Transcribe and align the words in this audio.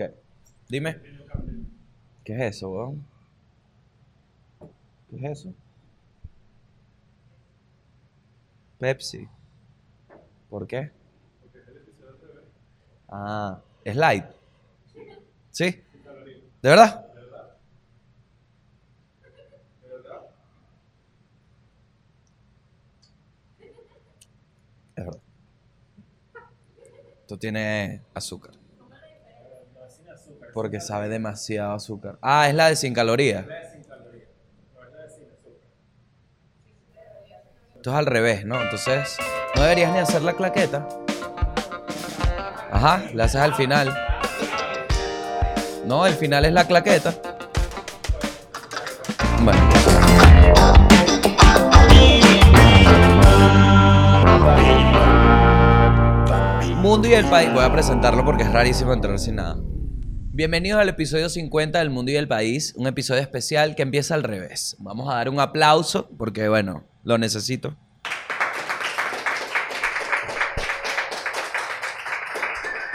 ¿Qué? 0.00 0.14
Dime. 0.66 0.98
¿Qué 2.24 2.32
es 2.32 2.56
eso, 2.56 2.70
weón? 2.70 3.04
¿Qué 5.10 5.16
es 5.16 5.24
eso? 5.24 5.52
Pepsi. 8.78 9.28
¿Por 10.48 10.66
qué? 10.66 10.90
Ah, 13.10 13.60
es 13.84 13.94
light. 13.94 14.24
¿Sí? 15.50 15.66
¿De 16.62 16.68
verdad? 16.70 17.06
Es 24.96 25.04
verdad. 25.04 25.20
Esto 27.20 27.38
tiene 27.38 28.00
azúcar. 28.14 28.59
Porque 30.52 30.80
sabe 30.80 31.08
demasiado 31.08 31.72
azúcar. 31.72 32.18
Ah, 32.22 32.48
es 32.48 32.54
la 32.54 32.68
de 32.68 32.76
sin 32.76 32.94
calorías. 32.94 33.44
Esto 37.76 37.90
es 37.90 37.96
al 37.96 38.06
revés, 38.06 38.44
¿no? 38.44 38.60
Entonces, 38.60 39.16
no 39.56 39.62
deberías 39.62 39.92
ni 39.92 39.98
hacer 39.98 40.22
la 40.22 40.34
claqueta. 40.34 40.86
Ajá, 42.70 43.02
la 43.14 43.24
haces 43.24 43.40
al 43.40 43.54
final. 43.54 43.94
No, 45.86 46.06
el 46.06 46.14
final 46.14 46.44
es 46.44 46.52
la 46.52 46.66
claqueta. 46.66 47.14
Bueno. 49.42 49.60
Mundo 56.76 57.08
y 57.08 57.14
el 57.14 57.24
país. 57.26 57.52
Voy 57.52 57.64
a 57.64 57.72
presentarlo 57.72 58.24
porque 58.24 58.42
es 58.42 58.52
rarísimo 58.52 58.92
entrar 58.92 59.18
sin 59.18 59.36
nada. 59.36 59.56
Bienvenidos 60.40 60.80
al 60.80 60.88
episodio 60.88 61.28
50 61.28 61.80
del 61.80 61.90
Mundo 61.90 62.12
y 62.12 62.16
el 62.16 62.26
País, 62.26 62.72
un 62.74 62.86
episodio 62.86 63.20
especial 63.20 63.74
que 63.74 63.82
empieza 63.82 64.14
al 64.14 64.22
revés. 64.22 64.74
Vamos 64.78 65.12
a 65.12 65.16
dar 65.16 65.28
un 65.28 65.38
aplauso 65.38 66.08
porque, 66.16 66.48
bueno, 66.48 66.82
lo 67.04 67.18
necesito. 67.18 67.76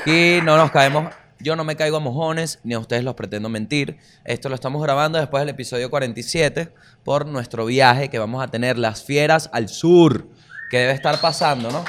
Y 0.08 0.40
no 0.44 0.58
nos 0.58 0.72
caemos, 0.72 1.14
yo 1.40 1.56
no 1.56 1.64
me 1.64 1.76
caigo 1.76 1.98
a 1.98 2.00
mojones, 2.00 2.62
ni 2.64 2.74
a 2.74 2.80
ustedes 2.80 3.04
los 3.04 3.14
pretendo 3.14 3.48
mentir. 3.48 4.00
Esto 4.24 4.50
lo 4.50 4.56
estamos 4.56 4.82
grabando 4.82 5.20
después 5.20 5.42
del 5.42 5.50
episodio 5.50 5.92
47 5.92 6.74
por 7.04 7.28
nuestro 7.28 7.68
viaje 7.68 8.10
que 8.10 8.18
vamos 8.18 8.44
a 8.44 8.48
tener 8.48 8.80
las 8.80 9.04
fieras 9.04 9.52
al 9.54 9.70
sur, 9.70 10.30
que 10.72 10.80
debe 10.80 10.94
estar 10.94 11.22
pasando, 11.22 11.70
¿no? 11.70 11.86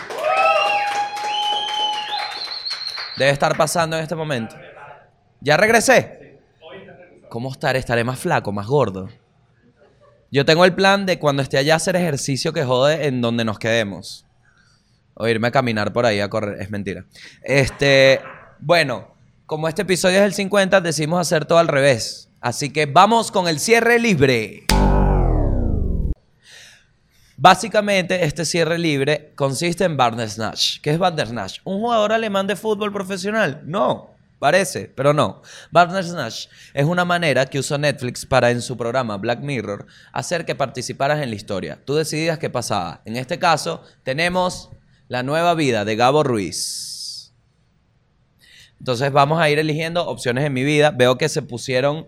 Debe 3.17 3.31
estar 3.31 3.57
pasando 3.57 3.97
en 3.97 4.03
este 4.03 4.15
momento. 4.15 4.55
¿Ya 5.47 5.57
regresé? 5.57 6.41
¿Cómo 7.29 7.53
estaré? 7.53 7.79
¿Estaré 7.79 8.03
más 8.03 8.19
flaco, 8.19 8.51
más 8.51 8.67
gordo? 8.67 9.09
Yo 10.29 10.45
tengo 10.45 10.65
el 10.65 10.75
plan 10.75 11.07
de 11.07 11.21
cuando 11.21 11.41
esté 11.41 11.57
allá 11.57 11.77
hacer 11.77 11.95
ejercicio 11.95 12.53
que 12.53 12.65
jode 12.65 13.07
en 13.07 13.21
donde 13.21 13.45
nos 13.45 13.61
quedemos. 13.61 14.27
O 15.15 15.29
irme 15.29 15.47
a 15.47 15.53
caminar 15.53 15.93
por 15.93 16.05
ahí 16.05 16.19
a 16.19 16.29
correr. 16.29 16.61
Es 16.61 16.69
mentira. 16.69 17.05
Este, 17.43 18.21
bueno, 18.59 19.15
como 19.47 19.69
este 19.69 19.83
episodio 19.83 20.19
es 20.19 20.25
el 20.25 20.35
50, 20.35 20.81
decidimos 20.81 21.21
hacer 21.21 21.45
todo 21.45 21.59
al 21.59 21.69
revés. 21.69 22.29
Así 22.41 22.73
que 22.73 22.87
vamos 22.87 23.31
con 23.31 23.47
el 23.47 23.61
cierre 23.61 24.01
libre. 24.01 24.65
Básicamente, 27.37 28.25
este 28.25 28.45
cierre 28.45 28.79
libre 28.79 29.31
consiste 29.37 29.85
en 29.85 29.97
Bandersnatch. 29.97 30.81
¿Qué 30.81 30.91
es 30.91 30.99
Bandersnatch? 30.99 31.61
¿Un 31.63 31.79
jugador 31.79 32.13
alemán 32.13 32.49
de 32.49 32.57
fútbol 32.57 32.93
profesional? 32.93 33.63
No, 33.65 34.16
parece, 34.39 34.93
pero 34.95 35.13
no. 35.13 35.43
Bandersnatch 35.71 36.47
es 36.75 36.85
una 36.85 37.05
manera 37.05 37.47
que 37.47 37.59
usó 37.59 37.79
Netflix 37.79 38.27
para 38.27 38.51
en 38.51 38.63
su 38.63 38.77
programa 38.77 39.17
Black 39.17 39.41
Mirror 39.41 39.87
hacer 40.13 40.45
que 40.45 40.55
participaras 40.55 41.23
en 41.23 41.31
la 41.31 41.37
historia. 41.37 41.81
Tú 41.85 41.95
decidías 41.95 42.39
qué 42.39 42.51
pasaba. 42.51 43.03
En 43.05 43.17
este 43.17 43.39
caso, 43.39 43.83
tenemos 44.03 44.71
la 45.09 45.23
nueva 45.23 45.55
vida 45.55 45.85
de 45.85 45.97
Gabo 45.97 46.23
Ruiz. 46.23 47.33
Entonces 48.79 49.11
vamos 49.11 49.41
a 49.41 49.49
ir 49.49 49.59
eligiendo 49.59 50.07
opciones 50.07 50.45
en 50.45 50.53
mi 50.53 50.65
vida. 50.65 50.91
Veo 50.91 51.17
que 51.19 51.29
se 51.29 51.43
pusieron 51.43 52.07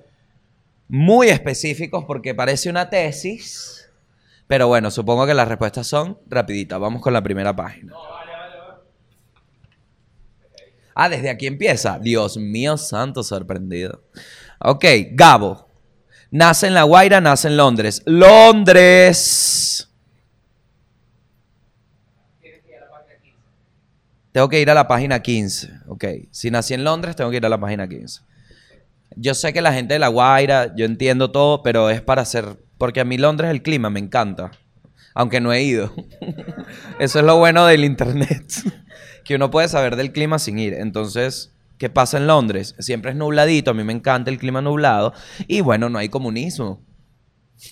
muy 0.89 1.29
específicos 1.29 2.05
porque 2.07 2.35
parece 2.35 2.71
una 2.71 2.91
tesis. 2.91 3.91
Pero 4.47 4.69
bueno, 4.69 4.91
supongo 4.91 5.27
que 5.27 5.35
las 5.35 5.49
respuestas 5.49 5.87
son 5.87 6.19
rapiditas. 6.27 6.81
Vamos 6.81 7.03
con 7.03 7.13
la 7.13 7.23
primera 7.23 7.55
página. 7.55 7.93
Ah, 11.01 11.09
desde 11.09 11.31
aquí 11.31 11.47
empieza. 11.47 12.01
Dios 12.01 12.39
mío 12.39 12.77
santo, 12.77 13.23
sorprendido. 13.23 14.03
Ok, 14.59 14.85
Gabo. 15.13 15.69
Nace 16.33 16.67
en 16.67 16.75
La 16.75 16.83
Guaira, 16.83 17.21
nace 17.21 17.47
en 17.47 17.57
Londres. 17.57 18.03
Londres. 18.05 19.89
Tengo 24.33 24.49
que 24.49 24.61
ir 24.61 24.69
a 24.71 24.75
la 24.75 24.89
página 24.89 25.23
15. 25.23 25.71
Ok. 25.87 26.05
Si 26.33 26.51
nací 26.51 26.75
en 26.75 26.83
Londres, 26.83 27.15
tengo 27.15 27.31
que 27.31 27.37
ir 27.37 27.47
a 27.47 27.49
la 27.49 27.61
página 27.61 27.89
15. 27.89 28.23
Yo 29.15 29.35
sé 29.35 29.53
que 29.53 29.63
la 29.63 29.73
gente 29.73 29.95
de 29.95 30.01
La 30.01 30.09
Guaira, 30.09 30.75
yo 30.75 30.85
entiendo 30.85 31.31
todo, 31.31 31.63
pero 31.63 31.91
es 31.91 32.03
para 32.03 32.23
hacer. 32.23 32.57
Porque 32.77 32.99
a 32.99 33.05
mí 33.05 33.19
Londres 33.19 33.53
el 33.53 33.63
clima 33.63 33.89
me 33.89 34.01
encanta. 34.01 34.51
Aunque 35.15 35.41
no 35.41 35.53
he 35.53 35.63
ido. 35.63 35.95
Eso 36.99 37.21
es 37.21 37.25
lo 37.25 37.37
bueno 37.37 37.67
del 37.67 37.85
internet. 37.85 38.53
Que 39.29 39.35
uno 39.35 39.51
puede 39.51 39.69
saber 39.69 39.97
del 39.97 40.11
clima 40.11 40.39
sin 40.39 40.59
ir. 40.59 40.73
Entonces, 40.73 41.53
¿qué 41.77 41.91
pasa 41.91 42.17
en 42.17 42.27
Londres? 42.27 42.75
Siempre 42.79 43.11
es 43.11 43.17
nubladito. 43.19 43.73
A 43.73 43.75
mí 43.75 43.85
me 43.85 43.93
encanta 43.93 44.31
el 44.31 44.39
clima 44.39 44.63
nublado. 44.63 45.13
Y 45.47 45.61
bueno, 45.61 45.91
no 45.91 45.99
hay 45.99 46.09
comunismo. 46.09 46.81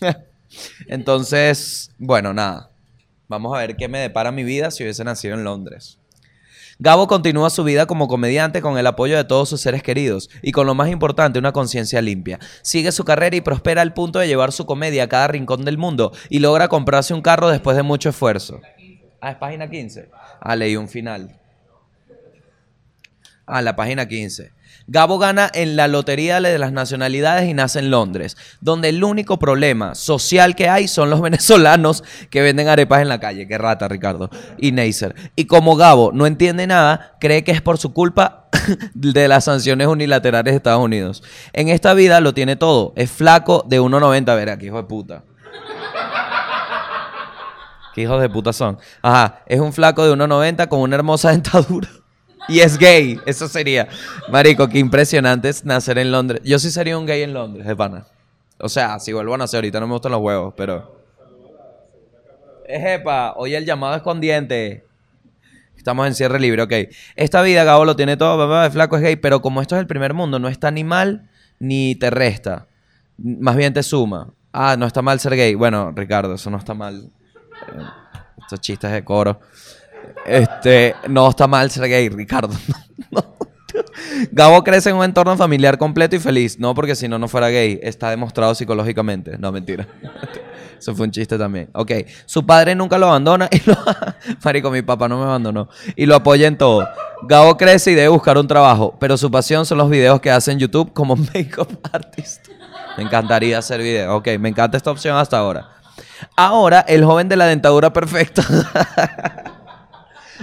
Entonces, 0.87 1.93
bueno, 1.97 2.35
nada. 2.35 2.69
Vamos 3.27 3.57
a 3.57 3.61
ver 3.61 3.75
qué 3.75 3.89
me 3.89 4.01
depara 4.01 4.33
mi 4.33 4.45
vida 4.45 4.71
si 4.71 4.83
hubiese 4.83 5.03
nacido 5.03 5.33
en 5.33 5.45
Londres. 5.45 5.99
Gabo 6.79 7.07
continúa 7.07 7.49
su 7.49 7.65
vida 7.65 7.87
como 7.87 8.07
comediante 8.07 8.61
con 8.61 8.77
el 8.77 8.87
apoyo 8.87 9.17
de 9.17 9.25
todos 9.25 9.49
sus 9.49 9.63
seres 9.63 9.83
queridos 9.83 10.29
y 10.43 10.53
con 10.53 10.67
lo 10.67 10.75
más 10.75 10.91
importante, 10.91 11.39
una 11.39 11.53
conciencia 11.53 12.03
limpia. 12.03 12.39
Sigue 12.61 12.93
su 12.93 13.03
carrera 13.07 13.35
y 13.35 13.41
prospera 13.41 13.81
al 13.81 13.95
punto 13.95 14.19
de 14.19 14.29
llevar 14.29 14.53
su 14.53 14.67
comedia 14.67 15.05
a 15.05 15.09
cada 15.09 15.29
rincón 15.29 15.65
del 15.65 15.79
mundo 15.79 16.13
y 16.29 16.41
logra 16.41 16.69
comprarse 16.69 17.15
un 17.15 17.23
carro 17.23 17.49
después 17.49 17.79
de 17.79 17.83
mucho 17.83 18.11
esfuerzo. 18.11 18.61
Ah, 19.23 19.31
es 19.31 19.37
página 19.39 19.71
15. 19.71 20.11
Ah, 20.39 20.55
leí 20.55 20.77
un 20.77 20.87
final. 20.87 21.41
Ah, 23.47 23.63
la 23.63 23.77
página 23.77 24.09
15. 24.09 24.53
Gabo 24.89 25.19
gana 25.19 25.49
en 25.55 25.77
la 25.77 25.87
lotería 25.87 26.41
de 26.41 26.59
las 26.59 26.73
nacionalidades 26.73 27.49
y 27.49 27.55
nace 27.55 27.79
en 27.79 27.91
Londres, 27.91 28.37
donde 28.61 28.89
el 28.89 29.03
único 29.05 29.39
problema 29.39 29.95
social 29.95 30.57
que 30.57 30.69
hay 30.69 30.89
son 30.89 31.11
los 31.11 31.21
venezolanos 31.23 32.03
que 32.31 32.43
venden 32.43 32.67
arepas 32.67 33.03
en 33.03 33.09
la 33.09 33.21
calle. 33.21 33.47
Qué 33.47 33.57
rata, 33.57 33.87
Ricardo. 33.87 34.31
Y 34.59 34.73
Neisser. 34.73 35.15
Y 35.37 35.47
como 35.47 35.77
Gabo 35.77 36.11
no 36.13 36.27
entiende 36.27 36.67
nada, 36.67 37.17
cree 37.21 37.45
que 37.45 37.53
es 37.53 37.63
por 37.63 37.79
su 37.79 37.93
culpa 37.93 38.49
de 38.95 39.29
las 39.29 39.45
sanciones 39.45 39.87
unilaterales 39.87 40.53
de 40.53 40.57
Estados 40.57 40.83
Unidos. 40.83 41.23
En 41.53 41.69
esta 41.69 41.95
vida 41.95 42.21
lo 42.21 42.35
tiene 42.35 42.57
todo. 42.57 42.95
Es 42.97 43.13
flaco 43.13 43.65
de 43.69 43.81
1,90. 43.81 44.29
A 44.29 44.35
ver, 44.35 44.51
aquí, 44.51 44.67
hijo 44.67 44.77
de 44.77 44.85
puta. 44.85 45.23
¿Qué 47.95 48.03
hijos 48.03 48.21
de 48.21 48.29
puta 48.29 48.53
son? 48.53 48.79
Ajá, 49.03 49.43
es 49.47 49.59
un 49.59 49.73
flaco 49.73 50.05
de 50.05 50.13
1,90 50.15 50.69
con 50.69 50.81
una 50.81 50.97
hermosa 50.97 51.31
dentadura. 51.33 51.89
Y 52.49 52.61
es 52.61 52.79
gay, 52.79 53.21
eso 53.27 53.49
sería. 53.49 53.89
Marico, 54.29 54.69
qué 54.69 54.79
impresionante 54.79 55.49
es 55.49 55.65
nacer 55.65 55.99
en 55.99 56.13
Londres. 56.13 56.41
Yo 56.45 56.59
sí 56.59 56.71
sería 56.71 56.97
un 56.97 57.07
gay 57.07 57.23
en 57.23 57.35
Londres, 57.35 57.67
de. 57.67 58.07
O 58.59 58.69
sea, 58.69 58.99
si 58.99 59.13
vuelvo 59.13 59.35
a 59.35 59.39
nacer, 59.39 59.59
ahorita 59.59 59.81
no 59.81 59.87
me 59.87 59.95
gustan 59.95 60.13
los 60.13 60.21
huevos, 60.21 60.55
pero. 60.57 60.97
Ejepa, 62.67 63.35
oye 63.37 63.57
el 63.57 63.65
llamado 63.65 63.97
escondiente. 63.97 64.85
Estamos 65.77 66.07
en 66.07 66.15
cierre 66.15 66.41
libre, 66.41 66.63
ok. 66.63 66.73
Esta 67.15 67.43
vida, 67.43 67.63
Gabo 67.65 67.85
lo 67.85 67.95
tiene 67.95 68.17
todo, 68.17 68.39
papá, 68.39 68.65
de 68.65 68.71
flaco 68.71 68.97
es 68.97 69.03
gay, 69.03 69.17
pero 69.17 69.41
como 69.41 69.61
esto 69.61 69.77
es 69.77 69.81
el 69.81 69.87
primer 69.87 70.15
mundo, 70.15 70.39
no 70.39 70.49
está 70.49 70.71
ni 70.71 70.83
mal 70.83 71.29
ni 71.59 71.95
te 71.95 72.11
resta. 72.11 72.67
Más 73.19 73.57
bien 73.57 73.73
te 73.73 73.83
suma. 73.83 74.33
Ah, 74.53 74.77
no 74.77 74.87
está 74.87 75.03
mal 75.03 75.21
ser 75.21 75.37
gay. 75.37 75.55
Bueno, 75.55 75.93
Ricardo, 75.95 76.35
eso 76.35 76.51
no 76.51 76.59
está 76.59 76.75
mal. 76.75 77.11
Eh, 77.69 77.83
estos 78.39 78.61
chistes 78.61 78.91
de 78.91 79.05
coro. 79.05 79.41
Este, 80.27 80.95
no 81.09 81.29
está 81.29 81.47
mal 81.47 81.71
ser 81.71 81.89
gay, 81.89 82.09
Ricardo. 82.09 82.55
Gabo 84.33 84.63
crece 84.65 84.91
en 84.91 84.97
un 84.97 85.05
entorno 85.05 85.37
familiar 85.37 85.79
completo 85.79 86.17
y 86.17 86.19
feliz. 86.19 86.59
No 86.59 86.75
porque 86.75 86.95
si 86.95 87.09
no, 87.09 87.19
no 87.19 87.29
fuera 87.29 87.49
gay. 87.49 87.79
Está 87.83 88.11
demostrado 88.11 88.55
psicológicamente. 88.55 89.37
No, 89.39 89.53
mentira. 89.53 89.87
Eso 90.79 90.95
fue 90.95 91.07
un 91.07 91.11
chiste 91.11 91.39
también. 91.39 91.71
Ok. 91.73 91.93
Su 92.27 92.45
padre 92.45 92.75
nunca 92.75 92.99
lo 92.99 93.07
abandona 93.07 93.49
y 93.51 93.61
lo... 93.69 93.77
Marico, 94.45 94.71
mi 94.71 94.83
papá 94.83 95.09
no 95.09 95.19
me 95.19 95.25
abandonó. 95.25 95.69
Y 95.95 96.07
lo 96.07 96.15
apoya 96.15 96.47
en 96.47 96.59
todo. 96.59 96.89
Gabo 97.23 97.57
crece 97.57 97.93
y 97.93 97.95
debe 97.95 98.09
buscar 98.09 98.39
un 98.39 98.47
trabajo. 98.47 98.97
Pero 98.99 99.17
su 99.17 99.31
pasión 99.31 99.65
son 99.67 99.79
los 99.79 99.91
videos 99.91 100.21
que 100.21 100.31
hace 100.31 100.53
en 100.53 100.59
YouTube 100.59 100.93
como 100.93 101.17
make-up 101.17 101.81
artist. 101.93 102.49
Me 102.97 103.05
encantaría 103.05 103.59
hacer 103.59 103.81
videos. 103.81 104.15
Ok, 104.15 104.29
me 104.39 104.49
encanta 104.49 104.77
esta 104.77 104.91
opción 104.91 105.17
hasta 105.17 105.39
ahora. 105.39 105.71
Ahora, 106.35 106.81
el 106.81 107.05
joven 107.05 107.29
de 107.29 107.37
la 107.37 107.47
dentadura 107.47 107.93
perfecta 107.93 108.43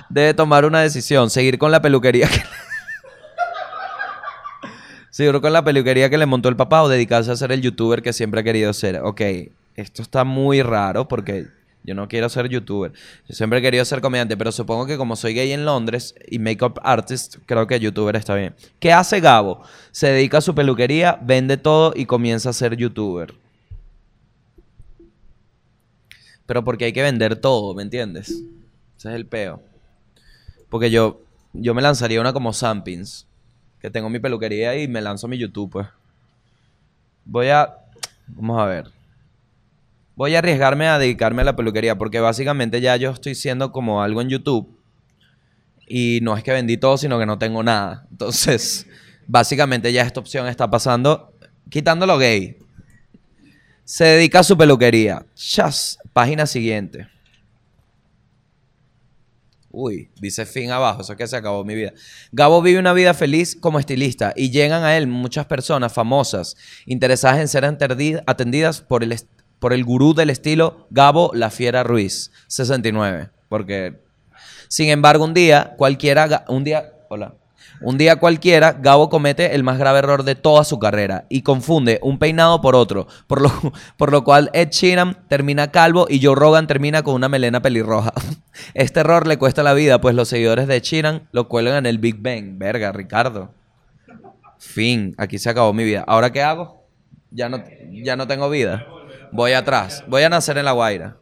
debe 0.10 0.34
tomar 0.34 0.66
una 0.66 0.82
decisión. 0.82 1.30
Seguir 1.30 1.58
con 1.58 1.72
la 1.72 1.82
peluquería 1.82 2.28
que... 2.28 2.42
Seguro 5.14 5.42
con 5.42 5.54
la 5.54 5.64
peluquería 5.64 6.10
que 6.10 6.18
le 6.18 6.26
montó 6.26 6.50
el 6.50 6.56
papá 6.56 6.82
o 6.82 6.90
dedicarse 6.90 7.30
a 7.30 7.36
ser 7.36 7.52
el 7.52 7.62
youtuber 7.62 8.02
que 8.02 8.14
siempre 8.14 8.40
ha 8.42 8.44
querido 8.44 8.74
ser. 8.74 9.00
Ok, 9.04 9.22
esto 9.76 10.02
está 10.02 10.24
muy 10.24 10.64
raro 10.64 11.08
porque 11.08 11.50
yo 11.84 11.94
no 11.94 12.08
quiero 12.08 12.30
ser 12.30 12.50
youtuber. 12.50 12.94
Yo 13.28 13.36
siempre 13.36 13.60
he 13.60 13.62
querido 13.62 13.86
ser 13.86 14.02
comediante, 14.02 14.36
pero 14.38 14.52
supongo 14.52 14.88
que 14.88 14.98
como 14.98 15.16
soy 15.16 15.36
gay 15.36 15.52
en 15.52 15.66
Londres 15.66 16.16
y 16.28 16.40
makeup 16.40 16.80
artist, 16.82 17.36
creo 17.46 17.68
que 17.68 17.80
youtuber 17.80 18.16
está 18.16 18.34
bien. 18.34 18.56
¿Qué 18.80 18.92
hace 18.92 19.20
Gabo? 19.20 19.62
Se 19.92 20.08
dedica 20.08 20.40
a 20.40 20.42
su 20.42 20.56
peluquería, 20.56 21.20
vende 21.22 21.58
todo 21.58 21.94
y 21.96 22.08
comienza 22.08 22.50
a 22.50 22.54
ser 22.54 22.76
youtuber. 22.76 23.36
Pero 26.48 26.64
porque 26.64 26.86
hay 26.86 26.94
que 26.94 27.04
vender 27.04 27.36
todo, 27.36 27.76
¿me 27.76 27.84
entiendes? 27.84 28.30
Ese 28.98 29.10
es 29.10 29.16
el 29.16 29.28
peo. 29.28 29.62
Porque 30.74 30.90
yo, 30.90 31.22
yo 31.54 31.76
me 31.76 31.84
lanzaría 31.84 32.20
una 32.20 32.34
como 32.34 32.52
Sampins, 32.52 33.28
que 33.80 33.92
tengo 33.92 34.10
mi 34.10 34.18
peluquería 34.18 34.76
y 34.76 34.88
me 34.88 35.02
lanzo 35.02 35.28
mi 35.28 35.38
YouTube, 35.38 35.70
pues. 35.70 35.88
Voy 37.26 37.50
a... 37.50 37.78
Vamos 38.26 38.60
a 38.60 38.66
ver. 38.66 38.90
Voy 40.16 40.34
a 40.34 40.40
arriesgarme 40.40 40.88
a 40.88 40.98
dedicarme 40.98 41.44
a 41.44 41.46
la 41.46 41.56
peluquería 41.56 41.96
porque 41.96 42.20
básicamente 42.20 42.82
ya 42.82 42.96
yo 42.96 43.12
estoy 43.12 43.36
siendo 43.36 43.72
como 43.72 44.02
algo 44.02 44.20
en 44.20 44.30
YouTube 44.30 44.68
y 45.88 46.22
no 46.24 46.36
es 46.36 46.44
que 46.44 46.52
vendí 46.52 46.78
todo, 46.78 46.98
sino 46.98 47.20
que 47.20 47.28
no 47.28 47.38
tengo 47.38 47.62
nada. 47.62 48.08
Entonces, 48.10 48.88
básicamente 49.28 49.94
ya 49.94 50.02
esta 50.02 50.22
opción 50.22 50.48
está 50.48 50.72
pasando 50.72 51.36
quitándolo 51.70 52.18
gay. 52.18 52.58
Se 53.84 54.06
dedica 54.06 54.40
a 54.40 54.44
su 54.44 54.58
peluquería. 54.58 55.24
Chas, 55.36 56.00
página 56.14 56.48
siguiente. 56.48 57.13
Uy, 59.76 60.12
dice 60.22 60.46
fin 60.46 60.70
abajo, 60.70 61.02
eso 61.02 61.14
es 61.14 61.18
que 61.18 61.26
se 61.26 61.36
acabó 61.36 61.66
mi 61.66 61.74
vida. 61.74 61.94
Gabo 62.32 62.62
vive 62.62 62.78
una 62.78 62.94
vida 62.94 63.16
feliz 63.16 63.58
como 63.60 63.80
estilista 63.80 64.32
y 64.36 64.52
llegan 64.52 64.84
a 64.84 64.96
él 64.96 65.08
muchas 65.08 65.48
personas 65.48 65.92
famosas 65.92 66.56
interesadas 66.86 67.40
en 67.40 67.48
ser 67.48 67.66
atendidas 67.66 68.82
por 68.82 69.04
el, 69.04 69.20
por 69.58 69.74
el 69.74 69.84
gurú 69.84 70.14
del 70.14 70.30
estilo 70.30 70.86
Gabo 70.92 71.32
La 71.34 71.50
Fiera 71.50 71.82
Ruiz, 71.82 72.32
69. 72.50 73.32
Porque, 73.50 74.00
sin 74.68 74.90
embargo, 74.90 75.26
un 75.26 75.34
día 75.34 75.74
cualquiera, 75.76 76.46
un 76.50 76.64
día, 76.64 76.94
hola, 77.10 77.34
un 77.82 77.98
día 77.98 78.18
cualquiera, 78.18 78.74
Gabo 78.74 79.10
comete 79.10 79.56
el 79.56 79.64
más 79.64 79.78
grave 79.78 80.00
error 80.00 80.24
de 80.24 80.36
toda 80.36 80.64
su 80.64 80.80
carrera 80.80 81.26
y 81.30 81.42
confunde 81.42 82.00
un 82.02 82.18
peinado 82.20 82.62
por 82.62 82.76
otro, 82.76 83.08
por 83.28 83.42
lo, 83.42 83.52
por 83.98 84.12
lo 84.12 84.24
cual 84.24 84.50
Ed 84.54 84.70
Sheeran 84.70 85.18
termina 85.28 85.72
calvo 85.72 86.08
y 86.10 86.24
Joe 86.24 86.36
Rogan 86.36 86.68
termina 86.68 87.04
con 87.04 87.16
una 87.16 87.30
melena 87.30 87.62
pelirroja. 87.62 88.14
Este 88.74 89.00
error 89.00 89.28
le 89.28 89.38
cuesta 89.38 89.64
la 89.64 89.74
vida, 89.74 90.00
pues 90.00 90.16
los 90.16 90.30
seguidores 90.30 90.68
de 90.68 90.78
Ed 90.78 90.84
Sheeran 90.84 91.28
lo 91.32 91.48
cuelgan 91.48 91.78
en 91.78 91.86
el 91.88 91.98
Big 91.98 92.22
Bang. 92.22 92.58
Verga, 92.58 92.92
Ricardo. 92.92 93.52
Fin, 94.60 95.14
aquí 95.18 95.40
se 95.40 95.50
acabó 95.50 95.74
mi 95.74 95.84
vida. 95.84 96.04
¿Ahora 96.08 96.32
qué 96.32 96.42
hago? 96.42 96.84
Ya 97.32 97.50
no, 97.50 97.64
ya 97.92 98.16
no 98.16 98.28
tengo 98.28 98.50
vida. 98.50 98.86
Voy 99.32 99.54
atrás. 99.54 100.04
Voy 100.08 100.24
a 100.24 100.30
nacer 100.30 100.58
en 100.58 100.66
La 100.66 100.72
Guaira. 100.72 101.18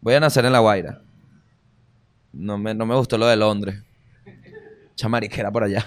Voy 0.00 0.14
a 0.14 0.20
nacer 0.20 0.44
en 0.46 0.52
La 0.52 0.60
Guaira. 0.60 1.02
No 2.32 2.58
me, 2.58 2.74
no 2.74 2.86
me 2.86 2.94
gustó 2.94 3.18
lo 3.18 3.26
de 3.26 3.36
Londres. 3.36 3.82
Chamariquera 4.94 5.50
por 5.50 5.64
allá. 5.64 5.86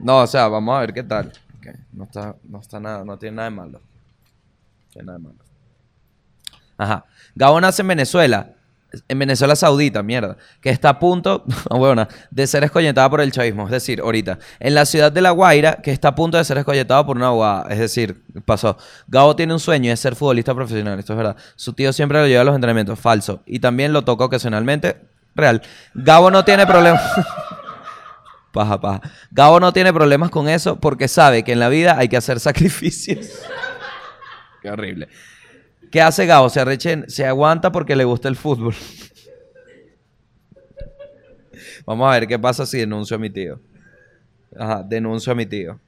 no, 0.00 0.18
o 0.18 0.26
sea, 0.26 0.48
vamos 0.48 0.76
a 0.76 0.80
ver 0.80 0.94
qué 0.94 1.02
tal. 1.02 1.32
No, 1.92 2.04
está, 2.04 2.36
no 2.44 2.60
está 2.60 2.80
nada, 2.80 3.04
no 3.04 3.18
tiene 3.18 3.36
nada 3.36 3.50
de 3.50 3.56
malo. 3.56 3.78
No 3.80 4.90
tiene 4.90 5.06
nada 5.06 5.18
de 5.18 5.24
malo. 5.24 5.38
Ajá. 6.78 7.04
Gabo 7.34 7.60
nace 7.60 7.82
en 7.82 7.88
Venezuela 7.88 8.54
en 9.08 9.18
Venezuela 9.18 9.54
Saudita, 9.56 10.02
mierda, 10.02 10.36
que 10.60 10.70
está 10.70 10.90
a 10.90 10.98
punto, 10.98 11.44
bueno, 11.70 12.06
de 12.30 12.46
ser 12.46 12.64
escolletada 12.64 13.08
por 13.08 13.20
el 13.20 13.32
chavismo. 13.32 13.64
Es 13.64 13.70
decir, 13.70 14.00
ahorita, 14.00 14.38
en 14.58 14.74
la 14.74 14.84
ciudad 14.84 15.12
de 15.12 15.20
La 15.20 15.30
Guaira, 15.30 15.76
que 15.76 15.92
está 15.92 16.08
a 16.08 16.14
punto 16.14 16.38
de 16.38 16.44
ser 16.44 16.58
escolletada 16.58 17.04
por 17.06 17.16
una 17.16 17.28
abogada. 17.28 17.66
Es 17.70 17.78
decir, 17.78 18.22
pasó. 18.44 18.76
Gabo 19.06 19.36
tiene 19.36 19.52
un 19.52 19.60
sueño, 19.60 19.92
es 19.92 20.00
ser 20.00 20.16
futbolista 20.16 20.54
profesional, 20.54 20.98
esto 20.98 21.12
es 21.12 21.16
verdad. 21.16 21.36
Su 21.56 21.72
tío 21.72 21.92
siempre 21.92 22.20
lo 22.20 22.26
lleva 22.26 22.42
a 22.42 22.44
los 22.44 22.54
entrenamientos, 22.54 22.98
falso. 22.98 23.42
Y 23.46 23.60
también 23.60 23.92
lo 23.92 24.02
toca 24.02 24.24
ocasionalmente, 24.24 24.96
real. 25.34 25.62
Gabo 25.94 26.30
no 26.30 26.44
tiene 26.44 26.66
problemas. 26.66 27.02
paja, 28.52 28.80
paja. 28.80 29.00
Gabo 29.30 29.60
no 29.60 29.72
tiene 29.72 29.92
problemas 29.92 30.30
con 30.30 30.48
eso 30.48 30.76
porque 30.80 31.08
sabe 31.08 31.44
que 31.44 31.52
en 31.52 31.60
la 31.60 31.68
vida 31.68 31.96
hay 31.98 32.08
que 32.08 32.16
hacer 32.16 32.40
sacrificios. 32.40 33.28
Qué 34.62 34.70
horrible. 34.70 35.08
¿Qué 35.90 36.00
hace 36.00 36.26
Gabo? 36.26 36.48
Se, 36.48 37.08
se 37.08 37.26
aguanta 37.26 37.72
porque 37.72 37.96
le 37.96 38.04
gusta 38.04 38.28
el 38.28 38.36
fútbol. 38.36 38.74
Vamos 41.86 42.08
a 42.08 42.12
ver 42.12 42.28
qué 42.28 42.38
pasa 42.38 42.64
si 42.66 42.78
denuncio 42.78 43.16
a 43.16 43.18
mi 43.18 43.30
tío. 43.30 43.60
Ajá, 44.56 44.82
denuncio 44.82 45.32
a 45.32 45.34
mi 45.34 45.46
tío. 45.46 45.80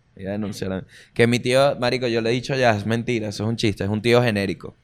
Que 1.14 1.26
mi 1.26 1.38
tío, 1.40 1.76
marico, 1.78 2.06
yo 2.06 2.20
le 2.20 2.30
he 2.30 2.32
dicho 2.32 2.54
ya, 2.54 2.76
es 2.76 2.84
mentira, 2.86 3.28
eso 3.28 3.44
es 3.44 3.48
un 3.48 3.56
chiste, 3.56 3.84
es 3.84 3.90
un 3.90 4.02
tío 4.02 4.22
genérico 4.22 4.74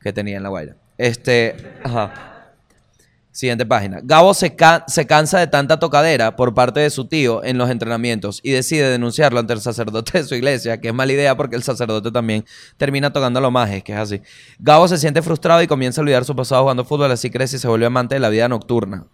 que 0.00 0.12
tenía 0.12 0.36
en 0.36 0.42
la 0.44 0.48
guaira. 0.48 0.76
Este, 0.96 1.56
ajá. 1.82 2.37
Siguiente 3.30 3.66
página. 3.66 4.00
Gabo 4.02 4.34
se, 4.34 4.56
se, 4.88 5.06
cansa 5.06 5.38
de 5.38 5.46
tanta 5.46 5.78
tocadera 5.78 6.34
por 6.34 6.54
parte 6.54 6.80
de 6.80 6.90
su 6.90 7.06
tío 7.06 7.44
en 7.44 7.56
los 7.56 7.70
entrenamientos 7.70 8.40
y 8.42 8.50
decide 8.50 8.90
denunciarlo 8.90 9.38
ante 9.38 9.52
el 9.52 9.60
sacerdote 9.60 10.18
de 10.18 10.24
su 10.24 10.34
iglesia, 10.34 10.80
que 10.80 10.88
es 10.88 10.94
mala 10.94 11.12
idea 11.12 11.36
porque 11.36 11.54
el 11.54 11.62
sacerdote 11.62 12.10
también 12.10 12.44
termina 12.78 13.12
tocando 13.12 13.40
lo 13.40 13.50
más, 13.50 13.70
es 13.70 13.84
que 13.84 13.92
es 13.92 13.98
así. 13.98 14.22
Gabo 14.58 14.88
se 14.88 14.98
siente 14.98 15.22
frustrado 15.22 15.62
y 15.62 15.66
comienza 15.66 16.00
a 16.00 16.02
olvidar 16.02 16.24
su 16.24 16.34
pasado 16.34 16.62
jugando 16.62 16.84
fútbol, 16.84 17.12
así 17.12 17.30
crece 17.30 17.56
y 17.56 17.58
se 17.60 17.68
vuelve 17.68 17.86
amante 17.86 18.16
de 18.16 18.20
la 18.20 18.28
vida 18.28 18.48
nocturna. 18.48 19.06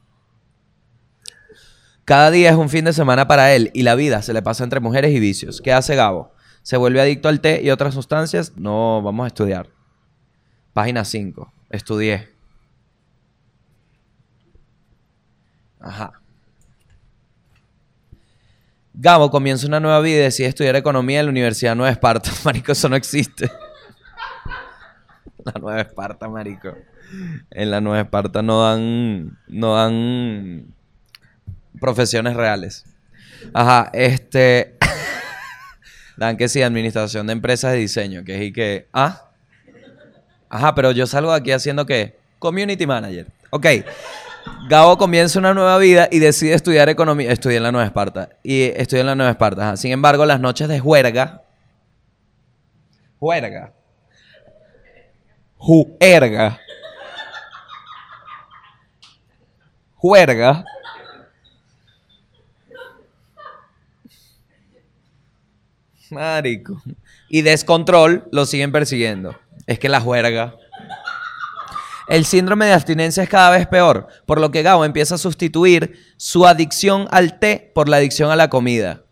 Cada 2.04 2.30
día 2.30 2.50
es 2.50 2.56
un 2.56 2.68
fin 2.68 2.84
de 2.84 2.92
semana 2.92 3.26
para 3.26 3.54
él 3.54 3.70
y 3.72 3.82
la 3.82 3.94
vida 3.94 4.20
se 4.22 4.34
le 4.34 4.42
pasa 4.42 4.62
entre 4.62 4.80
mujeres 4.80 5.12
y 5.12 5.20
vicios. 5.20 5.60
¿Qué 5.62 5.72
hace 5.72 5.96
Gabo? 5.96 6.32
¿Se 6.62 6.76
vuelve 6.76 7.00
adicto 7.00 7.28
al 7.28 7.40
té 7.40 7.62
y 7.62 7.70
otras 7.70 7.94
sustancias? 7.94 8.52
No, 8.56 9.00
vamos 9.02 9.24
a 9.24 9.26
estudiar. 9.28 9.70
Página 10.74 11.04
5. 11.04 11.52
Estudié. 11.70 12.33
Ajá. 15.84 16.14
Gabo 18.94 19.30
comienza 19.30 19.66
una 19.66 19.80
nueva 19.80 20.00
vida 20.00 20.16
y 20.16 20.22
decide 20.22 20.48
estudiar 20.48 20.76
economía 20.76 21.20
en 21.20 21.26
la 21.26 21.30
Universidad 21.30 21.76
Nueva 21.76 21.90
Esparta. 21.90 22.30
Marico, 22.44 22.72
eso 22.72 22.88
no 22.88 22.96
existe. 22.96 23.50
La 25.44 25.52
Nueva 25.60 25.82
Esparta, 25.82 26.26
marico. 26.26 26.74
En 27.50 27.70
la 27.70 27.82
Nueva 27.82 28.00
Esparta 28.00 28.40
no 28.40 28.62
dan, 28.62 29.38
no 29.46 29.74
dan 29.74 30.74
profesiones 31.78 32.34
reales. 32.34 32.86
Ajá, 33.52 33.90
este... 33.92 34.78
dan 36.16 36.38
que 36.38 36.48
sí, 36.48 36.62
administración 36.62 37.26
de 37.26 37.34
empresas 37.34 37.72
de 37.72 37.78
diseño, 37.78 38.24
que 38.24 38.36
es 38.36 38.42
y 38.42 38.52
que... 38.54 38.88
Ah. 38.94 39.28
Ajá, 40.48 40.74
pero 40.74 40.92
yo 40.92 41.06
salgo 41.06 41.32
de 41.32 41.36
aquí 41.36 41.52
haciendo 41.52 41.84
qué? 41.84 42.16
Community 42.38 42.86
manager. 42.86 43.26
Ok. 43.50 43.66
Gabo 44.68 44.96
comienza 44.96 45.38
una 45.38 45.52
nueva 45.52 45.76
vida 45.78 46.08
y 46.10 46.18
decide 46.18 46.54
estudiar 46.54 46.88
economía. 46.88 47.30
Estudia 47.30 47.58
en 47.58 47.62
la 47.62 47.72
Nueva 47.72 47.86
Esparta. 47.86 48.30
Y 48.42 48.62
estudia 48.62 49.02
en 49.02 49.06
la 49.06 49.14
Nueva 49.14 49.30
Esparta. 49.30 49.76
Sin 49.76 49.92
embargo, 49.92 50.24
las 50.24 50.40
noches 50.40 50.68
de 50.68 50.80
juerga. 50.80 51.42
Juerga. 53.18 53.72
Juerga. 55.56 56.60
Juerga. 59.96 60.64
Marico. 66.10 66.82
Y 67.28 67.42
descontrol 67.42 68.28
lo 68.30 68.46
siguen 68.46 68.72
persiguiendo. 68.72 69.34
Es 69.66 69.78
que 69.78 69.88
la 69.88 70.00
juerga 70.00 70.56
el 72.08 72.24
síndrome 72.24 72.66
de 72.66 72.72
abstinencia 72.72 73.22
es 73.22 73.28
cada 73.28 73.50
vez 73.50 73.66
peor, 73.66 74.08
por 74.26 74.40
lo 74.40 74.50
que 74.50 74.62
Gabo 74.62 74.84
empieza 74.84 75.14
a 75.14 75.18
sustituir 75.18 75.98
su 76.16 76.46
adicción 76.46 77.08
al 77.10 77.38
té 77.38 77.70
por 77.74 77.88
la 77.88 77.96
adicción 77.96 78.30
a 78.30 78.36
la 78.36 78.48
comida. 78.50 79.02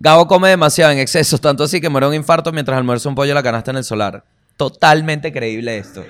Gabo 0.00 0.28
come 0.28 0.48
demasiado 0.48 0.92
en 0.92 0.98
exceso, 0.98 1.38
tanto 1.38 1.64
así 1.64 1.80
que 1.80 1.88
muere 1.88 2.06
un 2.06 2.14
infarto 2.14 2.52
mientras 2.52 2.78
almuerza 2.78 3.08
un 3.08 3.16
pollo 3.16 3.34
la 3.34 3.42
canasta 3.42 3.72
en 3.72 3.78
el 3.78 3.84
solar. 3.84 4.24
Totalmente 4.56 5.32
creíble 5.32 5.78
esto. 5.78 6.04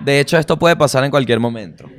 De 0.00 0.20
hecho, 0.20 0.38
esto 0.38 0.58
puede 0.58 0.76
pasar 0.76 1.04
en 1.04 1.10
cualquier 1.10 1.40
momento, 1.40 1.90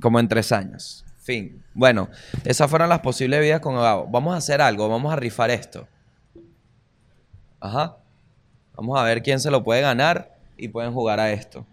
como 0.00 0.20
en 0.20 0.28
tres 0.28 0.52
años. 0.52 1.04
Fin. 1.18 1.62
Bueno, 1.74 2.08
esas 2.44 2.70
fueron 2.70 2.88
las 2.88 3.00
posibles 3.00 3.40
vidas 3.40 3.60
con 3.60 3.74
Gabo. 3.74 4.06
Vamos 4.08 4.34
a 4.34 4.38
hacer 4.38 4.60
algo, 4.60 4.88
vamos 4.88 5.12
a 5.12 5.16
rifar 5.16 5.50
esto. 5.50 5.86
Ajá. 7.60 7.96
Vamos 8.78 8.96
a 8.96 9.02
ver 9.02 9.24
quién 9.24 9.40
se 9.40 9.50
lo 9.50 9.64
puede 9.64 9.80
ganar 9.80 10.38
y 10.56 10.68
pueden 10.68 10.92
jugar 10.92 11.18
a 11.18 11.32
esto. 11.32 11.66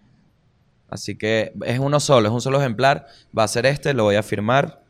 Así 0.90 1.14
que 1.14 1.52
es 1.64 1.78
uno 1.78 2.00
solo, 2.00 2.26
es 2.26 2.34
un 2.34 2.40
solo 2.40 2.58
ejemplar. 2.58 3.06
Va 3.36 3.44
a 3.44 3.48
ser 3.48 3.64
este, 3.64 3.94
lo 3.94 4.02
voy 4.02 4.16
a 4.16 4.24
firmar. 4.24 4.82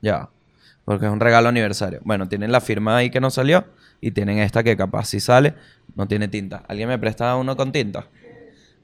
Ya. 0.00 0.30
Porque 0.86 1.04
es 1.04 1.12
un 1.12 1.20
regalo 1.20 1.50
aniversario. 1.50 2.00
Bueno, 2.02 2.30
tienen 2.30 2.50
la 2.50 2.62
firma 2.62 2.96
ahí 2.96 3.10
que 3.10 3.20
no 3.20 3.30
salió. 3.30 3.66
Y 4.00 4.12
tienen 4.12 4.38
esta 4.38 4.62
que 4.62 4.74
capaz 4.74 5.04
si 5.04 5.20
sale, 5.20 5.54
no 5.96 6.08
tiene 6.08 6.28
tinta. 6.28 6.62
¿Alguien 6.66 6.88
me 6.88 6.98
presta 6.98 7.36
uno 7.36 7.58
con 7.58 7.70
tinta? 7.70 8.06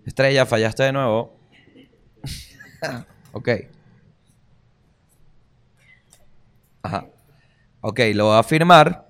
Estrella, 0.05 0.45
fallaste 0.45 0.83
de 0.83 0.93
nuevo. 0.93 1.35
Ok. 3.33 3.49
Ajá. 6.83 7.07
Ok, 7.81 8.01
lo 8.15 8.27
voy 8.27 8.39
a 8.39 8.43
firmar. 8.43 9.10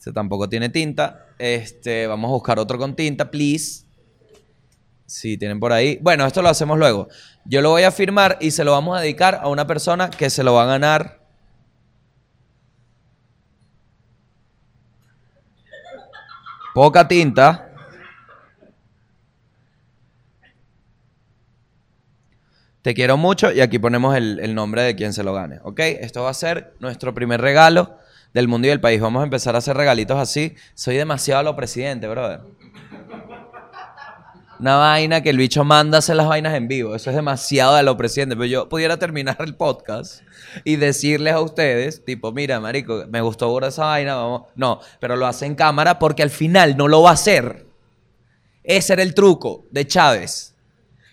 Este 0.00 0.12
tampoco 0.12 0.48
tiene 0.48 0.70
tinta. 0.70 1.26
Este, 1.38 2.06
vamos 2.06 2.30
a 2.30 2.32
buscar 2.32 2.58
otro 2.58 2.78
con 2.78 2.96
tinta, 2.96 3.30
please. 3.30 3.84
Si 5.04 5.36
tienen 5.36 5.60
por 5.60 5.74
ahí. 5.74 5.98
Bueno, 6.00 6.24
esto 6.24 6.40
lo 6.40 6.48
hacemos 6.48 6.78
luego. 6.78 7.08
Yo 7.44 7.60
lo 7.60 7.68
voy 7.68 7.82
a 7.82 7.90
firmar 7.90 8.38
y 8.40 8.50
se 8.52 8.64
lo 8.64 8.72
vamos 8.72 8.96
a 8.96 9.02
dedicar 9.02 9.40
a 9.42 9.48
una 9.48 9.66
persona 9.66 10.08
que 10.08 10.30
se 10.30 10.42
lo 10.42 10.54
va 10.54 10.62
a 10.62 10.66
ganar. 10.66 11.20
Poca 16.72 17.06
tinta. 17.06 17.70
Te 22.80 22.94
quiero 22.94 23.18
mucho 23.18 23.52
y 23.52 23.60
aquí 23.60 23.78
ponemos 23.78 24.16
el, 24.16 24.40
el 24.40 24.54
nombre 24.54 24.80
de 24.80 24.96
quien 24.96 25.12
se 25.12 25.22
lo 25.22 25.34
gane. 25.34 25.58
¿Ok? 25.62 25.80
Esto 25.80 26.22
va 26.22 26.30
a 26.30 26.34
ser 26.34 26.74
nuestro 26.80 27.12
primer 27.12 27.42
regalo 27.42 27.99
del 28.34 28.48
mundo 28.48 28.66
y 28.66 28.70
del 28.70 28.80
país. 28.80 29.00
Vamos 29.00 29.20
a 29.20 29.24
empezar 29.24 29.54
a 29.54 29.58
hacer 29.58 29.76
regalitos 29.76 30.18
así. 30.18 30.54
Soy 30.74 30.96
demasiado 30.96 31.42
lo 31.42 31.56
presidente, 31.56 32.08
brother. 32.08 32.40
Una 34.58 34.76
vaina 34.76 35.22
que 35.22 35.30
el 35.30 35.38
bicho 35.38 35.64
manda 35.64 35.98
hacer 35.98 36.16
las 36.16 36.28
vainas 36.28 36.54
en 36.54 36.68
vivo. 36.68 36.94
Eso 36.94 37.08
es 37.08 37.16
demasiado 37.16 37.76
de 37.76 37.82
lo 37.82 37.96
presidente. 37.96 38.36
Pero 38.36 38.44
yo 38.44 38.68
pudiera 38.68 38.98
terminar 38.98 39.38
el 39.40 39.54
podcast 39.54 40.22
y 40.64 40.76
decirles 40.76 41.32
a 41.32 41.40
ustedes, 41.40 42.04
tipo, 42.04 42.30
mira, 42.32 42.60
marico, 42.60 43.04
me 43.08 43.22
gustó 43.22 43.58
esa 43.66 43.86
vaina, 43.86 44.16
vamos. 44.16 44.42
No, 44.56 44.80
pero 45.00 45.16
lo 45.16 45.26
hace 45.26 45.46
en 45.46 45.54
cámara 45.54 45.98
porque 45.98 46.22
al 46.22 46.30
final 46.30 46.76
no 46.76 46.88
lo 46.88 47.00
va 47.02 47.10
a 47.10 47.14
hacer. 47.14 47.64
Ese 48.62 48.92
era 48.92 49.02
el 49.02 49.14
truco 49.14 49.64
de 49.70 49.86
Chávez 49.86 50.49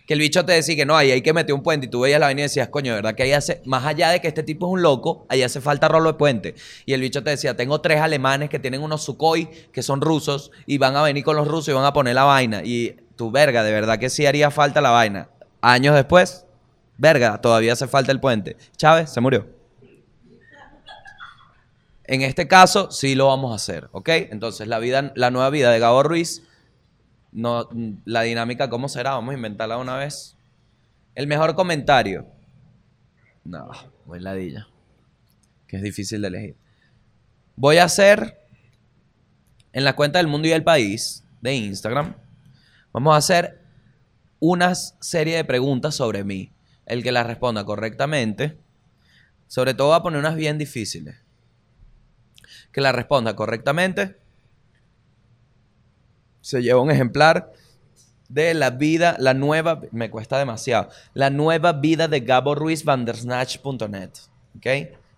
que 0.07 0.13
el 0.13 0.21
bicho 0.21 0.45
te 0.45 0.53
decía 0.53 0.77
que 0.77 0.85
no, 0.85 0.95
ahí 0.95 1.11
hay 1.11 1.21
que 1.21 1.33
meter 1.33 1.53
un 1.53 1.61
puente 1.61 1.87
y 1.87 1.89
tú 1.89 1.99
veías 1.99 2.21
la 2.21 2.27
vaina 2.27 2.39
y 2.39 2.43
decías, 2.43 2.69
coño, 2.69 2.93
de 2.93 2.95
verdad 2.95 3.13
que 3.13 3.23
ahí 3.23 3.33
hace, 3.33 3.61
más 3.65 3.85
allá 3.85 4.09
de 4.09 4.21
que 4.21 4.29
este 4.29 4.41
tipo 4.41 4.65
es 4.65 4.71
un 4.71 4.81
loco, 4.81 5.25
ahí 5.27 5.43
hace 5.43 5.59
falta 5.59 5.89
rolo 5.89 6.13
de 6.13 6.17
puente. 6.17 6.55
Y 6.85 6.93
el 6.93 7.01
bicho 7.01 7.25
te 7.25 7.31
decía, 7.31 7.57
tengo 7.57 7.81
tres 7.81 7.99
alemanes 7.99 8.49
que 8.49 8.57
tienen 8.57 8.81
unos 8.81 9.03
Sukhoi 9.03 9.49
que 9.73 9.83
son 9.83 9.99
rusos 9.99 10.51
y 10.65 10.77
van 10.77 10.95
a 10.95 11.03
venir 11.03 11.25
con 11.25 11.35
los 11.35 11.45
rusos 11.45 11.67
y 11.67 11.73
van 11.73 11.83
a 11.83 11.91
poner 11.91 12.15
la 12.15 12.23
vaina. 12.23 12.63
Y 12.63 12.95
tu 13.17 13.31
verga, 13.31 13.63
de 13.63 13.73
verdad 13.73 13.99
que 13.99 14.09
sí 14.09 14.25
haría 14.25 14.49
falta 14.49 14.79
la 14.79 14.91
vaina. 14.91 15.29
Años 15.59 15.93
después, 15.93 16.45
verga, 16.97 17.41
todavía 17.41 17.73
hace 17.73 17.89
falta 17.89 18.13
el 18.13 18.21
puente. 18.21 18.55
Chávez 18.77 19.09
se 19.09 19.19
murió. 19.19 19.45
En 22.05 22.21
este 22.21 22.47
caso, 22.47 22.91
sí 22.91 23.13
lo 23.13 23.27
vamos 23.27 23.51
a 23.51 23.55
hacer, 23.55 23.89
¿ok? 23.91 24.07
Entonces, 24.07 24.69
la, 24.69 24.79
vida, 24.79 25.11
la 25.15 25.31
nueva 25.31 25.49
vida 25.49 25.69
de 25.69 25.79
Gabo 25.79 26.03
Ruiz 26.03 26.46
no, 27.31 27.69
la 28.05 28.21
dinámica, 28.21 28.69
¿cómo 28.69 28.89
será? 28.89 29.11
Vamos 29.11 29.33
a 29.33 29.37
inventarla 29.37 29.77
una 29.77 29.97
vez. 29.97 30.37
El 31.15 31.27
mejor 31.27 31.55
comentario. 31.55 32.27
No, 33.43 33.69
muy 34.05 34.19
ladilla. 34.19 34.67
Que 35.67 35.77
es 35.77 35.83
difícil 35.83 36.21
de 36.21 36.27
elegir. 36.27 36.55
Voy 37.55 37.77
a 37.77 37.85
hacer 37.85 38.39
en 39.73 39.83
la 39.83 39.95
cuenta 39.95 40.19
del 40.19 40.27
mundo 40.27 40.47
y 40.47 40.51
del 40.51 40.63
país 40.63 41.23
de 41.41 41.55
Instagram. 41.55 42.15
Vamos 42.93 43.13
a 43.13 43.17
hacer 43.17 43.61
una 44.39 44.75
serie 44.75 45.35
de 45.35 45.45
preguntas 45.45 45.95
sobre 45.95 46.23
mí. 46.23 46.51
El 46.85 47.03
que 47.03 47.11
las 47.11 47.27
responda 47.27 47.65
correctamente. 47.65 48.57
Sobre 49.47 49.73
todo 49.73 49.89
va 49.89 49.97
a 49.97 50.03
poner 50.03 50.19
unas 50.19 50.35
bien 50.35 50.57
difíciles. 50.57 51.17
Que 52.71 52.81
la 52.81 52.91
responda 52.91 53.35
correctamente 53.35 54.17
se 56.47 56.63
lleva 56.63 56.79
un 56.79 56.89
ejemplar 56.89 57.51
de 58.29 58.53
la 58.53 58.69
vida, 58.69 59.17
la 59.19 59.33
nueva, 59.33 59.81
me 59.91 60.09
cuesta 60.09 60.39
demasiado, 60.39 60.87
la 61.13 61.29
nueva 61.29 61.73
vida 61.73 62.07
de 62.07 62.21
Gabo 62.21 62.55
Ruiz. 62.55 62.85
¿Ok? 62.87 64.65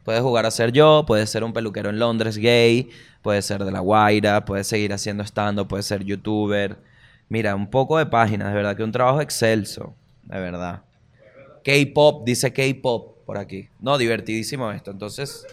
Puedes 0.03 0.21
jugar 0.23 0.47
a 0.47 0.51
ser 0.51 0.71
yo, 0.71 1.03
puedes 1.05 1.29
ser 1.29 1.43
un 1.43 1.53
peluquero 1.53 1.91
en 1.91 1.99
Londres 1.99 2.35
gay, 2.37 2.89
puedes 3.21 3.45
ser 3.45 3.63
de 3.63 3.71
La 3.71 3.79
Guaira, 3.79 4.43
puedes 4.43 4.65
seguir 4.65 4.91
haciendo 4.91 5.23
stand-up, 5.23 5.67
puedes 5.67 5.85
ser 5.85 6.03
youtuber. 6.03 6.77
Mira, 7.27 7.55
un 7.55 7.69
poco 7.69 7.99
de 7.99 8.07
páginas, 8.07 8.47
de 8.47 8.55
verdad 8.55 8.75
que 8.75 8.83
un 8.83 8.91
trabajo 8.91 9.21
excelso, 9.21 9.93
de 10.23 10.39
verdad. 10.39 10.81
K-pop, 11.63 12.25
dice 12.25 12.51
K-pop 12.51 13.17
por 13.27 13.37
aquí. 13.37 13.69
No, 13.79 13.99
divertidísimo 13.99 14.71
esto. 14.71 14.89
Entonces, 14.89 15.45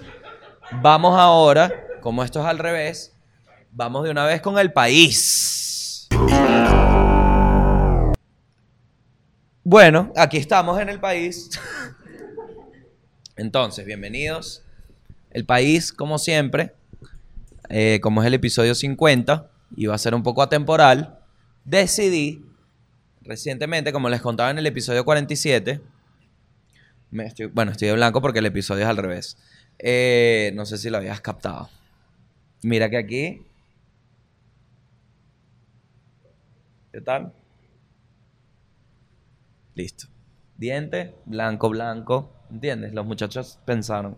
vamos 0.80 1.18
ahora, 1.18 1.70
como 2.00 2.24
esto 2.24 2.40
es 2.40 2.46
al 2.46 2.58
revés, 2.58 3.14
vamos 3.72 4.04
de 4.04 4.10
una 4.10 4.24
vez 4.24 4.40
con 4.40 4.58
el 4.58 4.72
país. 4.72 5.55
Bueno, 9.68 10.12
aquí 10.16 10.36
estamos 10.36 10.80
en 10.80 10.88
el 10.88 11.00
país. 11.00 11.50
Entonces, 13.36 13.84
bienvenidos. 13.84 14.62
El 15.30 15.44
país, 15.44 15.92
como 15.92 16.18
siempre, 16.18 16.72
eh, 17.68 17.98
como 18.00 18.22
es 18.22 18.28
el 18.28 18.34
episodio 18.34 18.74
50 18.74 19.50
y 19.76 19.86
va 19.86 19.96
a 19.96 19.98
ser 19.98 20.14
un 20.14 20.22
poco 20.22 20.42
atemporal, 20.42 21.18
decidí 21.64 22.44
recientemente, 23.22 23.92
como 23.92 24.08
les 24.08 24.20
contaba 24.20 24.50
en 24.50 24.58
el 24.58 24.66
episodio 24.66 25.04
47, 25.04 25.80
bueno, 27.52 27.72
estoy 27.72 27.88
de 27.88 27.94
blanco 27.94 28.20
porque 28.20 28.38
el 28.38 28.46
episodio 28.46 28.84
es 28.84 28.88
al 28.88 28.96
revés. 28.96 29.36
Eh, 29.78 30.52
no 30.54 30.64
sé 30.64 30.78
si 30.78 30.90
lo 30.90 30.98
habías 30.98 31.20
captado. 31.20 31.68
Mira 32.62 32.88
que 32.88 32.96
aquí 32.96 33.42
¿Qué 36.96 37.02
tal? 37.02 37.30
Listo. 39.74 40.06
Diente, 40.56 41.14
blanco, 41.26 41.68
blanco. 41.68 42.32
¿Entiendes? 42.50 42.94
Los 42.94 43.04
muchachos 43.04 43.58
pensaron. 43.66 44.16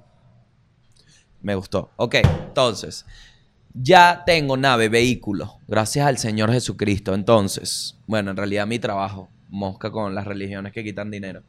Me 1.42 1.56
gustó. 1.56 1.90
Ok, 1.96 2.14
entonces. 2.22 3.04
Ya 3.74 4.22
tengo 4.24 4.56
nave, 4.56 4.88
vehículo. 4.88 5.58
Gracias 5.66 6.06
al 6.06 6.18
Señor 6.18 6.52
Jesucristo. 6.52 7.14
Entonces, 7.14 7.98
bueno, 8.06 8.30
en 8.30 8.36
realidad 8.36 8.68
mi 8.68 8.78
trabajo. 8.78 9.28
Mosca 9.48 9.90
con 9.90 10.14
las 10.14 10.28
religiones 10.28 10.72
que 10.72 10.84
quitan 10.84 11.10
dinero. 11.10 11.42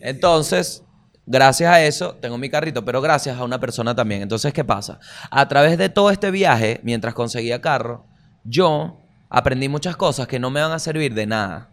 Entonces, 0.00 0.82
gracias 1.26 1.70
a 1.70 1.84
eso 1.84 2.14
tengo 2.14 2.38
mi 2.38 2.48
carrito, 2.48 2.86
pero 2.86 3.02
gracias 3.02 3.38
a 3.38 3.44
una 3.44 3.60
persona 3.60 3.94
también. 3.94 4.22
Entonces, 4.22 4.54
¿qué 4.54 4.64
pasa? 4.64 4.98
A 5.30 5.46
través 5.46 5.76
de 5.76 5.90
todo 5.90 6.10
este 6.10 6.30
viaje, 6.30 6.80
mientras 6.82 7.12
conseguía 7.12 7.60
carro, 7.60 8.06
yo 8.44 8.99
aprendí 9.30 9.68
muchas 9.68 9.96
cosas 9.96 10.26
que 10.26 10.38
no 10.38 10.50
me 10.50 10.60
van 10.60 10.72
a 10.72 10.78
servir 10.78 11.14
de 11.14 11.26
nada 11.26 11.70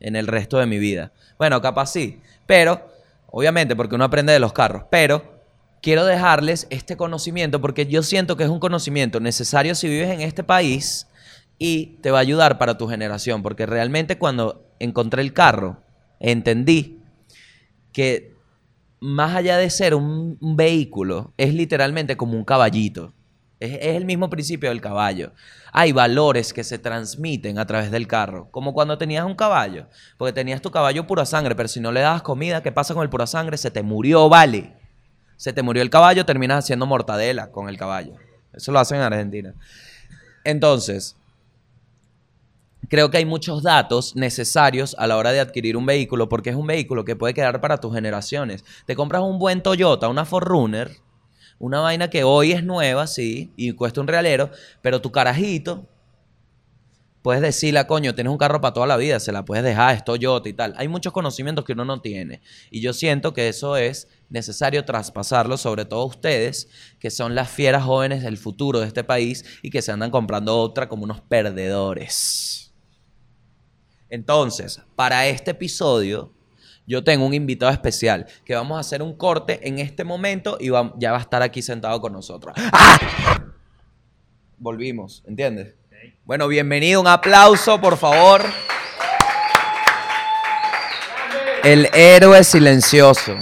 en 0.00 0.16
el 0.16 0.26
resto 0.26 0.58
de 0.58 0.66
mi 0.66 0.78
vida. 0.78 1.12
Bueno, 1.36 1.60
capaz 1.60 1.92
sí, 1.92 2.20
pero 2.46 2.88
obviamente 3.26 3.76
porque 3.76 3.96
uno 3.96 4.04
aprende 4.04 4.32
de 4.32 4.38
los 4.38 4.52
carros, 4.52 4.84
pero 4.90 5.42
quiero 5.82 6.06
dejarles 6.06 6.66
este 6.70 6.96
conocimiento 6.96 7.60
porque 7.60 7.86
yo 7.86 8.02
siento 8.02 8.36
que 8.36 8.44
es 8.44 8.50
un 8.50 8.60
conocimiento 8.60 9.20
necesario 9.20 9.74
si 9.74 9.88
vives 9.88 10.10
en 10.10 10.20
este 10.20 10.42
país 10.44 11.06
y 11.58 11.98
te 12.00 12.10
va 12.10 12.18
a 12.18 12.22
ayudar 12.22 12.58
para 12.58 12.78
tu 12.78 12.88
generación, 12.88 13.42
porque 13.42 13.66
realmente 13.66 14.16
cuando 14.16 14.64
encontré 14.78 15.22
el 15.22 15.32
carro, 15.32 15.82
entendí 16.20 17.00
que 17.92 18.36
más 19.00 19.34
allá 19.34 19.56
de 19.58 19.70
ser 19.70 19.94
un, 19.94 20.38
vehículo, 20.40 21.32
es 21.36 21.54
literalmente 21.54 22.16
como 22.16 22.34
un 22.34 22.44
caballito. 22.44 23.12
Es, 23.60 23.78
el 23.80 24.04
mismo 24.04 24.30
principio 24.30 24.68
del 24.70 24.80
caballo. 24.80 25.32
Hay 25.72 25.92
valores 25.92 26.52
que 26.52 26.64
se 26.64 26.78
transmiten 26.78 27.58
a 27.58 27.66
través 27.66 27.90
del 27.90 28.06
carro, 28.06 28.48
como 28.50 28.72
cuando 28.72 28.98
tenías 28.98 29.24
un 29.24 29.34
caballo, 29.34 29.86
porque 30.16 30.32
tenías 30.32 30.62
tu 30.62 30.70
caballo 30.70 31.06
pura 31.06 31.26
sangre, 31.26 31.54
pero 31.54 31.68
si 31.68 31.80
no 31.80 31.92
le 31.92 32.00
dabas 32.00 32.22
comida, 32.22 32.62
¿qué 32.62 32.72
pasa 32.72 32.94
con 32.94 33.02
el 33.02 33.10
pura 33.10 33.26
sangre? 33.26 33.56
Se 33.56 33.70
te 33.70 33.82
murió, 33.82 34.28
vale. 34.28 34.74
Se 35.36 35.52
te 35.52 35.62
murió 35.62 35.82
el 35.82 35.90
caballo, 35.90 36.24
terminas 36.24 36.64
haciendo 36.64 36.86
mortadela 36.86 37.50
con 37.50 37.68
el 37.68 37.76
caballo. 37.76 38.14
Eso 38.52 38.72
lo 38.72 38.78
hacen 38.80 38.98
en 38.98 39.04
Argentina. 39.04 39.54
Entonces, 40.44 41.16
creo 42.88 43.10
que 43.10 43.18
hay 43.18 43.24
muchos 43.24 43.62
datos 43.62 44.16
necesarios 44.16 44.96
a 44.98 45.06
la 45.06 45.16
hora 45.16 45.32
de 45.32 45.40
adquirir 45.40 45.76
un 45.76 45.86
vehículo, 45.86 46.28
porque 46.28 46.50
es 46.50 46.56
un 46.56 46.66
vehículo 46.66 47.04
que 47.04 47.16
puede 47.16 47.34
quedar 47.34 47.60
para 47.60 47.78
tus 47.78 47.94
generaciones. 47.94 48.64
Te 48.86 48.96
compras 48.96 49.22
un 49.22 49.38
buen 49.38 49.62
Toyota, 49.62 50.08
una 50.08 50.24
Forerunner, 50.24 50.96
una 51.58 51.80
vaina 51.80 52.08
que 52.08 52.24
hoy 52.24 52.52
es 52.52 52.64
nueva, 52.64 53.06
sí, 53.06 53.52
y 53.56 53.72
cuesta 53.72 54.00
un 54.00 54.06
realero, 54.06 54.50
pero 54.80 55.00
tu 55.00 55.10
carajito, 55.10 55.86
puedes 57.22 57.42
decirle, 57.42 57.84
coño, 57.86 58.14
tienes 58.14 58.30
un 58.30 58.38
carro 58.38 58.60
para 58.60 58.72
toda 58.72 58.86
la 58.86 58.96
vida, 58.96 59.20
se 59.20 59.32
la 59.32 59.44
puedes 59.44 59.64
dejar, 59.64 59.94
es 59.94 60.04
Toyota 60.04 60.48
y 60.48 60.52
tal. 60.52 60.74
Hay 60.76 60.88
muchos 60.88 61.12
conocimientos 61.12 61.64
que 61.64 61.72
uno 61.72 61.84
no 61.84 62.00
tiene. 62.00 62.40
Y 62.70 62.80
yo 62.80 62.92
siento 62.92 63.34
que 63.34 63.48
eso 63.48 63.76
es 63.76 64.08
necesario 64.30 64.84
traspasarlo, 64.84 65.56
sobre 65.56 65.84
todo 65.84 66.06
ustedes, 66.06 66.68
que 66.98 67.10
son 67.10 67.34
las 67.34 67.50
fieras 67.50 67.84
jóvenes 67.84 68.22
del 68.22 68.38
futuro 68.38 68.80
de 68.80 68.86
este 68.86 69.04
país 69.04 69.44
y 69.62 69.70
que 69.70 69.82
se 69.82 69.92
andan 69.92 70.10
comprando 70.10 70.58
otra 70.58 70.88
como 70.88 71.04
unos 71.04 71.20
perdedores. 71.20 72.72
Entonces, 74.08 74.80
para 74.96 75.26
este 75.26 75.50
episodio 75.50 76.32
yo 76.88 77.04
tengo 77.04 77.26
un 77.26 77.34
invitado 77.34 77.70
especial 77.70 78.26
que 78.46 78.54
vamos 78.54 78.78
a 78.78 78.80
hacer 78.80 79.02
un 79.02 79.14
corte 79.14 79.68
en 79.68 79.78
este 79.78 80.04
momento 80.04 80.56
y 80.58 80.70
ya 80.98 81.12
va 81.12 81.18
a 81.18 81.20
estar 81.20 81.42
aquí 81.42 81.60
sentado 81.60 82.00
con 82.00 82.14
nosotros. 82.14 82.54
¡Ah! 82.72 82.98
Volvimos, 84.56 85.22
¿entiendes? 85.26 85.74
Bueno, 86.24 86.48
bienvenido, 86.48 87.02
un 87.02 87.06
aplauso, 87.06 87.78
por 87.78 87.98
favor. 87.98 88.42
El 91.62 91.90
héroe 91.92 92.42
silencioso. 92.42 93.36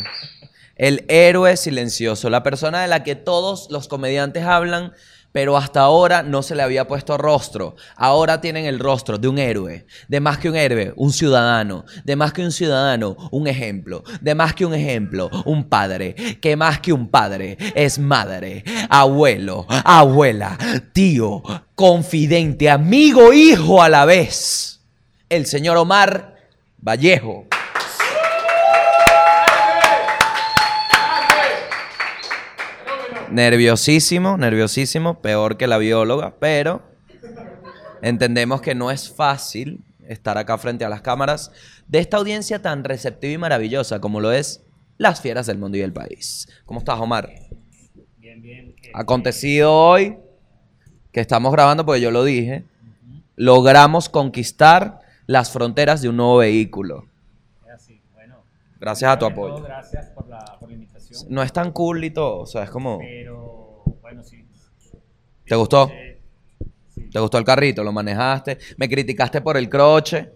El 0.75 1.05
héroe 1.09 1.57
silencioso. 1.57 2.29
La 2.29 2.43
persona 2.43 2.83
de 2.83 2.89
la 2.89 3.05
que 3.05 3.15
todos 3.15 3.69
los 3.71 3.87
comediantes 3.87 4.43
hablan, 4.43 4.93
pero 5.37 5.59
hasta 5.59 5.81
ahora 5.81 6.23
no 6.23 6.43
se 6.43 6.55
le 6.55 6.63
había 6.63 6.89
puesto 6.89 7.19
rostro. 7.19 7.77
Ahora 7.95 8.41
tienen 8.41 8.65
el 8.65 8.79
rostro 8.79 9.19
de 9.19 9.29
un 9.29 9.39
héroe. 9.39 9.87
De 10.09 10.19
más 10.19 10.39
que 10.39 10.49
un 10.49 10.57
héroe, 10.57 10.95
un 10.97 11.13
ciudadano. 11.13 11.85
De 12.05 12.17
más 12.17 12.33
que 12.33 12.43
un 12.43 12.51
ciudadano, 12.51 13.19
un 13.31 13.47
ejemplo. 13.47 14.03
De 14.23 14.35
más 14.35 14.55
que 14.55 14.65
un 14.65 14.73
ejemplo, 14.73 15.29
un 15.45 15.69
padre. 15.69 16.15
Que 16.41 16.57
más 16.57 16.81
que 16.81 16.95
un 16.95 17.11
padre 17.11 17.59
es 17.75 17.99
madre, 17.99 18.65
abuelo, 18.89 19.67
abuela, 19.69 20.57
tío, 20.95 21.43
confidente, 21.75 22.71
amigo, 22.71 23.35
hijo 23.35 23.83
a 23.83 23.91
la 23.91 24.07
vez. 24.07 24.81
El 25.29 25.45
señor 25.45 25.77
Omar 25.77 26.35
Vallejo. 26.79 27.47
Nerviosísimo, 33.37 34.39
nerviosísimo, 34.39 35.21
peor 35.21 35.59
que 35.59 35.67
la 35.67 35.77
bióloga, 35.77 36.37
pero 36.41 36.81
entendemos 38.01 38.63
que 38.63 38.75
no 38.75 38.91
es 38.91 39.11
fácil 39.11 39.85
estar 40.09 40.39
acá 40.39 40.57
frente 40.57 40.87
a 40.87 40.89
las 40.89 41.03
cámaras 41.03 41.53
de 41.87 41.99
esta 41.99 42.17
audiencia 42.17 42.63
tan 42.63 42.83
receptiva 42.83 43.35
y 43.35 43.37
maravillosa 43.37 44.01
como 44.01 44.21
lo 44.21 44.33
es 44.33 44.65
las 44.97 45.21
fieras 45.21 45.45
del 45.47 45.59
mundo 45.59 45.77
y 45.77 45.81
del 45.81 45.93
país. 45.93 46.49
¿Cómo 46.65 46.79
estás, 46.79 46.99
Omar? 46.99 47.31
Bien, 48.17 48.41
bien. 48.41 48.75
Acontecido 48.95 49.71
hoy, 49.71 50.17
que 51.13 51.21
estamos 51.21 51.53
grabando 51.53 51.85
porque 51.85 52.01
yo 52.01 52.11
lo 52.11 52.25
dije, 52.25 52.65
logramos 53.35 54.09
conquistar 54.09 55.01
las 55.27 55.51
fronteras 55.51 56.01
de 56.01 56.09
un 56.09 56.17
nuevo 56.17 56.39
vehículo. 56.39 57.05
así. 57.71 58.01
Bueno. 58.15 58.37
Gracias 58.81 59.11
a 59.11 59.19
tu 59.19 59.27
apoyo. 59.27 59.57
todo, 59.57 59.65
Gracias 59.65 60.07
por 60.07 60.27
la, 60.27 60.43
por 60.59 60.71
la 60.71 60.75
invitación. 60.75 60.96
No 61.29 61.43
es 61.43 61.53
tan 61.53 61.73
cool 61.73 62.05
y 62.05 62.11
todo, 62.11 62.41
o 62.41 62.47
sea, 62.47 62.65
es 62.65 62.71
como... 62.71 62.99
Pero, 62.99 63.85
bueno, 64.03 64.23
sí. 64.25 64.47
¿Te 65.47 65.55
gustó? 65.55 65.89
Eh, 65.93 66.21
sí. 66.95 67.09
¿Te 67.11 67.19
gustó 67.21 67.39
el 67.39 67.45
carrito? 67.45 67.85
¿Lo 67.85 67.93
manejaste? 67.93 68.59
¿Me 68.77 68.89
criticaste 68.89 69.41
por 69.41 69.57
el 69.57 69.69
croche? 69.69 70.33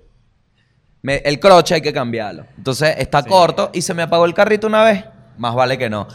Me- 1.03 1.17
el 1.25 1.41
croche 1.41 1.75
hay 1.77 1.81
que 1.83 1.93
cambiarlo. 1.93 2.47
Entonces 2.57 2.95
está 2.99 3.23
Sí. 3.23 3.29
corto 3.29 3.71
y 3.73 3.83
se 3.83 3.95
me 3.95 4.03
apagó 4.03 4.25
el 4.27 4.35
carrito 4.35 4.67
una 4.67 4.85
vez. 4.85 5.05
Más 5.39 5.55
vale 5.55 5.79
que 5.79 5.89
no. 5.91 6.07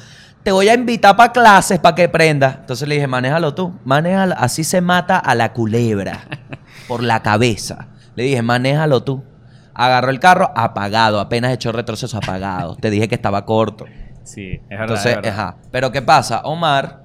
Te 0.43 0.51
voy 0.51 0.69
a 0.69 0.75
invitar 0.75 1.15
para 1.17 1.33
clases 1.33 1.79
para 1.79 1.95
que 1.95 2.07
prendas. 2.07 2.57
Entonces 2.59 2.88
le 2.88 2.95
dije, 2.95 3.07
manéjalo 3.07 3.55
tú. 3.55 3.74
Manéjalo. 3.83 4.35
Así 4.38 4.63
se 4.63 4.79
mata 4.79 5.17
a 5.17 5.33
la 5.35 5.51
culebra. 5.53 6.27
por 6.88 7.01
la 7.01 7.24
cabeza. 7.24 7.88
Le 8.15 8.24
dije, 8.24 8.41
manéjalo 8.43 9.03
tú. 9.03 9.24
Agarró 9.74 10.12
el 10.12 10.19
carro 10.19 10.51
apagado. 10.55 11.19
Apenas 11.19 11.51
echó 11.51 11.71
retroceso 11.71 12.17
apagado. 12.17 12.75
Te 12.75 12.91
dije 12.91 13.07
que 13.07 13.15
estaba 13.15 13.43
corto. 13.45 13.85
Sí, 14.25 14.51
es 14.53 14.62
verdad. 14.70 14.82
Entonces, 14.84 15.05
es 15.12 15.15
verdad. 15.15 15.32
ajá. 15.39 15.58
Pero 15.72 15.91
¿qué 15.91 16.01
pasa? 16.01 16.41
Omar, 16.41 17.03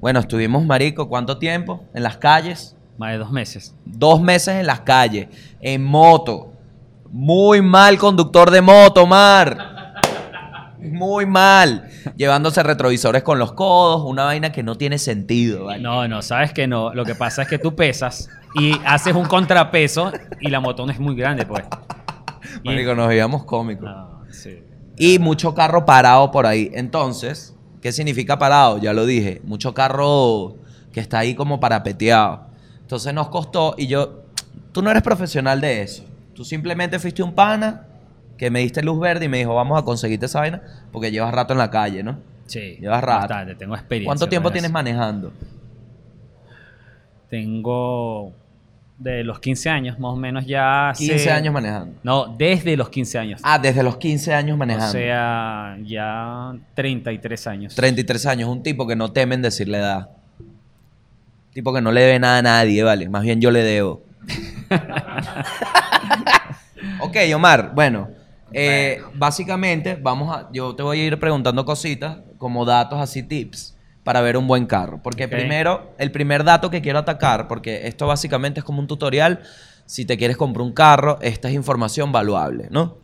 bueno, 0.00 0.20
estuvimos, 0.20 0.64
marico, 0.64 1.08
¿cuánto 1.08 1.38
tiempo? 1.38 1.84
En 1.94 2.02
las 2.04 2.16
calles. 2.18 2.76
Más 2.98 3.12
de 3.12 3.18
dos 3.18 3.32
meses. 3.32 3.74
Dos 3.84 4.20
meses 4.20 4.54
en 4.56 4.66
las 4.66 4.80
calles, 4.80 5.28
en 5.60 5.82
moto. 5.84 6.52
Muy 7.10 7.60
mal 7.62 7.98
conductor 7.98 8.50
de 8.50 8.60
moto, 8.60 9.02
Omar. 9.02 9.56
Muy 10.78 11.26
mal. 11.26 11.88
Llevándose 12.16 12.62
retrovisores 12.62 13.22
con 13.22 13.38
los 13.38 13.52
codos, 13.52 14.02
una 14.06 14.24
vaina 14.24 14.52
que 14.52 14.62
no 14.62 14.76
tiene 14.76 14.98
sentido. 14.98 15.66
¿vale? 15.66 15.82
No, 15.82 16.06
no, 16.08 16.22
sabes 16.22 16.52
que 16.52 16.66
no. 16.66 16.94
Lo 16.94 17.04
que 17.04 17.14
pasa 17.14 17.42
es 17.42 17.48
que 17.48 17.58
tú 17.58 17.74
pesas 17.74 18.30
y 18.54 18.72
haces 18.86 19.14
un 19.14 19.26
contrapeso 19.26 20.12
y 20.40 20.48
la 20.48 20.60
moto 20.60 20.86
no 20.86 20.92
es 20.92 20.98
muy 21.00 21.14
grande, 21.16 21.44
pues. 21.46 21.64
Y- 22.62 22.68
Marico, 22.68 22.94
nos 22.94 23.08
veíamos 23.08 23.44
cómicos. 23.44 23.84
No, 23.90 24.22
sí. 24.30 24.62
Y 25.00 25.18
mucho 25.18 25.54
carro 25.54 25.86
parado 25.86 26.30
por 26.30 26.44
ahí. 26.44 26.70
Entonces, 26.74 27.54
¿qué 27.80 27.90
significa 27.90 28.38
parado? 28.38 28.76
Ya 28.76 28.92
lo 28.92 29.06
dije. 29.06 29.40
Mucho 29.44 29.72
carro 29.72 30.56
que 30.92 31.00
está 31.00 31.20
ahí 31.20 31.34
como 31.34 31.58
parapeteado. 31.58 32.42
Entonces 32.82 33.14
nos 33.14 33.30
costó 33.30 33.74
y 33.78 33.86
yo, 33.86 34.24
tú 34.72 34.82
no 34.82 34.90
eres 34.90 35.02
profesional 35.02 35.58
de 35.62 35.80
eso. 35.80 36.04
Tú 36.34 36.44
simplemente 36.44 36.98
fuiste 36.98 37.22
un 37.22 37.32
pana 37.32 37.86
que 38.36 38.50
me 38.50 38.60
diste 38.60 38.82
luz 38.82 39.00
verde 39.00 39.24
y 39.24 39.28
me 39.30 39.38
dijo, 39.38 39.54
vamos 39.54 39.80
a 39.80 39.86
conseguirte 39.86 40.26
esa 40.26 40.40
vaina 40.40 40.60
porque 40.92 41.10
llevas 41.10 41.32
rato 41.32 41.54
en 41.54 41.60
la 41.60 41.70
calle, 41.70 42.02
¿no? 42.02 42.18
Sí. 42.44 42.76
Llevas 42.78 43.02
rato. 43.02 43.20
Bastante, 43.20 43.54
tengo 43.54 43.76
experiencia. 43.76 44.06
¿Cuánto 44.06 44.28
tiempo 44.28 44.52
tienes 44.52 44.70
manejando? 44.70 45.32
Tengo 47.30 48.34
de 49.00 49.24
los 49.24 49.40
15 49.40 49.70
años, 49.70 49.98
más 49.98 50.12
o 50.12 50.16
menos 50.16 50.46
ya. 50.46 50.90
hace- 50.90 51.06
15 51.06 51.30
años 51.32 51.54
manejando. 51.54 51.94
No, 52.02 52.26
desde 52.38 52.76
los 52.76 52.90
15 52.90 53.18
años. 53.18 53.40
Ah, 53.42 53.58
desde 53.58 53.82
los 53.82 53.96
15 53.96 54.34
años 54.34 54.56
manejando. 54.58 54.90
O 54.90 54.92
sea, 54.92 55.76
ya 55.82 56.52
33 56.74 57.46
años. 57.46 57.74
33 57.74 58.26
años, 58.26 58.48
un 58.50 58.62
tipo 58.62 58.86
que 58.86 58.94
no 58.94 59.10
temen 59.10 59.40
decirle 59.42 59.78
edad. 59.78 60.10
Tipo 61.54 61.72
que 61.72 61.80
no 61.80 61.90
le 61.90 62.02
debe 62.02 62.18
nada 62.20 62.38
a 62.38 62.42
nadie, 62.42 62.82
¿vale? 62.84 63.08
Más 63.08 63.22
bien 63.22 63.40
yo 63.40 63.50
le 63.50 63.62
debo. 63.62 64.02
ok, 67.00 67.16
Omar, 67.34 67.72
bueno. 67.74 68.08
eh, 68.52 69.00
básicamente, 69.14 69.96
vamos 70.00 70.34
a. 70.36 70.48
Yo 70.52 70.74
te 70.74 70.82
voy 70.82 71.00
a 71.00 71.04
ir 71.06 71.18
preguntando 71.18 71.64
cositas, 71.64 72.18
como 72.38 72.64
datos 72.64 73.00
así, 73.00 73.22
tips, 73.22 73.76
para 74.10 74.22
ver 74.22 74.36
un 74.36 74.48
buen 74.48 74.66
carro. 74.66 74.98
Porque 75.00 75.28
primero, 75.28 75.94
el 75.96 76.10
primer 76.10 76.42
dato 76.42 76.68
que 76.68 76.82
quiero 76.82 76.98
atacar, 76.98 77.46
porque 77.46 77.86
esto 77.86 78.08
básicamente 78.08 78.58
es 78.58 78.64
como 78.64 78.80
un 78.80 78.88
tutorial. 78.88 79.44
Si 79.86 80.04
te 80.04 80.18
quieres 80.18 80.36
comprar 80.36 80.66
un 80.66 80.72
carro, 80.72 81.20
esta 81.22 81.46
es 81.46 81.54
información 81.54 82.10
valuable, 82.10 82.66
¿no? 82.72 82.98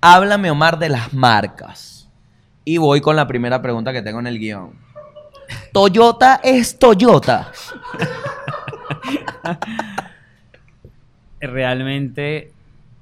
Háblame, 0.00 0.52
Omar, 0.52 0.78
de 0.78 0.88
las 0.88 1.12
marcas. 1.12 2.08
Y 2.64 2.78
voy 2.78 3.00
con 3.00 3.16
la 3.16 3.26
primera 3.26 3.60
pregunta 3.60 3.92
que 3.92 4.02
tengo 4.02 4.20
en 4.20 4.28
el 4.28 4.38
guion. 4.38 4.78
Toyota 5.72 6.40
es 6.44 6.78
Toyota. 6.78 7.50
Realmente 11.40 12.52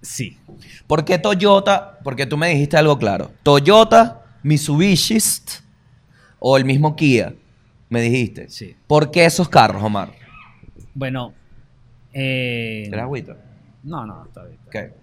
sí. 0.01 0.39
¿Por 0.87 1.05
qué 1.05 1.19
Toyota? 1.19 1.99
Porque 2.03 2.25
tú 2.25 2.39
me 2.39 2.49
dijiste 2.49 2.79
algo 2.79 2.99
claro. 2.99 3.33
Toyota, 3.43 4.23
Mitsubishi 4.45 5.19
o 6.39 6.57
el 6.57 6.65
mismo 6.65 6.97
Kia. 6.97 7.35
Me 7.91 8.01
dijiste. 8.01 8.49
Sí. 8.49 8.75
¿Por 8.87 9.11
qué 9.11 9.27
esos 9.27 9.49
carros, 9.49 9.83
Omar? 9.83 10.13
Bueno. 10.95 11.35
Eh, 12.13 12.85
¿Quieres 12.87 13.03
agüita? 13.03 13.37
no, 13.83 14.05
no, 14.07 14.25
está 14.25 14.45
bien. 14.45 14.59
Ok. 14.67 14.95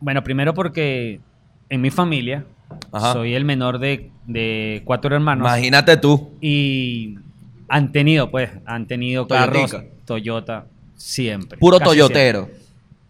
Bueno, 0.00 0.24
primero 0.24 0.54
porque 0.54 1.20
en 1.68 1.80
mi 1.80 1.90
familia 1.90 2.44
Ajá. 2.92 3.12
soy 3.12 3.34
el 3.34 3.44
menor 3.44 3.78
de, 3.78 4.10
de 4.26 4.82
cuatro 4.84 5.14
hermanos. 5.14 5.46
Imagínate 5.46 5.96
tú. 5.96 6.30
Y 6.40 7.18
han 7.68 7.92
tenido, 7.92 8.30
pues, 8.30 8.50
han 8.64 8.86
tenido 8.86 9.26
carros. 9.28 9.76
Toyota 10.06 10.66
siempre. 10.96 11.58
Puro 11.58 11.78
toyotero. 11.78 12.44
siempre. 12.46 12.64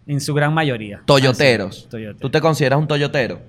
En 0.06 0.20
su 0.20 0.34
gran 0.34 0.52
mayoría. 0.52 1.02
Toyoteros. 1.04 1.82
Sí, 1.82 1.86
toyoteros. 1.88 2.20
¿Tú 2.20 2.30
te 2.30 2.40
consideras 2.40 2.78
un 2.78 2.88
toyotero? 2.88 3.40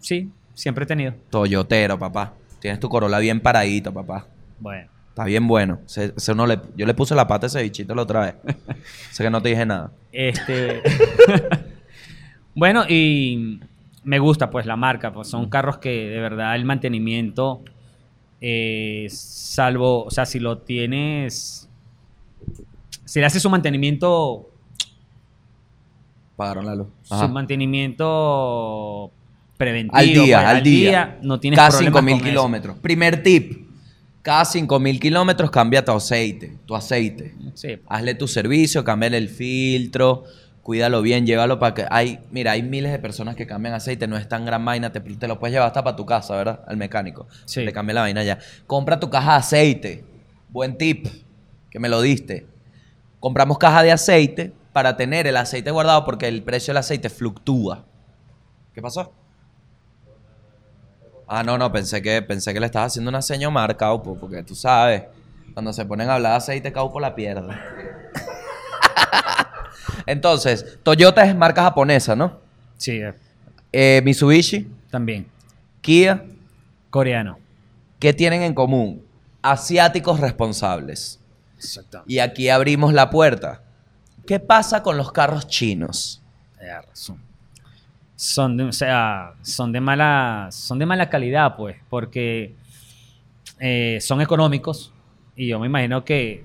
Sí, 0.00 0.30
siempre 0.54 0.84
he 0.84 0.86
tenido. 0.86 1.14
Toyotero, 1.30 1.98
papá. 1.98 2.32
Tienes 2.66 2.80
tu 2.80 2.88
Corolla 2.88 3.20
bien 3.20 3.38
paradito, 3.38 3.92
papá. 3.94 4.26
Bueno. 4.58 4.90
Está 5.10 5.24
bien 5.24 5.46
bueno. 5.46 5.78
Se- 5.86 6.12
se 6.18 6.32
uno 6.32 6.48
le- 6.48 6.58
yo 6.76 6.84
le 6.84 6.94
puse 6.94 7.14
la 7.14 7.28
pata 7.28 7.46
a 7.46 7.48
ese 7.48 7.62
bichito 7.62 7.94
la 7.94 8.02
otra 8.02 8.20
vez. 8.22 8.34
sé 9.12 9.22
que 9.22 9.30
no 9.30 9.40
te 9.40 9.50
dije 9.50 9.64
nada. 9.64 9.92
Este. 10.10 10.82
bueno, 12.56 12.82
y 12.88 13.60
me 14.02 14.18
gusta, 14.18 14.50
pues, 14.50 14.66
la 14.66 14.74
marca. 14.74 15.12
Pues 15.12 15.28
son 15.28 15.48
carros 15.48 15.78
que 15.78 15.90
de 16.08 16.18
verdad 16.18 16.56
el 16.56 16.64
mantenimiento. 16.64 17.62
eh, 18.40 19.06
salvo, 19.10 20.02
o 20.06 20.10
sea, 20.10 20.26
si 20.26 20.40
lo 20.40 20.58
tienes. 20.58 21.68
Si 23.04 23.20
le 23.20 23.26
haces 23.26 23.40
su 23.42 23.48
mantenimiento. 23.48 24.50
Pagaron 26.34 26.66
la 26.66 26.74
luz. 26.74 26.88
Su 27.04 27.28
mantenimiento 27.28 29.12
preventivo. 29.56 29.96
Al 29.96 30.06
día, 30.06 30.38
pues, 30.38 30.48
al 30.48 30.62
día. 30.62 31.18
no 31.22 31.40
tienes 31.40 31.58
Cada 31.58 31.70
problemas 31.70 32.02
5.000 32.02 32.10
con 32.10 32.18
eso. 32.18 32.24
kilómetros. 32.24 32.78
Primer 32.78 33.22
tip. 33.22 33.66
Cada 34.22 34.42
5.000 34.44 34.98
kilómetros 34.98 35.50
cambia 35.50 35.84
tu 35.84 35.92
aceite. 35.92 36.56
Tu 36.66 36.74
aceite. 36.74 37.34
Sí. 37.54 37.78
Hazle 37.86 38.14
tu 38.14 38.26
servicio, 38.26 38.82
cámbiale 38.84 39.18
el 39.18 39.28
filtro. 39.28 40.24
Cuídalo 40.62 41.00
bien, 41.00 41.26
llévalo 41.26 41.60
para 41.60 41.74
que... 41.74 41.86
Hay, 41.90 42.18
mira, 42.32 42.50
hay 42.52 42.62
miles 42.64 42.90
de 42.90 42.98
personas 42.98 43.36
que 43.36 43.46
cambian 43.46 43.74
aceite. 43.74 44.08
No 44.08 44.16
es 44.16 44.28
tan 44.28 44.44
gran 44.44 44.64
vaina. 44.64 44.90
Te, 44.90 44.98
te 45.00 45.28
lo 45.28 45.38
puedes 45.38 45.54
llevar 45.54 45.68
hasta 45.68 45.84
para 45.84 45.94
tu 45.94 46.04
casa, 46.04 46.34
¿verdad? 46.34 46.60
Al 46.66 46.76
mecánico. 46.76 47.28
Sí. 47.44 47.64
Le 47.64 47.72
cambia 47.72 47.94
la 47.94 48.00
vaina 48.00 48.24
ya. 48.24 48.38
Compra 48.66 48.98
tu 48.98 49.08
caja 49.08 49.32
de 49.32 49.38
aceite. 49.38 50.04
Buen 50.48 50.76
tip. 50.76 51.06
Que 51.70 51.78
me 51.78 51.88
lo 51.88 52.00
diste. 52.00 52.46
Compramos 53.20 53.58
caja 53.58 53.84
de 53.84 53.92
aceite 53.92 54.52
para 54.72 54.96
tener 54.96 55.28
el 55.28 55.36
aceite 55.36 55.70
guardado 55.70 56.04
porque 56.04 56.26
el 56.26 56.42
precio 56.42 56.72
del 56.72 56.78
aceite 56.78 57.10
fluctúa. 57.10 57.84
¿Qué 58.74 58.82
pasó? 58.82 59.12
Ah, 61.28 61.42
no, 61.42 61.58
no, 61.58 61.72
pensé 61.72 62.00
que, 62.00 62.22
pensé 62.22 62.54
que 62.54 62.60
le 62.60 62.66
estabas 62.66 62.92
haciendo 62.92 63.08
una 63.08 63.22
seña 63.22 63.46
a 63.46 63.48
Omar, 63.48 63.76
Caupo, 63.76 64.16
porque 64.16 64.42
tú 64.42 64.54
sabes, 64.54 65.02
cuando 65.54 65.72
se 65.72 65.84
ponen 65.84 66.08
a 66.08 66.14
hablar 66.14 66.32
de 66.32 66.38
aceite, 66.38 66.72
Caupo 66.72 67.00
la 67.00 67.14
pierde. 67.14 67.52
Entonces, 70.06 70.78
Toyota 70.82 71.24
es 71.24 71.34
marca 71.34 71.64
japonesa, 71.64 72.14
¿no? 72.14 72.38
Sí, 72.76 73.00
eh, 73.00 73.14
Eh, 73.72 74.00
Mitsubishi, 74.04 74.68
también. 74.90 75.26
Kia, 75.80 76.24
Coreano. 76.90 77.38
¿qué 77.98 78.12
tienen 78.12 78.42
en 78.42 78.54
común? 78.54 79.04
Asiáticos 79.42 80.20
responsables. 80.20 81.18
Exacto. 81.56 82.02
Y 82.06 82.20
aquí 82.20 82.48
abrimos 82.48 82.92
la 82.92 83.10
puerta. 83.10 83.62
¿Qué 84.26 84.40
pasa 84.40 84.82
con 84.82 84.96
los 84.96 85.12
carros 85.12 85.48
chinos? 85.48 86.22
razón. 86.88 87.25
Son 88.16 88.56
de, 88.56 88.64
o 88.64 88.72
sea, 88.72 89.34
son 89.42 89.72
de 89.72 89.80
mala, 89.80 90.48
son 90.50 90.78
de 90.78 90.86
mala 90.86 91.08
calidad, 91.10 91.54
pues, 91.56 91.76
porque 91.88 92.54
eh, 93.60 93.98
son 94.00 94.20
económicos 94.20 94.92
y 95.36 95.48
yo 95.48 95.60
me 95.60 95.66
imagino 95.66 96.04
que 96.04 96.44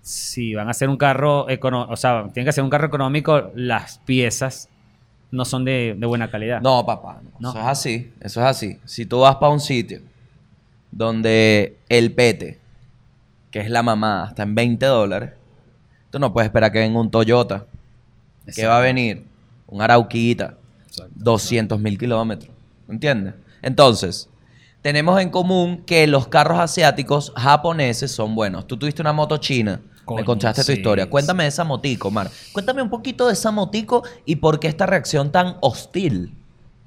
si 0.00 0.54
van 0.54 0.68
a 0.68 0.70
hacer 0.70 0.88
un 0.88 0.96
carro 0.96 1.48
económico, 1.50 1.92
o 1.92 1.96
sea, 1.96 2.22
tienen 2.32 2.44
que 2.46 2.50
hacer 2.50 2.64
un 2.64 2.70
carro 2.70 2.86
económico, 2.86 3.50
las 3.54 3.98
piezas 3.98 4.68
no 5.30 5.44
son 5.44 5.64
de, 5.64 5.96
de 5.98 6.06
buena 6.06 6.30
calidad. 6.30 6.60
No, 6.60 6.84
papá, 6.86 7.20
no. 7.22 7.30
No. 7.40 7.50
eso 7.50 7.60
es 7.60 7.66
así, 7.66 8.12
eso 8.20 8.40
es 8.40 8.46
así. 8.46 8.78
Si 8.84 9.06
tú 9.06 9.20
vas 9.20 9.36
para 9.36 9.52
un 9.52 9.60
sitio 9.60 10.00
donde 10.90 11.78
el 11.88 12.12
pete, 12.12 12.60
que 13.50 13.60
es 13.60 13.70
la 13.70 13.82
mamá, 13.82 14.26
está 14.28 14.44
en 14.44 14.54
20 14.54 14.86
dólares, 14.86 15.30
tú 16.10 16.18
no 16.18 16.32
puedes 16.32 16.46
esperar 16.46 16.70
que 16.70 16.78
venga 16.78 17.00
un 17.00 17.10
Toyota. 17.10 17.66
que 18.54 18.66
va 18.66 18.78
a 18.78 18.82
venir? 18.82 19.24
Un 19.66 19.80
Arauquita, 19.80 20.58
200 21.14 21.78
mil 21.80 21.98
kilómetros. 21.98 22.54
¿Entiendes? 22.88 23.34
Entonces, 23.62 24.28
tenemos 24.82 25.20
en 25.20 25.30
común 25.30 25.84
que 25.86 26.06
los 26.06 26.28
carros 26.28 26.58
asiáticos 26.58 27.32
japoneses 27.36 28.10
son 28.10 28.34
buenos. 28.34 28.66
Tú 28.66 28.76
tuviste 28.76 29.00
una 29.02 29.12
moto 29.12 29.36
china. 29.36 29.80
me 29.84 30.04
Coño, 30.04 30.24
contaste 30.24 30.62
tu 30.62 30.72
sí, 30.72 30.78
historia. 30.78 31.04
sí. 31.04 31.10
Cuéntame 31.10 31.44
de 31.44 31.48
esa 31.50 31.62
motico, 31.64 32.10
Mar. 32.10 32.28
Cuéntame 32.52 32.82
un 32.82 32.90
poquito 32.90 33.26
de 33.28 33.34
esa 33.34 33.50
motico 33.52 34.02
y 34.26 34.36
por 34.36 34.58
qué 34.58 34.66
esta 34.68 34.84
reacción 34.86 35.30
tan 35.30 35.56
hostil. 35.60 36.34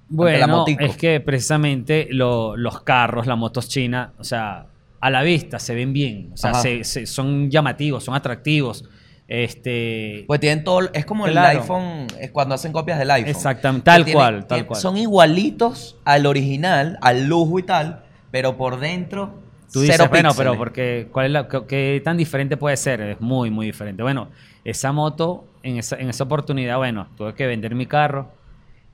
Bueno, 0.10 0.48
motico. 0.60 0.84
es 0.84 0.98
que 0.98 1.20
precisamente 1.22 2.08
lo- 2.12 2.56
los 2.58 2.82
carros, 2.82 3.26
las 3.26 3.38
motos 3.38 3.68
chinas, 3.70 4.10
o 4.20 4.24
sea, 4.24 4.68
a 5.00 5.10
la 5.10 5.24
vista 5.24 5.58
se 5.60 5.74
ven 5.74 5.94
bien, 5.94 6.30
o 6.34 6.38
sea, 6.38 6.54
se- 6.56 7.06
son 7.08 7.50
llamativos, 7.50 8.04
son 8.04 8.14
atractivos. 8.16 8.84
Este, 9.28 10.24
Pues 10.28 10.40
tienen 10.40 10.64
todo, 10.64 10.82
es 10.94 11.06
como 11.06 11.26
el 11.28 11.38
iPhone, 11.38 12.08
es 12.20 12.30
cuando 12.32 12.56
hacen 12.56 12.72
copias 12.72 13.00
del 13.00 13.10
iPhone. 13.12 13.30
Exactamente, 13.30 13.84
tal 13.86 14.06
tienen- 14.06 14.14
cual, 14.22 14.46
tal 14.48 14.66
cual. 14.68 14.80
Son 14.80 14.98
igualitos 14.98 15.98
al 16.06 16.26
original, 16.28 16.98
al 17.02 17.26
lujo 17.28 17.58
y 17.60 17.64
tal, 17.64 18.04
pero 18.32 18.56
por 18.56 18.80
dentro, 18.80 19.40
Tú 19.74 19.82
dices, 19.82 19.96
cero 19.98 20.10
bueno, 20.10 20.30
píxeles. 20.30 20.50
pero 20.52 20.58
porque, 20.58 21.08
¿cuál 21.12 21.26
es 21.26 21.32
la, 21.32 21.48
qué, 21.48 21.62
qué 21.68 22.02
tan 22.06 22.18
diferente 22.18 22.56
puede 22.56 22.78
ser? 22.78 23.02
Es 23.02 23.20
muy, 23.22 23.50
muy 23.50 23.66
diferente. 23.66 24.04
Bueno, 24.04 24.30
esa 24.64 24.92
moto, 24.92 25.48
en 25.64 25.78
esa, 25.78 25.98
en 25.98 26.10
esa 26.10 26.24
oportunidad, 26.24 26.78
bueno, 26.78 27.08
tuve 27.18 27.34
que 27.34 27.48
vender 27.48 27.74
mi 27.74 27.88
carro 27.88 28.32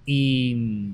y 0.05 0.93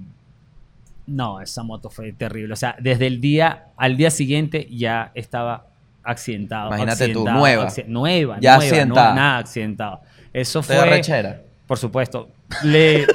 no, 1.05 1.39
esa 1.41 1.63
moto 1.63 1.89
fue 1.89 2.11
terrible. 2.11 2.53
O 2.53 2.57
sea, 2.57 2.75
desde 2.79 3.07
el 3.07 3.21
día 3.21 3.67
al 3.77 3.95
día 3.97 4.09
siguiente 4.09 4.67
ya 4.71 5.11
estaba 5.13 5.67
accidentado. 6.11 6.67
Imagínate 6.69 7.05
tú, 7.09 7.19
accidentado, 7.27 7.39
nueva. 7.39 7.67
acci- 7.67 7.85
nueva, 7.87 8.37
Ya 8.39 8.57
nueva, 8.57 8.57
no- 8.57 8.63
accidentada. 8.63 9.13
nada 9.13 9.37
accidentado. 9.39 10.01
Eso 10.33 10.61
fue... 10.63 10.85
rechera. 10.85 11.41
Por 11.67 11.77
supuesto. 11.77 12.29
Le, 12.63 13.05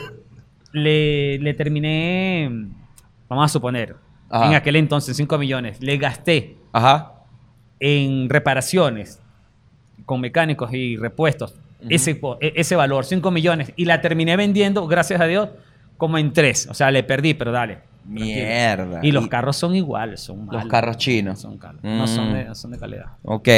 le, 0.72 1.38
le 1.38 1.55
terminé, 1.55 2.50
vamos 3.28 3.44
a 3.44 3.48
suponer, 3.48 3.96
Ajá. 4.28 4.46
en 4.48 4.55
aquel 4.55 4.76
entonces 4.76 5.16
5 5.16 5.38
millones. 5.38 5.78
Le 5.81 5.96
gasté 5.96 6.57
Ajá. 6.72 7.12
en 7.81 8.28
reparaciones 8.28 9.20
con 10.05 10.20
mecánicos 10.20 10.72
y 10.72 10.96
repuestos 10.96 11.55
ese, 11.88 12.20
e- 12.40 12.52
ese 12.57 12.76
valor, 12.76 13.05
5 13.05 13.31
millones. 13.31 13.72
Y 13.76 13.87
la 13.87 14.00
terminé 14.00 14.37
vendiendo, 14.37 14.87
gracias 14.87 15.20
a 15.20 15.24
Dios, 15.26 15.48
como 15.96 16.18
en 16.18 16.33
3. 16.33 16.68
O 16.70 16.74
sea, 16.74 16.90
le 16.90 17.02
perdí, 17.02 17.35
pero 17.35 17.52
dale. 17.52 17.78
Mierda. 18.05 19.01
Y 19.03 19.12
los 19.12 19.29
carros 19.29 19.57
son 19.57 19.75
iguales, 19.75 20.21
son 20.21 20.47
malos. 20.47 20.67
carros 20.67 20.97
chinos. 20.97 21.41
Son 21.41 21.59
caros. 21.59 21.81
No 21.83 22.07
son 22.07 22.31
Mm. 22.31 22.35
de, 22.35 22.45
no 22.47 22.55
son 22.55 22.71
de 22.73 22.79
calidad. 22.79 23.07
Ok. 23.23 23.49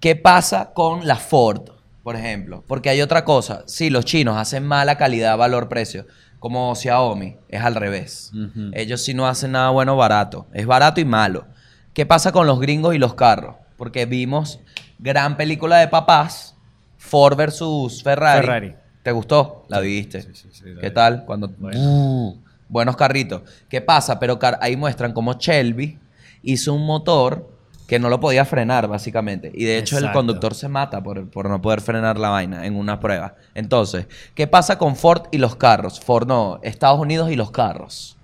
¿Qué 0.00 0.16
pasa 0.16 0.72
con 0.72 1.06
la 1.06 1.16
Ford, 1.16 1.70
por 2.02 2.16
ejemplo? 2.16 2.64
Porque 2.66 2.88
hay 2.90 3.02
otra 3.02 3.24
cosa. 3.24 3.64
Sí, 3.66 3.90
los 3.90 4.04
chinos 4.04 4.36
hacen 4.36 4.64
mala 4.66 4.96
calidad, 4.96 5.36
valor, 5.36 5.68
precio. 5.68 6.06
Como 6.38 6.74
Xiaomi, 6.74 7.36
es 7.48 7.62
al 7.62 7.74
revés. 7.74 8.32
Ellos 8.72 9.02
sí 9.04 9.12
no 9.12 9.26
hacen 9.26 9.52
nada 9.52 9.68
bueno 9.70 9.94
barato. 9.96 10.46
Es 10.54 10.66
barato 10.66 11.00
y 11.00 11.04
malo. 11.04 11.44
¿Qué 11.92 12.06
pasa 12.06 12.32
con 12.32 12.46
los 12.46 12.58
gringos 12.60 12.94
y 12.94 12.98
los 12.98 13.12
carros? 13.14 13.56
Porque 13.76 14.06
vimos 14.06 14.60
gran 14.98 15.36
película 15.36 15.76
de 15.78 15.88
papás, 15.88 16.56
Ford 16.96 17.36
versus 17.36 18.02
Ferrari. 18.02 18.40
Ferrari. 18.40 18.74
¿Te 19.02 19.12
gustó? 19.12 19.64
La 19.68 19.80
viste. 19.80 20.22
sí, 20.22 20.28
sí, 20.34 20.48
sí, 20.52 20.64
la 20.74 20.80
¿Qué 20.80 20.88
vi. 20.88 20.94
tal? 20.94 21.24
Cuando 21.26 21.48
Bueno. 21.48 21.78
Uh, 21.78 22.38
buenos 22.70 22.96
carritos. 22.96 23.42
¿Qué 23.68 23.80
pasa? 23.82 24.18
Pero 24.18 24.38
ahí 24.62 24.76
muestran 24.76 25.12
cómo 25.12 25.34
Shelby 25.34 25.98
hizo 26.42 26.72
un 26.72 26.86
motor 26.86 27.50
que 27.86 27.98
no 27.98 28.08
lo 28.08 28.20
podía 28.20 28.44
frenar, 28.44 28.86
básicamente. 28.86 29.50
Y 29.52 29.64
de 29.64 29.76
hecho 29.78 29.98
el 29.98 30.04
conductor 30.12 30.54
se 30.54 30.68
mata 30.68 31.02
por, 31.02 31.28
por 31.28 31.48
no 31.50 31.60
poder 31.60 31.80
frenar 31.80 32.18
la 32.18 32.28
vaina 32.30 32.64
en 32.64 32.76
una 32.76 33.00
prueba. 33.00 33.34
Entonces, 33.54 34.06
¿qué 34.36 34.46
pasa 34.46 34.78
con 34.78 34.94
Ford 34.94 35.24
y 35.32 35.38
los 35.38 35.56
carros? 35.56 36.00
Ford 36.00 36.26
no, 36.28 36.60
Estados 36.62 37.00
Unidos 37.00 37.30
y 37.32 37.36
los 37.36 37.50
carros. 37.50 38.16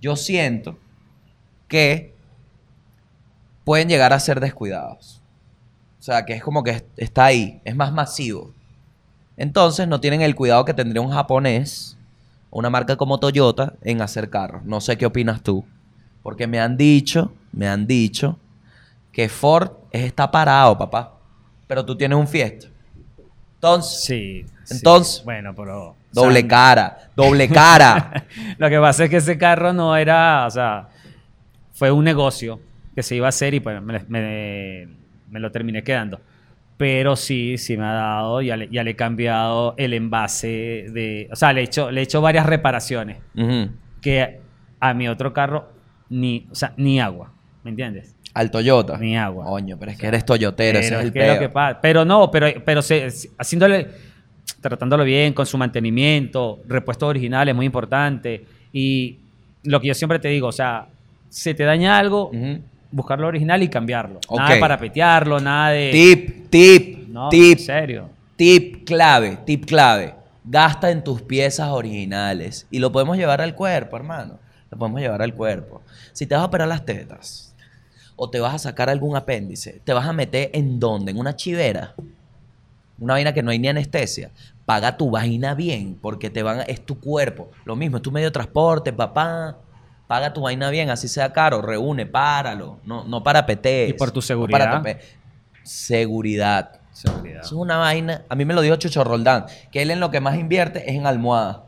Yo 0.00 0.16
siento 0.16 0.76
que 1.68 2.12
pueden 3.64 3.88
llegar 3.88 4.12
a 4.12 4.18
ser 4.20 4.40
descuidados. 4.40 5.22
O 6.00 6.02
sea, 6.02 6.24
que 6.24 6.32
es 6.34 6.42
como 6.42 6.64
que 6.64 6.70
es- 6.72 6.84
está 6.96 7.26
ahí, 7.26 7.60
es 7.64 7.76
más 7.76 7.92
masivo. 7.92 8.52
Entonces 9.36 9.86
no 9.86 10.00
tienen 10.00 10.20
el 10.22 10.34
cuidado 10.34 10.64
que 10.64 10.74
tendría 10.74 11.00
un 11.00 11.12
japonés, 11.12 11.96
una 12.52 12.70
marca 12.70 12.96
como 12.96 13.18
Toyota, 13.18 13.74
en 13.82 14.00
hacer 14.02 14.30
carros. 14.30 14.64
No 14.64 14.80
sé 14.80 14.96
qué 14.96 15.06
opinas 15.06 15.42
tú. 15.42 15.64
Porque 16.22 16.46
me 16.46 16.60
han 16.60 16.76
dicho, 16.76 17.32
me 17.52 17.66
han 17.66 17.86
dicho 17.86 18.38
que 19.10 19.28
Ford 19.28 19.70
es- 19.90 20.04
está 20.04 20.30
parado, 20.30 20.78
papá. 20.78 21.14
Pero 21.66 21.84
tú 21.84 21.96
tienes 21.96 22.16
un 22.16 22.28
Fiesta. 22.28 22.68
Entonces, 23.56 24.02
Sí. 24.04 24.44
sí. 24.64 24.74
Entonces, 24.76 25.24
Bueno, 25.24 25.54
pero. 25.54 25.96
doble 26.12 26.38
o 26.38 26.42
sea, 26.42 26.48
cara, 26.48 26.98
doble 27.16 27.48
cara. 27.48 28.24
Lo 28.58 28.68
que 28.68 28.78
pasa 28.78 29.04
es 29.04 29.10
que 29.10 29.16
ese 29.16 29.36
carro 29.38 29.72
no 29.72 29.96
era, 29.96 30.46
o 30.46 30.50
sea, 30.50 30.88
fue 31.72 31.90
un 31.90 32.04
negocio 32.04 32.60
que 32.94 33.02
se 33.02 33.16
iba 33.16 33.26
a 33.26 33.30
hacer 33.30 33.54
y 33.54 33.60
pues 33.60 33.80
me, 33.82 33.98
me- 34.08 34.88
me 35.30 35.40
lo 35.40 35.50
terminé 35.50 35.82
quedando. 35.82 36.20
Pero 36.82 37.14
sí, 37.14 37.58
sí 37.58 37.76
me 37.76 37.84
ha 37.84 37.92
dado, 37.92 38.42
ya 38.42 38.56
le, 38.56 38.68
ya 38.68 38.82
le 38.82 38.90
he 38.90 38.96
cambiado 38.96 39.74
el 39.78 39.94
envase 39.94 40.86
de, 40.92 41.28
o 41.30 41.36
sea, 41.36 41.52
le 41.52 41.60
he 41.60 41.64
hecho, 41.64 41.92
le 41.92 42.00
he 42.00 42.02
hecho 42.02 42.20
varias 42.20 42.44
reparaciones 42.44 43.18
Ujú. 43.36 43.68
que 44.00 44.40
a 44.80 44.92
mi 44.92 45.06
otro 45.06 45.32
carro 45.32 45.68
ni, 46.10 46.44
o 46.50 46.54
sea, 46.56 46.72
ni 46.76 46.98
agua, 47.00 47.30
¿me 47.62 47.70
entiendes? 47.70 48.16
Al 48.34 48.50
Toyota. 48.50 48.98
Ni 48.98 49.16
agua. 49.16 49.44
Coño, 49.44 49.76
pero 49.78 49.92
es 49.92 49.96
que 49.96 50.08
eres 50.08 50.24
toyotero, 50.26 50.80
ese 50.80 50.88
Pero 50.88 51.00
es 51.02 51.06
el 51.06 51.12
que 51.12 51.18
lo 51.20 51.24
peo. 51.26 51.38
que 51.38 51.48
pasa- 51.50 51.80
Pero 51.80 52.04
no, 52.04 52.28
pero, 52.32 52.48
pero 52.64 52.82
se- 52.82 53.06
haciéndole, 53.38 53.86
tratándolo 54.60 55.04
bien, 55.04 55.34
con 55.34 55.46
su 55.46 55.56
mantenimiento, 55.56 56.62
repuestos 56.66 57.08
originales, 57.08 57.54
muy 57.54 57.66
importante. 57.66 58.44
Y 58.72 59.18
lo 59.62 59.80
que 59.80 59.86
yo 59.86 59.94
siempre 59.94 60.18
te 60.18 60.26
digo, 60.26 60.48
o 60.48 60.52
sea, 60.52 60.88
se 61.28 61.54
te 61.54 61.62
daña 61.62 61.96
algo, 61.96 62.32
Ujú. 62.92 62.96
buscarlo 62.96 63.26
original 63.28 63.62
y 63.62 63.68
cambiarlo. 63.68 64.20
Nada 64.36 64.60
para 64.60 64.78
petearlo, 64.78 65.40
nada 65.40 65.70
de... 65.70 65.90
Tip, 65.90 66.50
tip, 66.50 67.08
No, 67.08 67.28
tip. 67.28 67.58
en 67.58 67.64
serio. 67.64 68.10
Tip 68.36 68.84
clave, 68.86 69.38
tip 69.44 69.64
clave. 69.66 70.14
Gasta 70.44 70.90
en 70.90 71.04
tus 71.04 71.22
piezas 71.22 71.68
originales. 71.68 72.66
Y 72.70 72.78
lo 72.78 72.90
podemos 72.92 73.16
llevar 73.16 73.40
al 73.40 73.54
cuerpo, 73.54 73.96
hermano. 73.96 74.38
Lo 74.70 74.78
podemos 74.78 75.00
llevar 75.00 75.22
al 75.22 75.34
cuerpo. 75.34 75.82
Si 76.12 76.26
te 76.26 76.34
vas 76.34 76.42
a 76.42 76.46
operar 76.46 76.66
las 76.68 76.84
tetas 76.84 77.54
o 78.16 78.28
te 78.30 78.40
vas 78.40 78.54
a 78.54 78.58
sacar 78.58 78.88
algún 78.90 79.16
apéndice, 79.16 79.80
te 79.84 79.92
vas 79.92 80.06
a 80.06 80.12
meter 80.12 80.50
en 80.54 80.80
dónde? 80.80 81.12
En 81.12 81.18
una 81.18 81.36
chivera. 81.36 81.94
Una 82.98 83.14
vaina 83.14 83.32
que 83.34 83.42
no 83.42 83.50
hay 83.50 83.58
ni 83.58 83.68
anestesia. 83.68 84.30
Paga 84.64 84.96
tu 84.96 85.10
vaina 85.10 85.54
bien, 85.54 85.98
porque 86.00 86.30
te 86.30 86.42
van 86.42 86.60
a- 86.60 86.62
es 86.62 86.84
tu 86.84 86.98
cuerpo. 87.00 87.50
Lo 87.64 87.74
mismo, 87.76 87.96
es 87.96 88.02
tu 88.02 88.12
medio 88.12 88.28
de 88.28 88.32
transporte, 88.32 88.92
papá. 88.92 89.58
Paga 90.12 90.34
tu 90.34 90.42
vaina 90.42 90.68
bien, 90.68 90.90
así 90.90 91.08
sea 91.08 91.32
caro. 91.32 91.62
Reúne, 91.62 92.04
páralo. 92.04 92.78
No, 92.84 93.02
no 93.04 93.22
para 93.22 93.46
petees. 93.46 93.88
Y 93.88 93.92
por 93.94 94.10
tu 94.10 94.18
no 94.18 94.22
seguridad. 94.22 94.82
para 94.82 94.98
Seguridad. 95.62 96.80
Seguridad. 96.92 97.40
Eso 97.40 97.54
es 97.54 97.60
una 97.62 97.78
vaina. 97.78 98.20
A 98.28 98.34
mí 98.34 98.44
me 98.44 98.52
lo 98.52 98.60
dijo 98.60 98.76
Chucho 98.76 99.04
Roldán, 99.04 99.46
que 99.70 99.80
él 99.80 99.90
en 99.90 100.00
lo 100.00 100.10
que 100.10 100.20
más 100.20 100.36
invierte 100.36 100.90
es 100.90 100.96
en 100.96 101.06
almohada. 101.06 101.62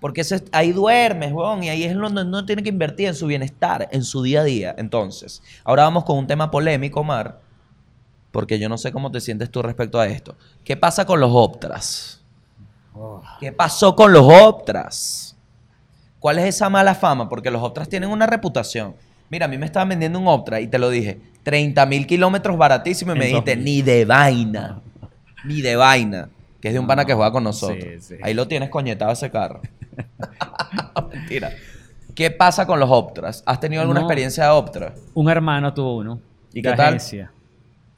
Porque 0.00 0.22
ese- 0.22 0.42
ahí 0.50 0.72
duermes, 0.72 1.32
weón, 1.32 1.62
y 1.62 1.68
ahí 1.68 1.84
es 1.84 1.94
donde 1.94 2.24
no 2.24 2.44
tiene 2.44 2.64
que 2.64 2.70
invertir 2.70 3.06
en 3.06 3.14
su 3.14 3.28
bienestar, 3.28 3.88
en 3.92 4.02
su 4.02 4.20
día 4.24 4.40
a 4.40 4.44
día. 4.44 4.74
Entonces, 4.76 5.44
ahora 5.62 5.84
vamos 5.84 6.02
con 6.02 6.18
un 6.18 6.26
tema 6.26 6.50
polémico, 6.50 7.02
Omar, 7.02 7.38
porque 8.32 8.58
yo 8.58 8.68
no 8.68 8.78
sé 8.78 8.90
cómo 8.90 9.12
te 9.12 9.20
sientes 9.20 9.48
tú 9.48 9.62
respecto 9.62 10.00
a 10.00 10.08
esto. 10.08 10.34
¿Qué 10.64 10.76
pasa 10.76 11.04
con 11.06 11.20
los 11.20 11.30
Optras? 11.32 12.20
Oh. 12.96 13.22
¿Qué 13.38 13.52
pasó 13.52 13.94
con 13.94 14.12
los 14.12 14.24
Optras? 14.28 15.31
¿Cuál 16.22 16.38
es 16.38 16.44
esa 16.54 16.70
mala 16.70 16.94
fama? 16.94 17.28
Porque 17.28 17.50
los 17.50 17.60
Optras 17.64 17.88
tienen 17.88 18.08
una 18.08 18.26
reputación. 18.28 18.94
Mira, 19.28 19.46
a 19.46 19.48
mí 19.48 19.58
me 19.58 19.66
estaban 19.66 19.88
vendiendo 19.88 20.20
un 20.20 20.28
Optra 20.28 20.60
y 20.60 20.68
te 20.68 20.78
lo 20.78 20.88
dije, 20.88 21.18
30 21.42 21.84
mil 21.86 22.06
kilómetros 22.06 22.56
baratísimo 22.56 23.12
y 23.12 23.18
me 23.18 23.26
dijiste, 23.26 23.56
2000. 23.56 23.64
ni 23.64 23.82
de 23.82 24.04
vaina, 24.04 24.80
ni 25.44 25.62
de 25.62 25.74
vaina. 25.74 26.28
que 26.60 26.68
es 26.68 26.74
de 26.74 26.78
un 26.80 26.86
pana 26.86 27.04
que 27.04 27.12
juega 27.14 27.32
con 27.32 27.42
nosotros. 27.42 27.82
sí, 27.82 28.00
sí. 28.00 28.14
Ahí 28.22 28.34
lo 28.34 28.46
tienes 28.46 28.70
coñetado 28.70 29.10
ese 29.10 29.32
carro. 29.32 29.62
Mentira. 31.12 31.50
¿Qué 32.14 32.30
pasa 32.30 32.66
con 32.68 32.78
los 32.78 32.88
Optras? 32.88 33.42
¿Has 33.44 33.58
tenido 33.58 33.82
alguna 33.82 33.98
No. 34.00 34.06
experiencia 34.06 34.44
de 34.44 34.50
Optra? 34.50 34.94
Un 35.14 35.28
hermano 35.28 35.74
tuvo 35.74 35.96
uno. 35.96 36.20
¿Y 36.52 36.62
de 36.62 36.70
qué 36.70 36.76
tal? 36.76 37.00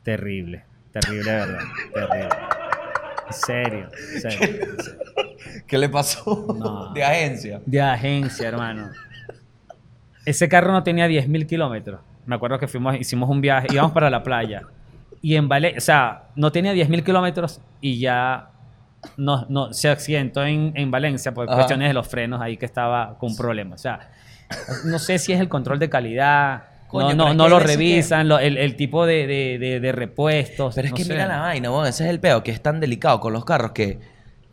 Terrible. 0.02 0.64
Terrible, 0.92 1.30
de 1.30 1.37
verdad. 1.38 1.58
Terrible. 1.92 2.28
Serio. 3.34 3.88
serio. 4.20 4.66
¿Qué 5.66 5.78
le 5.78 5.88
pasó? 5.88 6.54
No. 6.58 6.92
De 6.92 7.02
agencia. 7.02 7.60
De 7.64 7.80
agencia, 7.80 8.48
hermano. 8.48 8.90
Ese 10.24 10.48
carro 10.48 10.72
no 10.72 10.82
tenía 10.82 11.06
10.000 11.06 11.46
kilómetros. 11.46 12.00
Me 12.26 12.34
acuerdo 12.34 12.58
que 12.58 12.66
fuimos, 12.68 12.96
hicimos 12.96 13.28
un 13.28 13.40
viaje, 13.40 13.68
íbamos 13.70 13.92
para 13.92 14.08
la 14.08 14.22
playa. 14.22 14.62
Y 15.20 15.36
en 15.36 15.48
Valencia, 15.48 15.78
o 15.78 15.80
sea, 15.80 16.22
no 16.36 16.52
tenía 16.52 16.72
10.000 16.72 17.04
kilómetros 17.04 17.60
y 17.80 17.98
ya 17.98 18.50
no, 19.16 19.46
no, 19.48 19.72
se 19.72 19.88
accidentó 19.88 20.44
en, 20.44 20.72
en 20.74 20.90
Valencia 20.90 21.32
por 21.34 21.46
Ajá. 21.46 21.56
cuestiones 21.56 21.88
de 21.88 21.94
los 21.94 22.06
frenos 22.08 22.40
ahí 22.40 22.56
que 22.56 22.66
estaba 22.66 23.18
con 23.18 23.30
un 23.30 23.36
problema. 23.36 23.74
O 23.74 23.78
sea, 23.78 24.10
no 24.84 24.98
sé 24.98 25.18
si 25.18 25.32
es 25.32 25.40
el 25.40 25.48
control 25.48 25.78
de 25.78 25.88
calidad. 25.88 26.64
Coño, 27.02 27.14
no 27.14 27.35
no, 27.35 27.48
lo 27.48 27.59
que- 27.59 27.64
revisan, 27.64 28.30
el, 28.33 28.57
el 28.57 28.76
tipo 28.76 29.04
de, 29.07 29.26
de- 29.26 29.59
de- 29.59 29.80
de 29.80 29.92
repuestos. 29.92 30.74
Pero 30.74 30.87
es 30.87 30.92
no 30.92 30.96
que 30.96 31.04
sé. 31.04 31.12
mira 31.12 31.26
la 31.26 31.40
vaina. 31.40 31.68
Ese 31.88 32.04
es 32.04 32.11
el 32.11 32.20
peo, 32.20 32.42
que 32.42 32.50
es 32.50 32.62
tan 32.62 32.80
delicado 32.80 33.20
con 33.20 33.33
los 33.33 33.44
carros 33.44 33.72
que, 33.72 33.98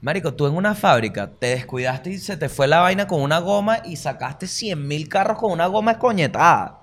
marico, 0.01 0.33
tú 0.33 0.47
en 0.47 0.55
una 0.55 0.75
fábrica 0.75 1.29
te 1.39 1.47
descuidaste 1.47 2.09
y 2.11 2.17
se 2.17 2.37
te 2.37 2.49
fue 2.49 2.67
la 2.67 2.79
vaina 2.79 3.07
con 3.07 3.21
una 3.21 3.39
goma 3.39 3.79
y 3.85 3.95
sacaste 3.95 4.47
100 4.47 4.87
mil 4.87 5.07
carros 5.07 5.37
con 5.37 5.51
una 5.51 5.67
goma 5.67 5.91
escoñetada. 5.91 6.79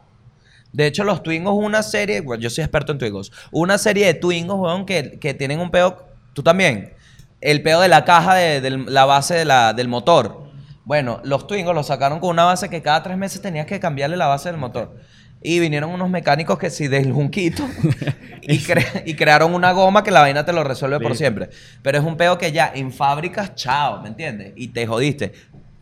De 0.73 0.87
hecho, 0.87 1.03
los 1.03 1.23
Twingos, 1.23 1.55
una 1.57 1.83
serie, 1.83 2.21
bueno, 2.21 2.43
yo 2.43 2.51
soy 2.51 2.63
experto 2.63 2.93
en 2.93 2.99
Twingos, 2.99 3.33
una 3.51 3.79
serie 3.79 4.05
de 4.07 4.15
Twingos, 4.15 4.59
weón, 4.61 4.85
que, 4.85 5.19
que 5.19 5.33
tienen 5.35 5.61
un 5.61 5.71
peo, 5.71 6.05
tú 6.35 6.43
también, 6.43 6.93
el 7.41 7.63
peo 7.63 7.81
de 7.81 7.89
la 7.89 8.05
caja 8.05 8.35
de, 8.35 8.61
de 8.61 8.71
la 8.71 9.05
base 9.07 9.35
de 9.35 9.45
la- 9.47 9.73
del 9.73 9.89
motor. 9.89 10.43
Bueno, 10.85 11.21
los 11.25 11.47
Twingos 11.47 11.75
los 11.75 11.87
sacaron 11.87 12.21
con 12.21 12.31
una 12.31 12.45
base 12.45 12.69
que 12.69 12.83
cada 12.83 13.03
tres 13.03 13.17
meses 13.17 13.41
tenías 13.41 13.65
que 13.67 13.81
cambiarle 13.81 14.17
la 14.17 14.27
base 14.27 14.51
del 14.51 14.59
motor. 14.59 14.97
Y 15.43 15.61
vinieron 15.61 15.91
unos 15.91 16.11
mecánicos 16.11 16.59
que 16.59 16.69
sí, 16.69 16.89
del 16.89 17.13
junquito, 17.13 17.65
y, 18.43 18.59
cre- 18.59 19.03
y 19.07 19.15
crearon 19.15 19.55
una 19.55 19.71
goma 19.73 20.03
que 20.03 20.11
la 20.11 20.21
vaina 20.21 20.45
te 20.45 20.53
lo 20.53 20.65
resuelve 20.65 20.99
por 20.99 21.15
siempre. 21.17 21.49
Pero 21.83 21.99
es 21.99 22.05
un 22.05 22.17
peo 22.17 22.37
que 22.39 22.51
ya 22.51 22.73
en 22.75 22.91
fábricas, 22.93 23.55
chao, 23.55 24.03
¿me 24.03 24.09
entiendes? 24.09 24.53
Y 24.57 24.69
te 24.69 24.87
jodiste. 24.87 25.33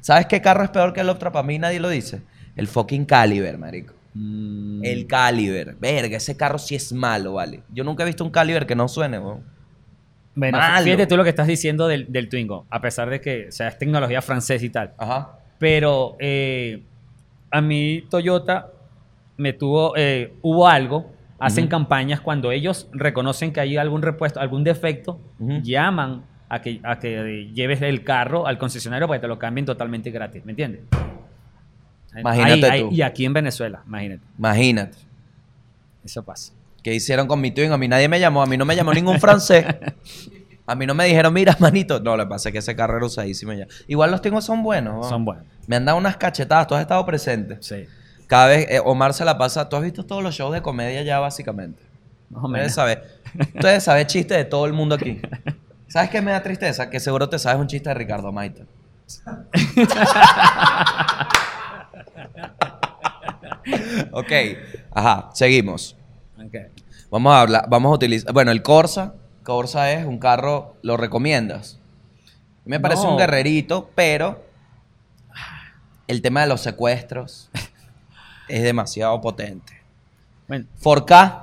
¿Sabes 0.01 0.27
qué 0.27 0.41
carro 0.43 0.63
es 0.63 0.71
peor 0.71 0.93
que 0.93 1.01
el 1.01 1.09
Optra? 1.09 1.33
Para 1.33 1.43
mí 1.47 1.59
nadie 1.59 1.81
lo 1.81 1.89
dice. 1.89 2.21
El 2.55 2.69
fucking 2.69 3.07
Caliber, 3.07 3.57
marico. 3.59 3.95
Mm, 4.15 4.85
El 4.85 5.07
Caliber. 5.07 5.75
Verga, 5.81 6.17
ese 6.19 6.37
carro 6.37 6.59
sí 6.59 6.75
es 6.75 6.93
malo, 6.93 7.33
vale. 7.35 7.63
Yo 7.73 7.83
nunca 7.83 8.03
he 8.03 8.07
visto 8.07 8.25
un 8.25 8.31
Caliber 8.31 8.67
que 8.67 8.75
no 8.77 8.89
suene, 8.89 9.19
weón. 9.19 9.43
Bueno, 10.35 10.59
Malo. 10.59 10.85
fíjate 10.85 11.07
tú 11.07 11.17
lo 11.17 11.25
que 11.25 11.31
estás 11.31 11.47
diciendo 11.47 11.89
del, 11.89 12.13
del 12.13 12.29
Twingo, 12.29 12.67
a 12.69 12.81
pesar 12.83 13.09
de 13.09 13.23
que 13.23 13.49
o 13.49 13.53
sea, 13.53 13.69
es 13.69 13.79
tecnología 13.79 14.21
francesa 14.21 14.63
y 14.65 14.69
tal. 14.69 14.93
Ajá. 14.99 15.39
Pero 15.59 16.17
eh, 16.21 16.83
a 17.51 17.63
mí 17.63 18.05
Toyota 18.11 18.69
me 19.37 19.53
tuvo, 19.53 19.95
eh, 19.97 20.35
hubo 20.43 20.69
algo, 20.69 21.13
hacen 21.39 21.67
campañas 21.69 22.21
cuando 22.21 22.51
ellos 22.53 22.89
reconocen 22.93 23.53
que 23.53 23.61
hay 23.61 23.77
algún 23.77 24.03
repuesto, 24.03 24.41
algún 24.41 24.65
defecto, 24.65 25.21
llaman 25.63 26.23
a 26.49 26.61
que, 26.63 26.81
a 26.83 26.99
que 26.99 27.51
lleves 27.53 27.83
el 27.83 28.05
carro 28.05 28.47
al 28.47 28.57
concesionario 28.59 29.07
para 29.09 29.19
que 29.21 29.23
te 29.23 29.29
lo 29.29 29.39
cambien 29.39 29.67
totalmente 29.67 30.11
gratis, 30.11 30.45
¿me 30.45 30.53
entiendes? 30.53 30.83
Imagínate 32.19 32.67
Ahí- 32.67 32.71
ahí- 32.71 32.81
tú. 32.83 32.89
y 32.93 33.03
aquí 33.03 33.25
en 33.27 33.33
Venezuela, 33.35 33.83
imagínate, 33.87 34.23
Imagínate. 34.39 34.97
eso 36.05 36.23
pasa. 36.25 36.53
¿Qué 36.83 36.95
hicieron 36.95 37.27
con 37.27 37.41
mi 37.41 37.51
Twingo? 37.51 37.75
A 37.75 37.79
mí 37.79 37.89
nadie 37.89 38.09
me 38.09 38.21
llamó. 38.21 38.43
A 38.43 38.47
mí 38.47 38.57
no 38.57 38.65
me 38.65 38.77
llamó 38.77 38.95
ningún 38.95 39.19
francés. 39.19 39.67
A 40.69 40.75
mí 40.77 40.87
no 40.87 40.95
me 40.95 41.05
dijeron, 41.05 41.33
mira, 41.35 41.57
manito. 41.61 41.99
No, 42.01 42.17
lo 42.17 42.25
que 42.25 42.29
pasa 42.31 42.49
es 42.49 42.53
que 42.53 42.59
ese 42.59 42.75
carro 42.77 42.97
era 42.97 43.07
usadísimo 43.07 43.53
ya. 43.53 43.67
Igual 43.89 44.11
los 44.13 44.21
Twingos 44.23 44.45
son 44.45 44.63
buenos. 44.63 44.95
weón. 44.99 45.09
Son 45.09 45.25
buenos. 45.25 45.45
Me 45.67 45.77
han 45.77 45.85
dado 45.85 45.99
unas 45.99 46.17
cachetadas. 46.17 46.67
Tú 46.69 46.75
has 46.77 46.81
estado 46.83 47.05
presente. 47.07 47.57
Sí, 47.61 47.85
Cada 48.27 48.47
vez 48.49 48.67
eh, 48.71 48.81
Omar 48.85 49.15
se 49.15 49.25
la 49.25 49.39
pasa. 49.39 49.69
Tú 49.69 49.77
has 49.77 49.83
visto 49.83 50.05
todos 50.05 50.23
los 50.23 50.35
shows 50.35 50.53
de 50.53 50.63
comedia 50.63 51.03
ya, 51.03 51.19
básicamente. 51.21 51.83
más 52.31 52.43
o 52.43 52.47
Ustedes 52.47 52.63
menos. 52.63 52.75
saben, 52.75 52.99
ustedes 53.55 53.85
saben 53.85 54.07
chistes 54.07 54.37
de 54.37 54.45
todo 54.45 54.67
el 54.67 54.73
mundo 54.73 54.95
aquí. 54.97 55.21
¿Sabes 55.89 56.11
qué 56.11 56.21
me 56.21 56.33
da 56.33 56.43
tristeza? 56.43 56.91
Que 56.91 56.99
seguro 57.01 57.29
te 57.29 57.39
sabes 57.39 57.61
un 57.61 57.69
chiste 57.69 57.89
de 57.89 57.95
Ricardo 57.95 58.33
Maita. 58.33 58.65
ok, 64.13 64.33
ajá, 64.93 65.31
seguimos. 65.33 65.97
Ok. 66.39 66.55
Vamos 67.11 67.33
a 67.33 67.41
hablar, 67.41 67.67
vamos 67.69 67.91
a 67.91 67.95
utilizar. 67.95 68.33
Bueno, 68.33 68.51
el 68.51 68.63
Corsa. 68.63 69.15
Corsa 69.43 69.93
es 69.93 70.05
un 70.05 70.19
carro, 70.19 70.77
¿lo 70.83 70.97
recomiendas? 70.97 71.79
Me 72.65 72.81
parece 72.81 73.05
No. 73.05 73.13
un 73.13 73.19
guerrerito, 73.19 73.91
pero 73.95 74.45
el 76.09 76.21
tema 76.21 76.41
de 76.41 76.49
los 76.49 76.61
secuestros 76.63 77.49
es 78.49 78.63
demasiado 78.63 79.21
potente. 79.21 79.73
Bueno, 80.49 80.67
4K, 80.83 81.43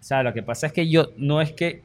o 0.00 0.04
sea, 0.04 0.22
lo 0.22 0.32
que 0.32 0.42
pasa 0.42 0.66
es 0.66 0.72
que 0.72 0.88
yo 0.88 1.08
no 1.16 1.40
es 1.40 1.52
que 1.52 1.82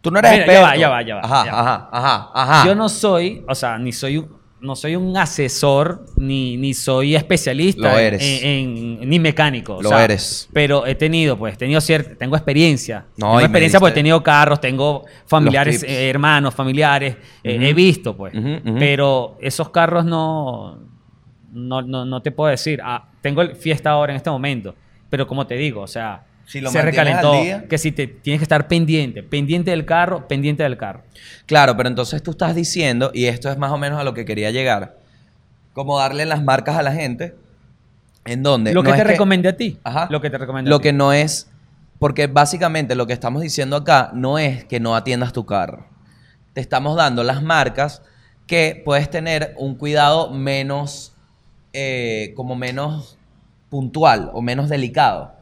tú 0.00 0.10
no 0.10 0.18
eres 0.18 0.32
Mira, 0.32 0.46
ya 0.46 0.52
experto. 0.52 0.68
va, 0.68 0.76
ya 0.76 0.88
va, 0.88 1.02
ya 1.02 1.14
va, 1.16 1.20
Ajá, 1.22 1.44
ya 1.46 1.52
va. 1.54 1.60
ajá, 1.60 1.88
ajá, 1.92 2.30
ajá. 2.34 2.66
Yo 2.66 2.74
no 2.74 2.88
soy, 2.88 3.44
o 3.48 3.54
sea, 3.54 3.78
ni 3.78 3.92
soy 3.92 4.18
un, 4.18 4.38
no 4.60 4.74
soy 4.74 4.96
un 4.96 5.16
asesor, 5.16 6.04
ni, 6.16 6.56
ni 6.56 6.74
soy 6.74 7.14
especialista 7.14 7.92
Lo 7.92 7.98
eres. 7.98 8.22
En, 8.22 8.76
en- 9.02 9.08
ni 9.08 9.18
mecánico. 9.20 9.76
o 9.76 9.82
Lo 9.82 9.90
sea, 9.90 10.02
eres. 10.04 10.48
Pero 10.52 10.84
he 10.86 10.94
tenido, 10.94 11.38
pues, 11.38 11.54
he 11.54 11.56
tenido 11.58 11.80
cierta, 11.80 12.16
tengo 12.16 12.34
experiencia. 12.36 13.04
No, 13.16 13.26
tengo 13.28 13.40
experiencia 13.40 13.78
porque 13.78 13.92
he 13.92 13.94
tenido 13.94 14.22
carros, 14.22 14.60
tengo 14.60 15.04
familiares, 15.26 15.82
eh, 15.84 16.08
hermanos, 16.10 16.54
familiares, 16.54 17.16
eh, 17.44 17.58
he 17.60 17.72
visto, 17.74 18.16
pues. 18.16 18.32
Pero 18.78 19.36
esos 19.40 19.68
carros 19.70 20.04
no, 20.04 20.78
no, 21.52 21.82
no, 21.82 22.04
no 22.04 22.22
te 22.22 22.30
puedo 22.30 22.50
decir. 22.50 22.80
Ah, 22.84 23.08
tengo 23.20 23.42
el 23.42 23.56
fiesta 23.56 23.90
ahora 23.90 24.12
en 24.12 24.16
este 24.16 24.30
momento, 24.30 24.74
pero 25.10 25.26
como 25.26 25.46
te 25.46 25.54
digo, 25.56 25.80
o 25.82 25.86
sea, 25.86 26.24
Si 26.46 26.60
lo 26.60 26.70
se 26.70 26.82
recalentó. 26.82 27.32
al 27.32 27.42
día. 27.42 27.64
Que 27.68 27.78
si 27.78 27.92
te 27.92 28.06
tienes 28.06 28.40
que 28.40 28.44
estar 28.44 28.68
pendiente, 28.68 29.22
pendiente 29.22 29.70
del 29.70 29.84
carro, 29.84 30.26
pendiente 30.28 30.62
del 30.62 30.76
carro. 30.76 31.02
Claro, 31.46 31.76
pero 31.76 31.88
entonces 31.88 32.22
tú 32.22 32.30
estás 32.32 32.54
diciendo, 32.54 33.10
y 33.14 33.26
esto 33.26 33.50
es 33.50 33.58
más 33.58 33.70
o 33.72 33.78
menos 33.78 33.98
a 34.00 34.04
lo 34.04 34.14
que 34.14 34.24
quería 34.24 34.50
llegar, 34.50 34.98
como 35.72 35.98
darle 35.98 36.26
las 36.26 36.42
marcas 36.42 36.76
a 36.76 36.82
la 36.82 36.92
gente, 36.92 37.36
en 38.24 38.42
donde... 38.42 38.74
Lo 38.74 38.82
que 38.82 38.92
te 38.92 39.04
recomendé 39.04 39.48
a 39.48 39.56
ti. 39.56 39.78
Ajá. 39.84 40.08
Lo 40.10 40.20
que 40.20 40.28
te 40.28 40.36
recomendé 40.38 40.68
Lo 40.68 40.76
a 40.76 40.78
ti. 40.80 40.82
que 40.84 40.92
no 40.92 41.12
es... 41.12 41.50
Porque 41.98 42.26
básicamente 42.28 42.94
lo 42.94 43.06
que 43.06 43.12
estamos 43.12 43.42
diciendo 43.42 43.74
acá 43.76 44.10
no 44.14 44.38
es 44.38 44.64
que 44.64 44.78
no 44.80 44.94
atiendas 44.94 45.32
tu 45.32 45.46
carro. 45.46 45.86
Te 46.52 46.60
estamos 46.60 46.94
dando 46.96 47.24
las 47.24 47.42
marcas 47.42 48.02
que 48.46 48.80
puedes 48.84 49.10
tener 49.10 49.54
un 49.56 49.74
cuidado 49.76 50.30
menos... 50.30 51.14
eh, 51.72 52.32
como 52.36 52.56
menos 52.56 53.18
puntual 53.68 54.30
o 54.32 54.40
menos 54.42 54.68
delicado. 54.68 55.32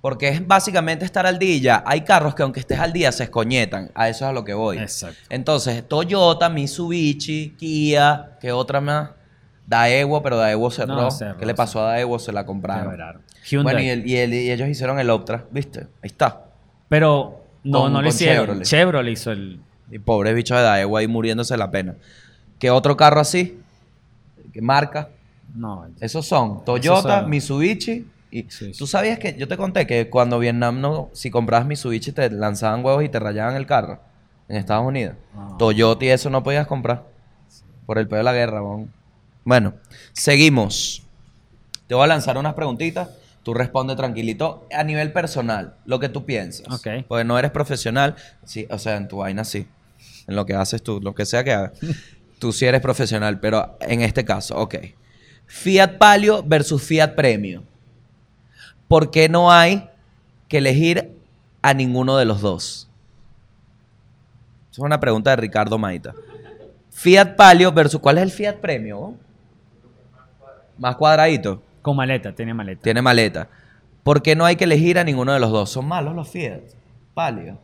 Porque 0.00 0.28
es 0.30 0.44
básicamente 0.46 1.04
estar 1.04 1.26
al 1.26 1.38
día. 1.38 1.82
Hay 1.86 2.00
carros 2.00 2.34
que 2.34 2.42
aunque 2.42 2.58
estés 2.58 2.80
al 2.80 2.92
día 2.92 3.12
se 3.12 3.22
escoñetan. 3.24 3.92
A 3.94 4.08
eso 4.08 4.24
es 4.24 4.30
a 4.30 4.32
lo 4.32 4.44
que 4.44 4.52
voy. 4.54 4.78
Exacto. 4.78 5.16
Entonces, 5.28 5.86
Toyota, 5.86 6.48
Mitsubishi, 6.48 7.54
Kia, 7.56 8.30
¿qué 8.40 8.50
otra 8.50 8.80
más? 8.80 9.10
Daewoo, 9.66 10.20
pero 10.20 10.36
Daewoo 10.38 10.70
cerró. 10.72 10.96
No, 10.96 11.10
cerró, 11.12 11.38
¿Qué 11.38 11.46
le 11.46 11.54
pasó 11.54 11.80
a 11.86 11.92
Daewoo? 11.92 12.18
Se 12.18 12.32
la 12.32 12.44
compraron. 12.44 13.22
Bueno, 13.62 13.80
y, 13.80 13.88
el- 13.90 14.06
y 14.06 14.16
el- 14.16 14.34
y 14.34 14.50
ellos 14.50 14.68
hicieron 14.68 14.98
el 14.98 15.08
Optra, 15.08 15.44
¿viste? 15.52 15.80
Ahí 16.02 16.08
está. 16.08 16.46
Pero 16.88 17.44
no, 17.62 17.82
Con- 17.82 17.92
no 17.92 18.02
le 18.02 18.08
hicieron. 18.08 18.44
Chevrolet. 18.46 18.66
Chevrolet. 18.66 19.12
hizo 19.12 19.30
el. 19.30 19.60
Y 19.90 19.98
pobre 20.00 20.34
bicho 20.34 20.56
de 20.56 20.62
Daewoo 20.62 20.96
ahí 20.96 21.06
muriéndose 21.06 21.56
la 21.56 21.70
pena. 21.70 21.94
¿Qué 22.58 22.70
otro 22.70 22.96
carro 22.96 23.20
así? 23.20 23.60
¿Qué 24.52 24.60
marca? 24.60 25.10
No. 25.54 25.86
Esos 26.00 26.26
son 26.26 26.64
Toyota, 26.64 27.22
Mitsubishi. 27.22 28.06
Y 28.30 28.42
Sí, 28.48 28.72
sí. 28.72 28.78
tú 28.78 28.86
sabías 28.86 29.18
que 29.18 29.34
yo 29.38 29.46
te 29.46 29.58
conté 29.58 29.86
que 29.86 30.08
cuando 30.08 30.38
Vietnam 30.38 30.80
no, 30.80 31.10
si 31.12 31.30
comprabas 31.30 31.66
Mitsubishi 31.66 32.12
te 32.12 32.30
lanzaban 32.30 32.82
huevos 32.84 33.04
y 33.04 33.10
te 33.10 33.18
rayaban 33.20 33.56
el 33.56 33.66
carro 33.66 34.00
en 34.48 34.56
Estados 34.56 34.86
Unidos. 34.86 35.16
Ah. 35.36 35.54
Toyota 35.58 36.04
y 36.04 36.08
eso 36.08 36.30
no 36.30 36.42
podías 36.42 36.66
comprar 36.66 37.04
por 37.84 37.98
el 37.98 38.08
pedo 38.08 38.18
de 38.18 38.24
la 38.24 38.32
guerra. 38.32 38.62
Bueno, 39.44 39.74
seguimos. 40.12 41.02
Te 41.86 41.94
voy 41.94 42.04
a 42.04 42.06
lanzar 42.06 42.38
unas 42.38 42.54
preguntitas. 42.54 43.10
Tú 43.42 43.54
responde 43.54 43.96
tranquilito 43.96 44.66
a 44.72 44.84
nivel 44.84 45.12
personal, 45.12 45.74
lo 45.84 45.98
que 45.98 46.08
tú 46.08 46.24
piensas. 46.24 46.66
Ok. 46.72 47.04
Porque 47.08 47.24
no 47.24 47.38
eres 47.38 47.50
profesional. 47.50 48.14
Sí, 48.44 48.66
o 48.70 48.78
sea, 48.78 48.96
en 48.96 49.08
tu 49.08 49.18
vaina 49.18 49.44
sí. 49.44 49.66
En 50.28 50.36
lo 50.36 50.46
que 50.46 50.54
haces 50.54 50.82
tú, 50.82 51.00
lo 51.02 51.14
que 51.14 51.26
sea 51.26 51.42
que 51.42 51.52
hagas. 51.52 51.72
tú 52.38 52.52
sí 52.52 52.64
eres 52.66 52.80
profesional, 52.80 53.40
pero 53.40 53.76
en 53.80 54.00
este 54.00 54.24
caso, 54.24 54.56
ok. 54.56 54.76
Fiat 55.52 55.98
Palio 55.98 56.42
versus 56.42 56.82
Fiat 56.82 57.14
Premio. 57.14 57.62
¿Por 58.88 59.10
qué 59.10 59.28
no 59.28 59.52
hay 59.52 59.86
que 60.48 60.58
elegir 60.58 61.12
a 61.60 61.74
ninguno 61.74 62.16
de 62.16 62.24
los 62.24 62.40
dos? 62.40 62.88
Esa 64.70 64.80
es 64.80 64.84
una 64.86 64.98
pregunta 64.98 65.28
de 65.28 65.36
Ricardo 65.36 65.78
Maita. 65.78 66.14
Fiat 66.90 67.36
Palio 67.36 67.70
versus 67.70 68.00
¿cuál 68.00 68.16
es 68.16 68.24
el 68.24 68.30
Fiat 68.30 68.56
Premio? 68.56 69.14
Más 70.78 70.96
cuadradito. 70.96 71.62
Con 71.82 71.96
maleta, 71.96 72.32
tenía 72.34 72.54
maleta. 72.54 72.80
Tiene 72.80 73.02
maleta. 73.02 73.48
¿Por 74.02 74.22
qué 74.22 74.34
no 74.34 74.46
hay 74.46 74.56
que 74.56 74.64
elegir 74.64 74.98
a 74.98 75.04
ninguno 75.04 75.34
de 75.34 75.38
los 75.38 75.50
dos? 75.50 75.68
Son 75.68 75.86
malos 75.86 76.16
los 76.16 76.30
Fiat 76.30 76.62
Palio. 77.12 77.58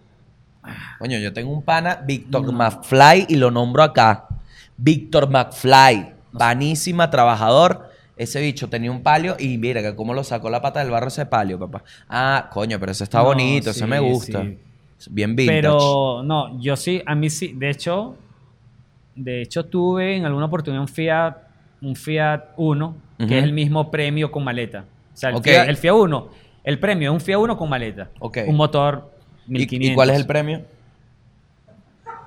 Coño, 0.98 1.18
yo 1.18 1.32
tengo 1.32 1.50
un 1.50 1.62
pana, 1.62 2.02
Víctor 2.04 2.52
McFly, 2.52 3.26
y 3.30 3.36
lo 3.36 3.50
nombro 3.50 3.82
acá. 3.82 4.28
Víctor 4.76 5.30
McFly. 5.30 6.17
Panísima, 6.36 7.10
trabajador. 7.10 7.88
Ese 8.16 8.40
bicho 8.40 8.68
tenía 8.68 8.90
un 8.90 9.02
palio 9.02 9.36
y 9.38 9.58
mira 9.58 9.80
que 9.80 9.94
cómo 9.94 10.12
lo 10.12 10.24
sacó 10.24 10.50
la 10.50 10.60
pata 10.60 10.80
del 10.80 10.90
barro 10.90 11.06
ese 11.08 11.24
palio, 11.26 11.58
papá. 11.58 11.84
Ah, 12.08 12.48
coño, 12.52 12.80
pero 12.80 12.90
eso 12.90 13.04
está 13.04 13.18
No, 13.18 13.26
bonito, 13.26 13.72
sí, 13.72 13.78
eso 13.78 13.86
me 13.86 14.00
gusta. 14.00 14.42
sí. 14.42 14.58
Bien 15.10 15.36
vintage. 15.36 15.60
Pero 15.62 16.22
no, 16.24 16.60
yo 16.60 16.74
sí, 16.76 17.00
a 17.06 17.14
mí 17.14 17.30
sí. 17.30 17.52
De 17.54 17.70
hecho, 17.70 18.16
de 19.14 19.42
hecho 19.42 19.64
tuve 19.66 20.16
en 20.16 20.24
alguna 20.26 20.46
oportunidad 20.46 20.80
un 20.82 20.88
Fiat, 20.88 21.36
un 21.80 21.94
Fiat 21.94 22.40
1, 22.56 22.96
que 23.28 23.38
es 23.38 23.44
el 23.44 23.52
mismo 23.52 23.88
premio 23.92 24.32
con 24.32 24.42
maleta. 24.42 24.84
O 25.14 25.16
sea, 25.16 25.30
el. 25.30 25.40
Fiat, 25.40 25.68
el 25.68 25.76
Fiat 25.76 25.94
1, 25.94 26.28
el 26.64 26.80
premio 26.80 27.10
es 27.10 27.14
un 27.14 27.20
Fiat 27.20 27.38
1 27.38 27.56
con 27.56 27.68
maleta. 27.68 28.10
Ok. 28.18 28.38
Un 28.48 28.56
motor 28.56 29.12
¿Y- 29.46 29.52
1500. 29.52 29.92
¿Y, 29.92 29.94
cuál 29.94 30.10
es 30.10 30.16
el 30.16 30.26
premio? 30.26 30.62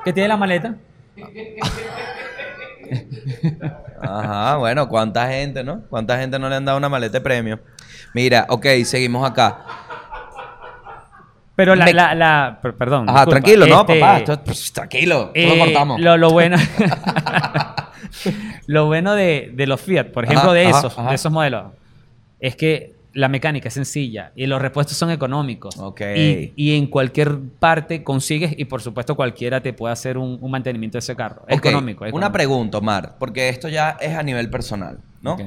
¿Qué 0.06 0.14
tiene 0.14 0.30
la 0.30 0.38
maleta? 0.38 0.76
Ajá, 4.02 4.58
bueno, 4.58 4.88
¿cuánta 4.90 5.28
gente, 5.28 5.64
no? 5.64 5.82
¿Cuánta 5.90 6.18
gente 6.18 6.38
no 6.40 6.50
le 6.50 6.56
han 6.56 6.66
dado 6.66 6.78
una 6.78 6.90
maleta 6.90 7.14
de 7.20 7.22
premio? 7.22 7.60
Mira, 8.14 8.46
ok, 8.50 8.66
seguimos 8.84 9.30
acá. 9.30 9.60
Pero 11.56 11.76
la, 11.76 11.86
Me- 11.86 11.94
la, 11.94 12.16
la- 12.16 12.60
per- 12.62 12.76
perdón. 12.76 13.08
Ajá, 13.10 13.20
disculpa, 13.20 13.40
tranquilo, 13.42 13.68
¿no, 13.68 13.82
este, 13.82 14.00
papá? 14.00 14.18
Esto- 14.18 14.44
pues, 14.44 14.74
tranquilo, 14.74 15.32
todo 15.34 15.46
lo 15.46 15.54
eh, 15.54 15.60
cortamos. 15.60 16.02
Lo, 16.02 16.18
lo 16.18 16.30
bueno, 16.32 16.58
lo 18.68 18.86
bueno 18.88 19.14
de, 19.14 19.52
de 19.54 19.68
los 19.68 19.80
Fiat, 19.82 20.08
por 20.08 20.24
ejemplo, 20.26 20.50
Ajá, 20.50 20.54
de 20.54 20.68
ajá, 20.68 20.80
esos, 20.80 20.98
ajá. 20.98 21.10
de 21.10 21.16
esos 21.16 21.32
modelos, 21.32 21.66
es 22.40 22.56
que 22.56 22.96
la 23.14 23.28
mecánica 23.28 23.68
es 23.68 23.74
sencilla 23.74 24.32
y 24.36 24.46
los 24.46 24.62
repuestos 24.62 24.96
son 24.98 25.12
económicos. 25.12 25.78
Ok. 25.78 26.02
Y, 26.16 26.54
y 26.56 26.78
en 26.78 26.88
cualquier 26.88 27.38
parte 27.60 28.04
consigues 28.04 28.54
y 28.58 28.66
por 28.66 28.82
supuesto 28.82 29.16
cualquiera 29.16 29.62
te 29.62 29.74
puede 29.74 29.92
hacer 29.94 30.18
un, 30.18 30.38
un 30.42 30.52
mantenimiento 30.52 30.96
de 30.96 31.00
ese 31.00 31.16
carro. 31.16 31.44
Es 31.48 31.58
Ok, 31.58 31.66
económico. 31.66 32.06
es 32.06 32.14
Una 32.14 32.28
económico. 32.28 32.34
pregunta, 32.34 32.78
Omar, 32.78 33.16
porque 33.20 33.50
esto 33.50 33.68
ya 33.68 33.98
es 34.00 34.16
a 34.16 34.24
nivel 34.24 34.50
personal, 34.50 35.00
¿no? 35.22 35.34
Ok. 35.34 35.42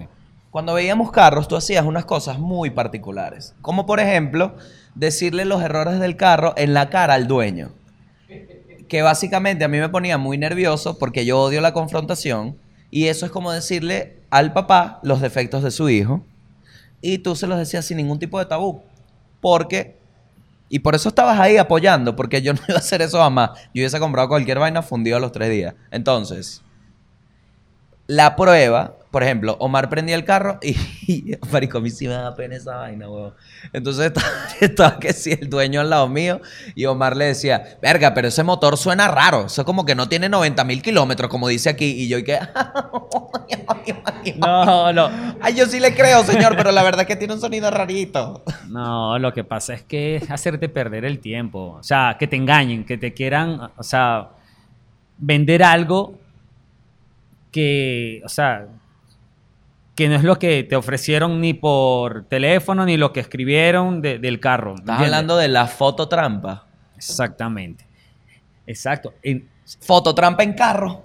Cuando 0.50 0.74
veíamos 0.74 1.11
carros, 1.11 1.48
tú 1.48 1.57
hacías 1.57 1.85
unas 1.85 2.05
cosas 2.05 2.38
muy 2.38 2.70
particulares. 2.70 3.55
Como 3.61 3.87
por 3.87 3.98
ejemplo, 3.98 4.55
decirle 4.94 5.44
los 5.46 5.61
errores 5.62 5.98
del 5.98 6.16
carro 6.16 6.55
en 6.57 6.74
la 6.74 6.90
cara 6.90 7.14
al 7.14 7.27
dueño. 7.27 7.70
Que 8.88 9.03
básicamente 9.03 9.64
a 9.64 9.68
mí 9.68 9.79
me 9.79 9.88
ponía 9.88 10.18
muy 10.18 10.38
nervioso 10.38 10.98
porque 10.98 11.24
yo 11.24 11.40
odio 11.40 11.61
la 11.61 11.72
confrontación. 11.72 12.57
Y 12.90 13.07
eso 13.07 13.27
es 13.27 13.33
como 13.33 13.50
decirle 13.50 14.18
al 14.31 14.53
papá 14.53 15.00
los 15.03 15.20
defectos 15.20 15.62
de 15.64 15.70
su 15.72 15.88
hijo. 15.88 16.24
Y 17.06 17.18
tú 17.18 17.36
se 17.36 17.46
los 17.46 17.58
decías 17.58 17.84
sin 17.84 17.98
ningún 17.98 18.18
tipo 18.18 18.38
de 18.38 18.46
tabú. 18.46 18.80
Porque. 19.42 19.98
Y 20.70 20.78
por 20.78 20.94
eso 20.94 21.10
estabas 21.10 21.38
ahí 21.38 21.58
apoyando, 21.58 22.16
porque 22.16 22.40
yo 22.40 22.54
no 22.54 22.60
iba 22.66 22.76
a 22.76 22.78
hacer 22.78 23.02
eso 23.02 23.18
jamás. 23.18 23.50
Yo 23.74 23.82
hubiese 23.82 24.00
comprado 24.00 24.26
cualquier 24.26 24.58
vaina 24.58 24.80
fundido 24.80 25.18
a 25.18 25.20
los 25.20 25.30
tres 25.30 25.50
días. 25.50 25.74
Entonces, 25.90 26.62
la 28.06 28.36
prueba, 28.36 28.96
por 29.14 29.22
ejemplo, 29.22 29.57
Omar 29.61 29.88
prendía 29.88 30.16
el 30.16 30.24
carro 30.24 30.59
y, 30.61 30.70
y 31.07 31.38
marico, 31.53 31.79
a 31.79 31.81
mí 31.81 31.88
sí 31.88 32.09
me 32.09 32.14
da 32.14 32.35
pena 32.35 32.57
esa 32.57 32.79
vaina, 32.79 33.09
weón. 33.09 33.33
Entonces 33.72 34.07
estaba, 34.12 34.27
estaba 34.61 34.98
que 34.98 35.12
sí, 35.12 35.38
el 35.40 35.48
dueño 35.48 35.81
al 35.81 35.90
lado 35.90 36.09
mío 36.09 36.40
y 36.74 36.87
Omar 36.87 37.16
le 37.16 37.27
decía, 37.27 37.79
verga, 37.81 38.12
pero 38.12 38.27
ese 38.27 38.42
motor 38.42 38.77
suena 38.77 39.07
raro. 39.07 39.46
Eso 39.46 39.64
como 39.64 39.85
que 39.85 39.94
no 39.94 40.09
tiene 40.09 40.29
90 40.29 40.64
mil 40.64 40.83
kilómetros, 40.83 41.31
como 41.31 41.46
dice 41.46 41.70
aquí. 41.70 41.85
Y 41.85 42.09
yo, 42.09 42.18
y 42.18 42.24
que... 42.24 42.40
No, 44.37 44.92
no. 44.92 45.09
Ay, 45.40 45.55
yo 45.55 45.66
sí 45.66 45.79
le 45.79 45.94
creo, 45.94 46.24
señor, 46.24 46.57
pero 46.57 46.72
la 46.72 46.83
verdad 46.83 47.03
es 47.03 47.07
que 47.07 47.14
tiene 47.14 47.35
un 47.35 47.40
sonido 47.40 47.70
rarito. 47.70 48.42
No, 48.66 49.16
lo 49.20 49.33
que 49.33 49.44
pasa 49.44 49.74
es 49.74 49.83
que 49.85 50.16
es 50.16 50.29
hacerte 50.29 50.68
perder 50.68 51.05
el 51.05 51.20
tiempo. 51.20 51.77
O 51.79 51.85
sea, 51.85 52.16
que 52.18 52.27
te 52.27 52.35
engañen, 52.35 52.85
que 52.85 52.98
te 52.98 53.14
quieran, 53.14 53.70
o 53.77 53.83
sea, 53.85 54.31
vender 55.18 55.62
algo 55.62 56.18
que, 57.53 58.20
o 58.24 58.29
sea, 58.29 58.66
que 59.94 60.09
no 60.09 60.16
es 60.16 60.24
lo 60.24 60.38
que 60.38 60.64
te 60.64 60.74
ofrecieron 60.76 61.40
ni 61.40 61.54
por 61.54 62.24
teléfono 62.24 62.85
ni 62.85 62.96
lo 62.96 63.12
que 63.12 63.20
escribieron 63.20 64.02
de- 64.02 64.18
del 64.18 64.40
carro. 64.40 64.70
¿me 64.74 64.80
Estás 64.80 64.94
entiendes? 64.96 65.07
hablando 65.14 65.37
de 65.37 65.48
la 65.48 65.66
fototrampa. 65.66 66.66
Exactamente. 66.96 67.87
Exacto. 68.66 69.14
En- 69.22 69.48
Fototrampa 69.80 70.42
en 70.42 70.52
carro. 70.52 71.00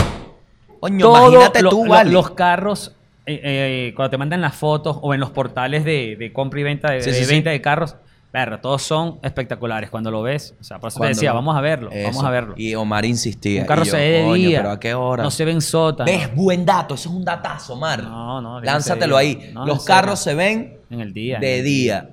Coño, 0.81 0.99
todo 1.05 1.29
imagínate 1.31 1.61
lo- 1.61 1.69
tú, 1.69 1.85
lo- 1.85 1.91
vale. 1.91 2.11
los 2.11 2.31
carros, 2.31 2.93
eh, 3.25 3.39
eh, 3.43 3.93
cuando 3.95 4.09
te 4.09 4.17
mandan 4.17 4.41
las 4.41 4.55
fotos 4.55 4.97
o 5.01 5.13
en 5.13 5.19
los 5.19 5.29
portales 5.29 5.85
de, 5.85 6.15
de 6.17 6.33
compra 6.33 6.59
y 6.59 6.63
venta 6.63 6.91
de, 6.91 7.01
Sí, 7.01 7.11
de 7.11 7.15
sí, 7.17 7.25
sí. 7.25 7.33
venta 7.35 7.51
de 7.51 7.61
carros, 7.61 7.95
perro, 8.31 8.59
todos 8.59 8.81
son 8.83 9.19
espectaculares 9.23 9.89
cuando 9.89 10.11
lo 10.11 10.21
ves. 10.21 10.53
O 10.59 10.63
sea, 10.63 10.79
por 10.79 10.89
eso 10.89 10.99
te 10.99 11.07
decía, 11.07 11.29
lo- 11.31 11.35
vamos 11.35 11.57
a 11.57 11.61
verlo, 11.61 11.89
vamos 12.03 12.23
a 12.23 12.29
verlo. 12.29 12.53
Y 12.57 12.75
Omar 12.75 13.05
insistía. 13.05 13.61
Un 13.61 13.67
carro 13.67 13.81
y 13.83 13.85
yo, 13.85 13.91
se 13.91 13.97
ve 13.97 14.03
de 14.09 14.23
"Coño, 14.23 14.33
día. 14.49 14.59
pero 14.59 14.71
¿a 14.71 14.79
qué 14.79 14.93
hora? 14.93 15.23
No 15.23 15.31
se 15.31 15.45
ve 15.45 15.51
en 15.51 15.61
sótano. 15.61 16.11
¿Ves? 16.11 16.35
Buen 16.35 16.65
dato. 16.65 16.93
Eso 16.95 17.09
es 17.09 17.15
un 17.15 17.25
datazo, 17.25 17.73
Omar. 17.73 18.03
No, 18.03 18.41
no, 18.41 18.61
Lánzatelo 18.61 19.17
ahí. 19.17 19.51
No, 19.53 19.65
Los 19.65 19.83
carros 19.85 20.19
se 20.19 20.35
ven 20.35 20.77
En 20.89 20.99
el 21.01 21.13
día. 21.13 21.35
en 21.35 21.41
de 21.41 21.61
día. 21.63 22.09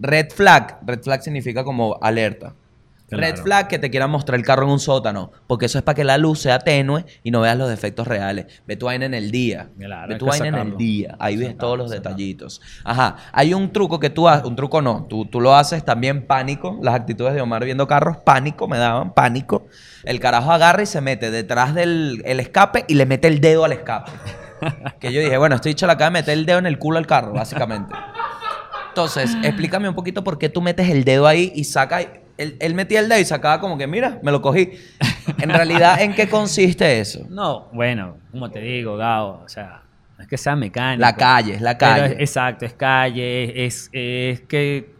Red 0.00 0.30
flag. 0.30 0.78
Red 0.86 1.02
flag 1.02 1.22
significa 1.22 1.64
como 1.64 1.98
alerta. 2.00 2.54
Claro. 3.08 3.22
Red 3.22 3.42
flag 3.42 3.68
que 3.68 3.78
te 3.78 3.90
quieran 3.90 4.10
mostrar 4.10 4.38
el 4.38 4.44
carro 4.44 4.64
en 4.64 4.70
un 4.70 4.80
sótano. 4.80 5.32
Porque 5.46 5.66
eso 5.66 5.78
es 5.78 5.84
para 5.84 5.94
que 5.94 6.04
la 6.04 6.18
luz 6.18 6.40
sea 6.40 6.58
tenue 6.58 7.04
y 7.22 7.30
no 7.30 7.40
veas 7.40 7.56
los 7.56 7.68
defectos 7.70 8.06
reales. 8.06 8.46
Ve 8.66 8.76
tu 8.76 8.86
vaina 8.86 9.06
en 9.06 9.14
el 9.14 9.30
día. 9.30 9.70
Claro, 9.78 10.08
Ve 10.08 10.16
tu 10.16 10.26
vaina 10.26 10.48
en 10.48 10.54
el 10.56 10.76
día. 10.76 11.16
Ahí 11.18 11.36
ves 11.36 11.56
todos 11.56 11.78
los 11.78 11.88
sacarlo. 11.90 12.10
detallitos. 12.10 12.60
Ajá. 12.84 13.16
Hay 13.32 13.54
un 13.54 13.72
truco 13.72 13.98
que 13.98 14.10
tú 14.10 14.28
haces. 14.28 14.44
Un 14.44 14.56
truco 14.56 14.82
no. 14.82 15.06
Tú, 15.08 15.24
tú 15.24 15.40
lo 15.40 15.54
haces 15.54 15.84
también 15.84 16.26
pánico. 16.26 16.78
Las 16.82 16.94
actitudes 16.94 17.32
de 17.32 17.40
Omar 17.40 17.64
viendo 17.64 17.86
carros, 17.86 18.18
pánico, 18.18 18.68
me 18.68 18.76
daban 18.78 19.14
pánico. 19.14 19.66
El 20.04 20.20
carajo 20.20 20.52
agarra 20.52 20.82
y 20.82 20.86
se 20.86 21.00
mete 21.00 21.30
detrás 21.30 21.74
del 21.74 22.22
el 22.26 22.40
escape 22.40 22.84
y 22.88 22.94
le 22.94 23.06
mete 23.06 23.28
el 23.28 23.40
dedo 23.40 23.64
al 23.64 23.72
escape. 23.72 24.10
Que 25.00 25.12
yo 25.12 25.20
dije, 25.20 25.38
bueno, 25.38 25.54
estoy 25.54 25.70
dicho 25.70 25.86
la 25.86 25.92
acaba 25.92 26.10
de 26.10 26.14
meter 26.14 26.36
el 26.36 26.44
dedo 26.44 26.58
en 26.58 26.66
el 26.66 26.78
culo 26.78 26.98
al 26.98 27.06
carro, 27.06 27.32
básicamente. 27.32 27.94
Entonces, 28.88 29.36
explícame 29.44 29.88
un 29.88 29.94
poquito 29.94 30.24
por 30.24 30.38
qué 30.38 30.48
tú 30.48 30.60
metes 30.60 30.90
el 30.90 31.04
dedo 31.04 31.26
ahí 31.28 31.52
y 31.54 31.62
saca. 31.64 32.00
Él, 32.38 32.56
él 32.60 32.74
metía 32.74 33.00
el 33.00 33.08
dedo 33.08 33.18
y 33.20 33.24
sacaba 33.24 33.60
como 33.60 33.76
que, 33.76 33.86
mira, 33.86 34.18
me 34.22 34.30
lo 34.32 34.40
cogí. 34.40 34.70
En 35.38 35.50
realidad, 35.50 36.00
¿en 36.00 36.14
qué 36.14 36.28
consiste 36.28 37.00
eso? 37.00 37.26
No, 37.28 37.68
bueno, 37.72 38.16
como 38.30 38.50
te 38.50 38.60
digo, 38.60 38.96
Gao, 38.96 39.42
o 39.44 39.48
sea, 39.48 39.82
no 40.16 40.22
es 40.22 40.28
que 40.28 40.38
sea 40.38 40.56
mecánico. 40.56 41.00
La 41.02 41.14
calle, 41.16 41.54
es 41.54 41.60
la 41.60 41.76
calle. 41.76 42.06
es- 42.14 42.20
exacto, 42.20 42.64
es 42.64 42.72
calle, 42.74 43.66
es, 43.66 43.90
es 43.92 44.40
que 44.42 44.90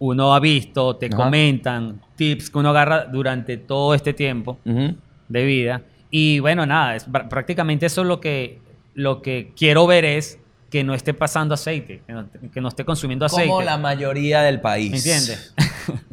uno 0.00 0.34
ha 0.34 0.40
visto, 0.40 0.96
te 0.96 1.06
Ajá. 1.06 1.16
comentan 1.16 2.00
tips 2.16 2.50
que 2.50 2.58
uno 2.58 2.70
agarra 2.70 3.04
durante 3.04 3.56
todo 3.56 3.94
este 3.94 4.12
tiempo 4.12 4.58
de 4.64 5.44
vida. 5.44 5.82
Y 6.10 6.40
bueno, 6.40 6.66
nada, 6.66 6.96
es, 6.96 7.08
pr- 7.08 7.28
prácticamente 7.28 7.86
eso 7.86 8.00
es 8.02 8.06
lo 8.08 8.20
que, 8.20 8.60
lo 8.94 9.22
que 9.22 9.52
quiero 9.56 9.86
ver 9.86 10.04
es 10.04 10.38
que 10.70 10.82
no 10.84 10.94
esté 10.94 11.14
pasando 11.14 11.54
aceite, 11.54 12.02
que 12.06 12.12
no, 12.12 12.26
que 12.52 12.60
no 12.60 12.68
esté 12.68 12.84
consumiendo 12.84 13.24
aceite. 13.26 13.48
Como 13.48 13.62
la 13.62 13.78
mayoría 13.78 14.42
del 14.42 14.60
país. 14.60 14.90
¿Me 14.90 14.96
entiendes? 14.96 15.54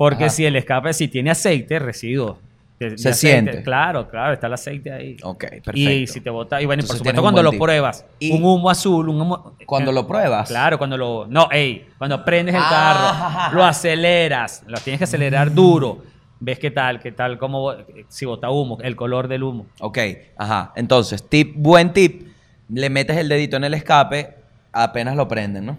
Porque 0.00 0.24
Ajá. 0.24 0.30
si 0.32 0.46
el 0.46 0.56
escape, 0.56 0.94
si 0.94 1.08
tiene 1.08 1.30
aceite, 1.30 1.78
residuos. 1.78 2.38
de- 2.78 2.92
de 2.92 2.96
Se 2.96 3.10
aceite, 3.10 3.42
siente. 3.50 3.62
Claro, 3.62 4.08
claro, 4.08 4.32
está 4.32 4.46
el 4.46 4.54
aceite 4.54 4.90
ahí. 4.90 5.16
Ok, 5.22 5.40
perfecto. 5.40 5.72
Y 5.78 6.06
si 6.06 6.22
te 6.22 6.30
bota, 6.30 6.62
y 6.62 6.64
bueno, 6.64 6.80
y 6.80 6.86
por 6.86 6.94
Entonces 6.96 6.98
supuesto 7.00 7.20
cuando 7.20 7.42
lo 7.42 7.52
pruebas, 7.52 8.06
Y- 8.18 8.32
un 8.32 8.42
humo 8.42 8.70
azul, 8.70 9.10
un 9.10 9.20
humo... 9.20 9.54
Cuando 9.66 9.90
eh, 9.90 9.94
lo 9.94 10.06
pruebas. 10.06 10.48
Claro, 10.48 10.78
cuando 10.78 10.96
lo... 10.96 11.26
No, 11.26 11.48
ey, 11.52 11.86
cuando 11.98 12.24
prendes 12.24 12.54
el 12.54 12.62
Ah, 12.64 13.48
carro, 13.50 13.54
lo 13.56 13.64
aceleras, 13.66 14.62
lo 14.66 14.78
tienes 14.78 14.96
que 14.96 15.04
acelerar 15.04 15.52
duro. 15.52 15.98
Ves 16.40 16.58
qué 16.58 16.70
tal, 16.70 17.00
qué 17.00 17.12
tal, 17.12 17.36
cómo, 17.36 17.74
si 18.08 18.24
bota 18.24 18.48
humo, 18.48 18.78
el 18.80 18.96
color 18.96 19.28
del 19.28 19.42
humo. 19.42 19.66
Ok, 19.80 19.98
ajá. 20.38 20.72
Entonces, 20.76 21.28
tip, 21.28 21.52
buen 21.58 21.92
tip. 21.92 22.28
Le 22.70 22.88
metes 22.88 23.18
el 23.18 23.28
dedito 23.28 23.58
en 23.58 23.64
el 23.64 23.74
escape, 23.74 24.36
apenas 24.72 25.16
lo 25.16 25.28
prenden, 25.28 25.66
¿no? 25.66 25.76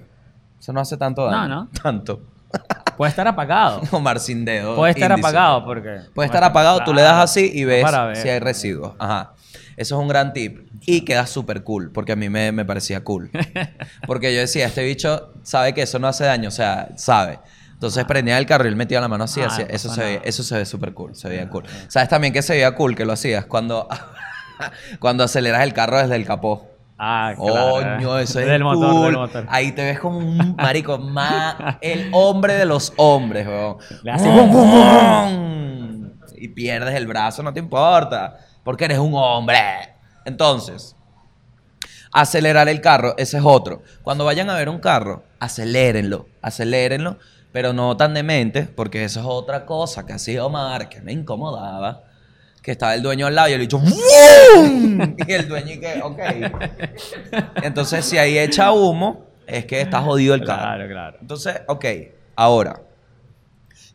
Eso 0.60 0.72
no 0.72 0.80
hace 0.82 0.98
tanto 0.98 1.26
daño. 1.26 1.48
No, 1.48 1.56
no. 1.64 1.70
Tanto. 1.82 2.22
Puede 3.02 3.10
estar 3.10 3.28
apagado. 3.28 3.82
Omar 3.94 4.20
sin 4.20 4.46
dedo. 4.46 4.76
Puede 4.76 4.92
estar 4.92 5.10
índice. 5.10 5.28
apagado 5.28 5.66
porque... 5.66 6.02
Puede 6.14 6.28
estar 6.28 6.44
apagado, 6.44 6.84
tú 6.84 6.94
le 6.94 7.02
das 7.02 7.16
así 7.16 7.50
y 7.52 7.66
ves 7.66 7.84
si 8.22 8.30
hay 8.30 8.38
residuos. 8.38 8.94
Ajá. 9.00 9.34
Eso 9.76 9.96
es 9.96 10.02
un 10.04 10.08
gran 10.08 10.34
tip. 10.34 10.70
Y 10.86 11.02
queda 11.02 11.26
súper 11.26 11.64
cool, 11.64 11.92
porque 11.92 12.12
a 12.12 12.16
mí 12.16 12.30
me, 12.30 12.52
me 12.52 12.64
parecía 12.64 13.04
cool. 13.04 13.32
Porque 14.06 14.32
yo 14.36 14.40
decía, 14.42 14.68
este 14.68 14.84
bicho 14.84 15.34
sabe 15.42 15.74
que 15.74 15.82
eso 15.82 15.98
no 15.98 16.08
hace 16.08 16.26
daño, 16.26 16.50
o 16.50 16.52
sea, 16.52 16.90
sabe. 16.96 17.40
Entonces 17.74 18.06
prendía 18.06 18.38
el 18.38 18.46
carro 18.46 18.66
y 18.66 18.68
él 18.68 18.76
metía 18.76 19.02
la 19.02 19.08
mano 19.08 19.24
así, 19.24 19.42
Ah, 19.42 19.48
no 19.48 19.66
eso, 19.68 19.92
se 19.92 20.22
eso 20.24 20.44
se 20.44 20.58
ve 20.58 20.66
súper 20.68 20.94
cool, 20.94 21.16
se 21.16 21.28
veía 21.28 21.50
cool. 21.50 21.64
¿Sabes 21.88 22.08
también 22.08 22.34
que 22.34 22.44
se 22.44 22.54
veía 22.54 22.76
cool 22.76 22.96
que 22.96 23.06
lo 23.06 23.14
hacías? 23.14 23.46
Cuando, 23.48 23.88
cuando 25.00 25.24
aceleras 25.24 25.64
el 25.64 25.74
carro 25.74 25.98
desde 25.98 26.18
el 26.18 26.26
capó. 26.26 26.71
Ah, 27.04 27.34
claro. 27.36 27.72
Coño, 27.98 28.20
eso 28.20 28.40
es 28.40 28.46
Del 28.46 28.64
motor, 28.64 28.92
cool. 28.92 29.04
del 29.06 29.16
motor. 29.18 29.46
Ahí 29.50 29.72
te 29.72 29.84
ves 29.84 30.00
como 30.00 30.20
un 30.20 30.56
marico 30.56 31.00
más 31.00 31.56
el 31.82 32.12
hombre 32.14 32.54
de 32.54 32.66
los 32.66 32.94
hombres, 32.98 33.48
weón. 33.48 33.78
Hace- 34.12 34.30
Y 36.38 36.48
pierdes 36.50 36.94
el 36.96 37.08
brazo, 37.08 37.42
no 37.44 37.52
te 37.54 37.60
importa, 37.60 38.38
porque 38.64 38.86
eres 38.86 39.00
un 39.00 39.14
hombre. 39.16 39.58
Entonces, 40.26 40.96
acelerar 42.12 42.70
el 42.70 42.82
carro, 42.82 43.16
ese 43.18 43.38
es 43.38 43.44
otro. 43.46 43.82
Cuando 44.04 44.26
vayan 44.26 44.50
a 44.50 44.56
ver 44.56 44.70
un 44.70 44.80
carro, 44.80 45.24
acelérenlo, 45.40 46.28
acelérenlo 46.42 47.18
pero 47.52 47.74
no 47.74 47.98
tan 47.98 48.14
demente, 48.14 48.64
porque 48.64 49.04
eso 49.04 49.20
es 49.20 49.26
otra 49.28 49.66
cosa 49.66 50.06
que 50.06 50.14
hacía 50.14 50.46
Omar, 50.46 50.88
que 50.88 51.02
me 51.02 51.12
incomodaba. 51.12 52.04
Que 52.62 52.72
estaba 52.72 52.94
el 52.94 53.02
dueño 53.02 53.28
al 53.28 53.36
lado 53.36 53.50
y 53.50 53.54
el 53.54 53.62
dicho 53.62 53.78
¡Wum! 53.78 55.16
Y 55.28 55.32
el 55.32 55.48
dueño 55.48 55.74
y 55.74 55.80
que, 55.80 56.02
ok. 56.02 56.20
Entonces, 57.64 58.06
si 58.06 58.18
ahí 58.18 58.38
echa 58.38 58.72
humo, 58.72 59.26
es 59.48 59.66
que 59.66 59.82
está 59.82 60.02
jodido 60.02 60.36
el 60.36 60.46
carro. 60.46 60.62
Claro, 60.62 60.88
claro. 60.88 61.18
Entonces, 61.22 61.62
ok, 61.68 61.86
ahora, 62.36 62.82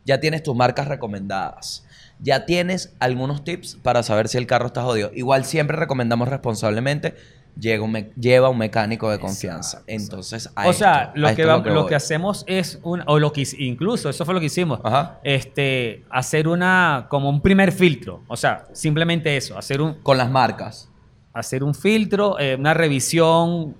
ya 0.05 0.19
tienes 0.19 0.43
tus 0.43 0.55
marcas 0.55 0.87
recomendadas. 0.87 1.85
Ya 2.19 2.45
tienes 2.45 2.95
algunos 2.99 3.43
tips 3.43 3.77
para 3.81 4.03
saber 4.03 4.27
si 4.27 4.37
el 4.37 4.47
carro 4.47 4.67
está 4.67 4.81
jodido. 4.81 5.11
Igual 5.13 5.45
siempre 5.45 5.77
recomendamos 5.77 6.27
responsablemente, 6.27 7.15
llega 7.59 7.83
un 7.83 7.93
lleva 8.15 8.49
un 8.49 8.57
mecánico 8.57 9.09
de 9.09 9.19
confianza. 9.19 9.83
Entonces, 9.87 10.49
a 10.55 10.67
o 10.67 10.73
sea, 10.73 11.01
esto- 11.03 11.11
lo 11.19 11.27
a 11.27 11.35
que, 11.35 11.45
va- 11.45 11.57
lo 11.59 11.81
voy. 11.81 11.89
que 11.89 11.95
hacemos 11.95 12.43
es 12.47 12.79
un, 12.83 13.01
o 13.05 13.19
lo 13.19 13.31
que 13.33 13.43
incluso 13.59 14.09
eso 14.09 14.25
fue 14.25 14.33
lo 14.33 14.39
que 14.39 14.45
hicimos. 14.47 14.79
Ajá. 14.83 15.19
Este, 15.23 16.03
hacer 16.09 16.47
una 16.47 17.07
como 17.09 17.29
un 17.29 17.41
primer 17.41 17.71
filtro, 17.71 18.21
o 18.27 18.37
sea, 18.37 18.65
simplemente 18.73 19.35
eso, 19.37 19.57
hacer 19.57 19.81
un 19.81 19.95
Con 20.03 20.17
las 20.17 20.29
marcas. 20.31 20.89
hacer 21.33 21.63
un 21.63 21.73
filtro, 21.75 22.39
eh, 22.39 22.55
una 22.55 22.73
revisión 22.73 23.75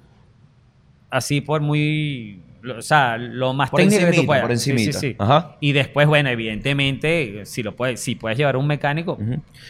así 1.10 1.42
por 1.42 1.62
muy 1.62 2.42
lo- 2.42 2.47
o 2.78 2.82
sea, 2.82 3.18
lo 3.18 3.54
más 3.54 3.70
Por 3.70 3.80
técnico 3.82 4.06
que 4.12 4.18
tú 4.18 4.26
puedas. 4.26 4.42
por 4.46 4.58
Sí, 4.58 4.64
sí, 4.64 4.72
encimita. 4.72 5.00
sí. 5.00 5.16
Ajá. 5.20 5.58
Y 5.60 5.72
después, 5.74 6.08
bueno, 6.08 6.30
evidentemente, 6.30 7.46
si 7.46 7.64
lo 7.64 7.76
puedes, 7.76 8.00
si 8.02 8.16
puedes 8.16 8.38
llevar 8.38 8.58
un 8.58 8.68
mecánico. 8.68 9.18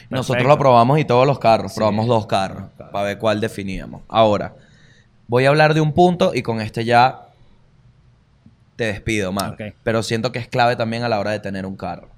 Nosotros 0.10 0.46
lo 0.48 0.58
probamos 0.58 1.00
y 1.00 1.06
todos 1.06 1.26
los 1.28 1.40
carros. 1.40 1.74
Probamos 1.74 2.08
dos 2.08 2.26
carros 2.28 2.70
para 2.78 3.04
ver 3.06 3.18
cuál 3.18 3.40
definíamos. 3.42 4.02
Ahora, 4.08 4.56
voy 5.28 5.46
a 5.46 5.50
hablar 5.50 5.74
de 5.74 5.82
un 5.82 5.94
punto 5.94 6.32
y 6.34 6.42
con 6.42 6.62
este 6.62 6.86
ya 6.86 7.24
te 8.76 8.86
despido, 8.86 9.32
Mar. 9.32 9.58
Pero 9.84 10.04
siento 10.04 10.32
que 10.32 10.40
es 10.40 10.48
clave 10.48 10.76
también 10.76 11.04
a 11.04 11.10
la 11.10 11.20
hora 11.20 11.32
de 11.32 11.40
tener 11.40 11.66
un 11.66 11.76
carro. 11.76 12.10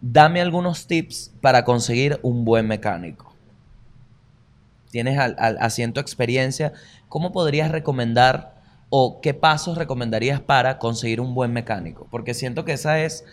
Dame 0.00 0.40
algunos 0.40 0.86
tips 0.86 1.32
para 1.40 1.64
conseguir 1.64 2.18
un 2.22 2.44
buen 2.44 2.66
mecánico. 2.66 3.32
Tienes 4.90 5.18
al, 5.18 5.34
al- 5.38 5.56
así 5.60 5.82
en 5.82 5.92
tu 5.92 6.00
experiencia, 6.00 6.72
¿cómo 7.08 7.32
podrías 7.32 7.70
recomendar 7.70 8.53
o 8.96 9.20
qué 9.20 9.34
pasos 9.34 9.76
recomendarías 9.76 10.40
para 10.40 10.78
conseguir 10.78 11.20
un 11.20 11.34
buen 11.34 11.52
mecánico? 11.52 12.06
Porque 12.12 12.32
siento 12.32 12.64
que 12.64 12.74
esa 12.74 13.00
es 13.00 13.24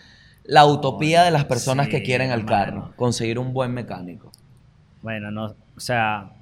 la 0.42 0.66
utopía 0.66 1.22
de 1.22 1.30
las 1.30 1.44
personas 1.44 1.86
que 1.86 2.02
quieren 2.02 2.32
el 2.32 2.40
hermano. 2.40 2.80
carro, 2.80 2.92
conseguir 2.96 3.38
un 3.38 3.52
buen 3.52 3.72
mecánico. 3.72 4.32
Bueno, 5.02 5.30
no, 5.30 5.54
o 5.76 5.80
sea, 5.80 6.32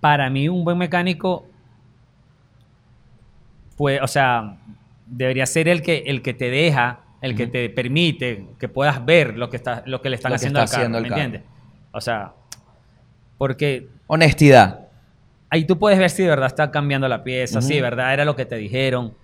para 0.00 0.28
mí 0.30 0.48
un 0.48 0.64
buen 0.64 0.78
mecánico, 0.78 1.46
pues, 3.76 4.02
o 4.02 4.08
sea, 4.08 4.56
debería 5.06 5.46
ser 5.46 5.68
el 5.68 5.80
que, 5.80 6.02
el 6.06 6.22
que 6.22 6.34
te 6.34 6.50
deja, 6.50 7.04
el 7.20 7.36
que 7.36 7.46
te 7.46 7.70
permite 7.70 8.48
que 8.58 8.68
puedas 8.68 9.04
ver 9.04 9.38
lo 9.38 9.48
que 9.48 9.58
está, 9.58 9.84
lo 9.86 10.02
que 10.02 10.10
le 10.10 10.16
están 10.16 10.32
Lo 10.32 10.34
que 10.34 10.36
haciendo, 10.38 10.58
está 10.58 10.76
al 10.76 10.82
carro, 10.82 10.96
haciendo 10.96 10.98
el 10.98 11.04
¿me 11.04 11.08
entiendes? 11.08 11.42
O 11.92 12.00
sea, 12.00 12.32
porque 13.38 13.88
Honestidad. 14.08 14.85
Ahí 15.50 15.64
tú 15.64 15.78
puedes 15.78 15.98
ver 15.98 16.10
si 16.10 16.22
de 16.22 16.28
verdad 16.28 16.46
está 16.46 16.70
cambiando 16.70 17.08
la 17.08 17.22
pieza, 17.24 17.60
si 17.62 17.74
de 17.74 17.82
verdad 17.82 18.12
era 18.12 18.24
lo 18.24 18.36
que 18.36 18.44
te 18.46 18.56
dijeron. 18.56 19.14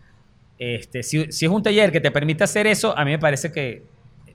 Este, 0.58 1.02
si, 1.02 1.30
si 1.32 1.46
es 1.46 1.50
un 1.50 1.62
taller 1.62 1.90
que 1.90 2.00
te 2.00 2.10
permite 2.10 2.44
hacer 2.44 2.66
eso, 2.66 2.96
a 2.96 3.04
mí 3.04 3.10
me 3.10 3.18
parece 3.18 3.50
que 3.50 3.84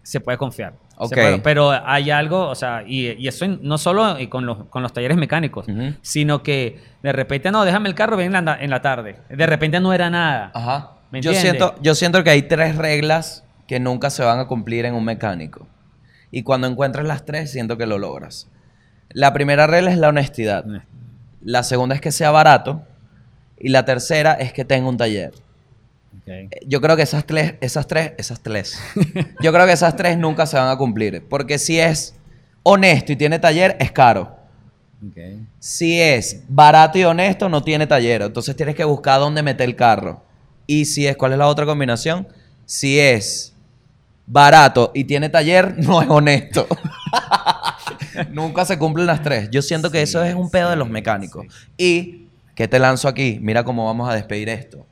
se 0.03 0.19
puede 0.19 0.37
confiar. 0.37 0.73
Se 0.89 0.95
Ok. 0.97 1.13
puede- 1.13 1.39
pero 1.39 1.71
hay 1.71 2.11
algo, 2.11 2.47
o 2.47 2.55
sea, 2.55 2.83
y, 2.85 3.11
y 3.21 3.27
eso 3.27 3.45
no 3.47 3.77
solo 3.77 4.17
con 4.29 4.45
los, 4.45 4.65
con 4.65 4.81
los 4.83 4.91
talleres 4.93 5.17
mecánicos, 5.17 5.65
sino 6.01 6.43
que 6.43 6.79
de 7.03 7.11
repente, 7.13 7.51
no, 7.51 7.63
déjame 7.65 7.87
el 7.89 7.95
carro, 7.95 8.17
ven 8.17 8.35
en 8.35 8.45
la, 8.45 8.57
en 8.59 8.69
la 8.69 8.81
tarde. 8.81 9.17
De 9.29 9.45
repente 9.45 9.79
no 9.79 9.93
era 9.93 10.09
nada. 10.09 10.51
Ajá. 10.53 10.91
¿Me 11.11 11.21
Yo 11.21 11.33
siento, 11.33 11.75
yo 11.81 11.95
siento 11.95 12.23
que 12.23 12.29
hay 12.31 12.41
tres 12.43 12.75
reglas 12.75 13.45
que 13.67 13.79
nunca 13.79 14.09
se 14.09 14.23
van 14.23 14.39
a 14.39 14.47
cumplir 14.47 14.85
en 14.85 14.93
un 14.95 15.05
mecánico. 15.05 15.67
Y 16.31 16.43
cuando 16.43 16.67
encuentres 16.67 17.05
las 17.05 17.23
tres, 17.23 17.51
siento 17.51 17.77
que 17.77 17.85
lo 17.85 17.97
logras. 17.97 18.49
La 19.09 19.31
primera 19.33 19.67
regla 19.67 19.91
es 19.91 19.97
la 19.97 20.09
honestidad. 20.09 20.65
La 21.47 21.63
segunda 21.63 21.95
es 21.95 22.01
que 22.01 22.11
sea 22.11 22.29
barato. 22.29 22.81
Y 23.57 23.69
la 23.69 23.85
tercera 23.85 24.33
es 24.33 24.51
que 24.51 24.65
tenga 24.65 24.89
un 24.89 24.97
taller. 24.97 25.33
Ok. 26.19 26.51
Yo 26.67 26.81
creo 26.81 26.97
que 26.97 27.03
esas 27.03 27.25
tres, 27.25 27.53
esas 27.61 27.87
tres, 27.87 28.11
esas 28.17 28.41
tres. 28.41 28.77
Yo 29.41 29.53
creo 29.53 29.65
que 29.65 29.71
esas 29.71 29.95
tres 29.95 30.17
nunca 30.17 30.45
se 30.45 30.57
van 30.57 30.67
a 30.67 30.77
cumplir. 30.77 31.25
Porque 31.29 31.57
si 31.57 31.79
es 31.79 32.15
honesto 32.63 33.13
y 33.13 33.15
tiene 33.15 33.39
taller, 33.39 33.77
es 33.79 33.93
caro. 33.93 34.35
Si 35.57 36.01
es 36.01 36.43
barato 36.49 36.97
y 36.97 37.05
honesto, 37.05 37.47
no 37.47 37.63
tiene 37.63 37.87
taller. 37.87 38.23
Entonces 38.23 38.53
tienes 38.53 38.75
que 38.75 38.83
buscar 38.83 39.21
dónde 39.21 39.41
meter 39.41 39.69
el 39.69 39.77
carro. 39.77 40.21
Y 40.65 40.83
si 40.83 41.07
es, 41.07 41.15
¿cuál 41.15 41.31
es 41.31 41.37
la 41.37 41.47
otra 41.47 41.65
combinación? 41.65 42.27
Si 42.65 42.99
es 42.99 43.55
barato 44.25 44.91
y 44.93 45.05
tiene 45.05 45.29
taller, 45.29 45.75
no 45.77 46.01
es 46.01 46.09
honesto. 46.09 46.67
Nunca 48.31 48.65
se 48.65 48.77
cumplen 48.77 49.05
las 49.05 49.21
tres. 49.21 49.49
Yo 49.51 49.61
siento 49.61 49.91
que 49.91 49.99
Sí, 49.99 50.03
eso 50.03 50.23
es 50.23 50.35
un 50.35 50.49
pedo 50.49 50.69
de 50.69 50.75
los 50.75 50.87
sí, 50.87 50.93
mecánicos. 50.93 51.45
Y, 51.77 52.27
¿qué 52.55 52.67
te 52.67 52.79
lanzo 52.79 53.07
aquí? 53.07 53.39
Mira 53.41 53.63
cómo 53.63 53.85
vamos 53.85 54.09
a 54.09 54.13
despedir 54.13 54.49
esto. 54.49 54.85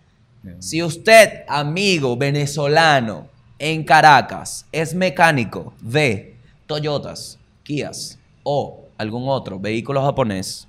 Si 0.59 0.83
usted, 0.83 1.43
amigo 1.47 2.15
venezolano 2.15 3.27
en 3.57 3.83
Caracas, 3.83 4.65
es 4.71 4.93
mecánico 4.93 5.73
de 5.81 6.35
Toyotas, 6.67 7.39
Kias 7.63 8.19
o 8.43 8.85
algún 8.97 9.27
otro 9.27 9.59
vehículo 9.59 10.03
japonés, 10.03 10.67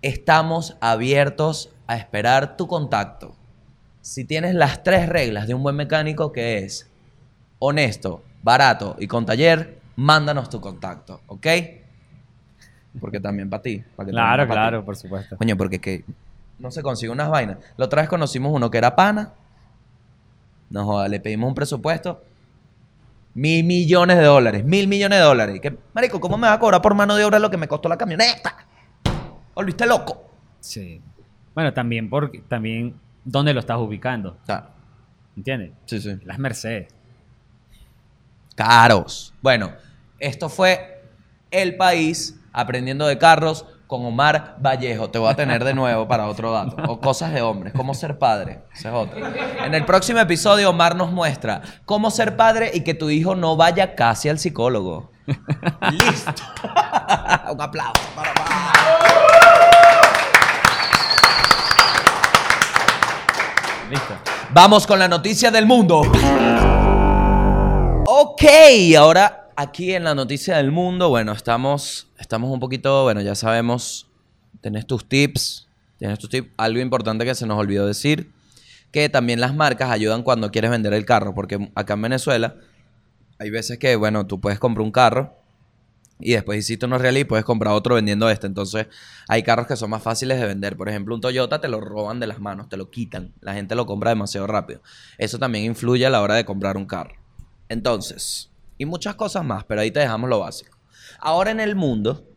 estamos 0.00 0.76
abiertos 0.80 1.70
a 1.86 1.96
esperar 1.96 2.56
tu 2.56 2.66
contacto. 2.68 3.34
Si 4.00 4.24
tienes 4.24 4.54
las 4.54 4.82
tres 4.82 5.08
reglas 5.08 5.46
de 5.46 5.54
un 5.54 5.62
buen 5.62 5.76
mecánico, 5.76 6.32
que 6.32 6.58
es 6.58 6.88
honesto, 7.58 8.22
barato 8.42 8.96
y 8.98 9.06
con 9.06 9.26
taller, 9.26 9.81
mándanos 9.96 10.48
tu 10.48 10.60
contacto, 10.60 11.20
¿ok? 11.26 11.46
Porque 13.00 13.20
también 13.20 13.48
para 13.48 13.62
ti. 13.62 13.82
para 13.96 14.06
que 14.06 14.12
Claro, 14.12 14.42
pa' 14.44 14.48
ti. 14.48 14.52
claro, 14.52 14.84
por 14.84 14.96
supuesto. 14.96 15.36
Coño, 15.36 15.56
porque 15.56 15.80
que 15.80 16.04
no 16.58 16.70
se 16.70 16.82
consigue 16.82 17.10
unas 17.10 17.28
vainas. 17.30 17.58
La 17.76 17.86
otra 17.86 18.02
vez 18.02 18.08
conocimos 18.08 18.52
uno 18.52 18.70
que 18.70 18.78
era 18.78 18.94
pana. 18.94 19.32
No 20.70 20.84
joda, 20.84 21.08
le 21.08 21.20
pedimos 21.20 21.48
un 21.48 21.54
presupuesto. 21.54 22.22
Mil 23.34 23.64
millones 23.64 24.18
de 24.18 24.24
dólares. 24.24 24.64
Mil 24.64 24.88
millones 24.88 25.18
de 25.18 25.24
dólares. 25.24 25.60
Que, 25.60 25.76
marico, 25.94 26.20
¿cómo 26.20 26.36
me 26.36 26.46
va 26.48 26.54
a 26.54 26.58
cobrar 26.58 26.82
por 26.82 26.94
mano 26.94 27.16
de 27.16 27.24
obra 27.24 27.38
lo 27.38 27.50
que 27.50 27.56
me 27.56 27.66
costó 27.68 27.88
la 27.88 27.96
camioneta? 27.96 28.56
Volviste 29.54 29.86
loco. 29.86 30.30
Sí. 30.60 31.00
Bueno, 31.54 31.72
también 31.72 32.08
porque 32.10 32.42
también 32.48 32.94
dónde 33.24 33.52
lo 33.54 33.60
estás 33.60 33.78
ubicando, 33.78 34.36
¿entiendes? 35.36 35.72
sí, 35.86 36.00
sí. 36.00 36.18
Las 36.24 36.38
Mercedes. 36.38 36.92
Caros. 38.54 39.32
Bueno, 39.40 39.72
esto 40.18 40.48
fue 40.48 41.02
El 41.50 41.76
País 41.76 42.38
aprendiendo 42.52 43.06
de 43.06 43.18
carros 43.18 43.64
con 43.86 44.06
Omar 44.06 44.56
Vallejo. 44.58 45.10
Te 45.10 45.18
voy 45.18 45.30
a 45.30 45.36
tener 45.36 45.64
de 45.64 45.74
nuevo 45.74 46.08
para 46.08 46.26
otro 46.26 46.50
dato. 46.50 46.76
O 46.88 46.98
cosas 46.98 47.32
de 47.32 47.42
hombres. 47.42 47.74
Cómo 47.74 47.92
ser 47.92 48.18
padre. 48.18 48.60
Esa 48.74 48.88
es 48.88 48.94
otra. 48.94 49.32
En 49.66 49.74
el 49.74 49.84
próximo 49.84 50.18
episodio, 50.18 50.70
Omar 50.70 50.96
nos 50.96 51.12
muestra 51.12 51.60
cómo 51.84 52.10
ser 52.10 52.36
padre 52.36 52.70
y 52.72 52.84
que 52.84 52.94
tu 52.94 53.10
hijo 53.10 53.34
no 53.34 53.56
vaya 53.56 53.94
casi 53.94 54.30
al 54.30 54.38
psicólogo. 54.38 55.10
Listo. 55.90 56.32
Un 57.52 57.60
aplauso 57.60 58.02
para 58.16 58.32
Omar. 58.32 58.72
¿Listo? 63.90 64.14
Vamos 64.52 64.86
con 64.86 64.98
la 64.98 65.08
noticia 65.08 65.50
del 65.50 65.66
mundo. 65.66 66.02
Ok, 68.24 68.44
ahora 68.96 69.50
aquí 69.56 69.94
en 69.94 70.04
la 70.04 70.14
noticia 70.14 70.56
del 70.56 70.70
mundo, 70.70 71.08
bueno, 71.08 71.32
estamos, 71.32 72.06
estamos 72.20 72.52
un 72.52 72.60
poquito, 72.60 73.02
bueno, 73.02 73.20
ya 73.20 73.34
sabemos, 73.34 74.06
tenés 74.60 74.86
tus 74.86 75.08
tips, 75.08 75.66
tienes 75.98 76.20
tus 76.20 76.30
tips. 76.30 76.48
Algo 76.56 76.78
importante 76.78 77.24
que 77.24 77.34
se 77.34 77.48
nos 77.48 77.58
olvidó 77.58 77.84
decir, 77.84 78.30
que 78.92 79.08
también 79.08 79.40
las 79.40 79.56
marcas 79.56 79.90
ayudan 79.90 80.22
cuando 80.22 80.52
quieres 80.52 80.70
vender 80.70 80.92
el 80.92 81.04
carro, 81.04 81.34
porque 81.34 81.72
acá 81.74 81.94
en 81.94 82.02
Venezuela 82.02 82.54
hay 83.40 83.50
veces 83.50 83.76
que, 83.78 83.96
bueno, 83.96 84.24
tú 84.24 84.40
puedes 84.40 84.60
comprar 84.60 84.84
un 84.84 84.92
carro 84.92 85.34
y 86.20 86.34
después 86.34 86.60
hiciste 86.60 86.86
unos 86.86 87.02
real 87.02 87.16
y 87.18 87.24
puedes 87.24 87.44
comprar 87.44 87.74
otro 87.74 87.96
vendiendo 87.96 88.30
este. 88.30 88.46
Entonces, 88.46 88.86
hay 89.26 89.42
carros 89.42 89.66
que 89.66 89.74
son 89.74 89.90
más 89.90 90.02
fáciles 90.04 90.38
de 90.38 90.46
vender. 90.46 90.76
Por 90.76 90.88
ejemplo, 90.88 91.12
un 91.16 91.20
Toyota 91.20 91.60
te 91.60 91.66
lo 91.66 91.80
roban 91.80 92.20
de 92.20 92.28
las 92.28 92.38
manos, 92.38 92.68
te 92.68 92.76
lo 92.76 92.88
quitan. 92.88 93.32
La 93.40 93.52
gente 93.52 93.74
lo 93.74 93.84
compra 93.84 94.10
demasiado 94.10 94.46
rápido. 94.46 94.80
Eso 95.18 95.40
también 95.40 95.64
influye 95.64 96.06
a 96.06 96.10
la 96.10 96.22
hora 96.22 96.36
de 96.36 96.44
comprar 96.44 96.76
un 96.76 96.86
carro. 96.86 97.21
Entonces, 97.72 98.50
y 98.76 98.84
muchas 98.84 99.14
cosas 99.14 99.42
más, 99.44 99.64
pero 99.64 99.80
ahí 99.80 99.90
te 99.90 100.00
dejamos 100.00 100.28
lo 100.28 100.40
básico. 100.40 100.76
Ahora 101.18 101.50
en 101.50 101.58
el 101.58 101.74
mundo, 101.74 102.28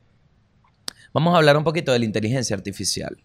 vamos 1.14 1.34
a 1.34 1.38
hablar 1.38 1.58
un 1.58 1.66
poquito 1.66 1.92
de 1.92 2.00
la 2.00 2.06
inteligencia 2.06 2.56
artificial. 2.56 3.18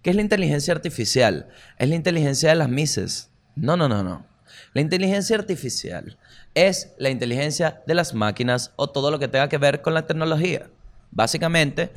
¿Qué 0.00 0.08
es 0.08 0.16
la 0.16 0.22
inteligencia 0.22 0.72
artificial? 0.72 1.48
Es 1.76 1.86
la 1.90 1.94
inteligencia 1.94 2.48
de 2.48 2.54
las 2.54 2.70
Mises. 2.70 3.30
No, 3.54 3.76
no, 3.76 3.86
no, 3.86 4.02
no. 4.02 4.24
La 4.72 4.80
inteligencia 4.80 5.36
artificial 5.36 6.18
es 6.54 6.94
la 6.96 7.10
inteligencia 7.10 7.82
de 7.86 7.94
las 7.94 8.14
máquinas 8.14 8.72
o 8.76 8.88
todo 8.88 9.10
lo 9.10 9.18
que 9.18 9.28
tenga 9.28 9.50
que 9.50 9.58
ver 9.58 9.82
con 9.82 9.92
la 9.92 10.06
tecnología. 10.06 10.70
Básicamente, 11.10 11.92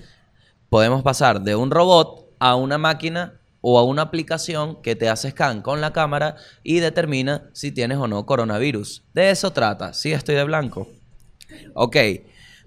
podemos 0.68 1.02
pasar 1.02 1.42
de 1.42 1.56
un 1.56 1.72
robot 1.72 2.30
a 2.40 2.56
una 2.56 2.78
máquina 2.78 3.40
o 3.62 3.80
a 3.80 3.84
una 3.84 4.02
aplicación 4.02 4.82
que 4.82 4.96
te 4.96 5.10
hace 5.10 5.32
scan 5.32 5.62
con 5.62 5.82
la 5.82 5.94
cámara 5.94 6.36
y 6.64 6.80
determina 6.80 7.50
si 7.54 7.72
tienes 7.72 7.98
o 7.98 8.08
no 8.08 8.26
coronavirus. 8.26 9.04
De 9.14 9.30
eso 9.30 9.52
trata. 9.52 9.94
Sí, 9.94 10.12
estoy 10.12 10.36
de 10.36 10.44
blanco. 10.44 10.88
Ok. 11.74 11.98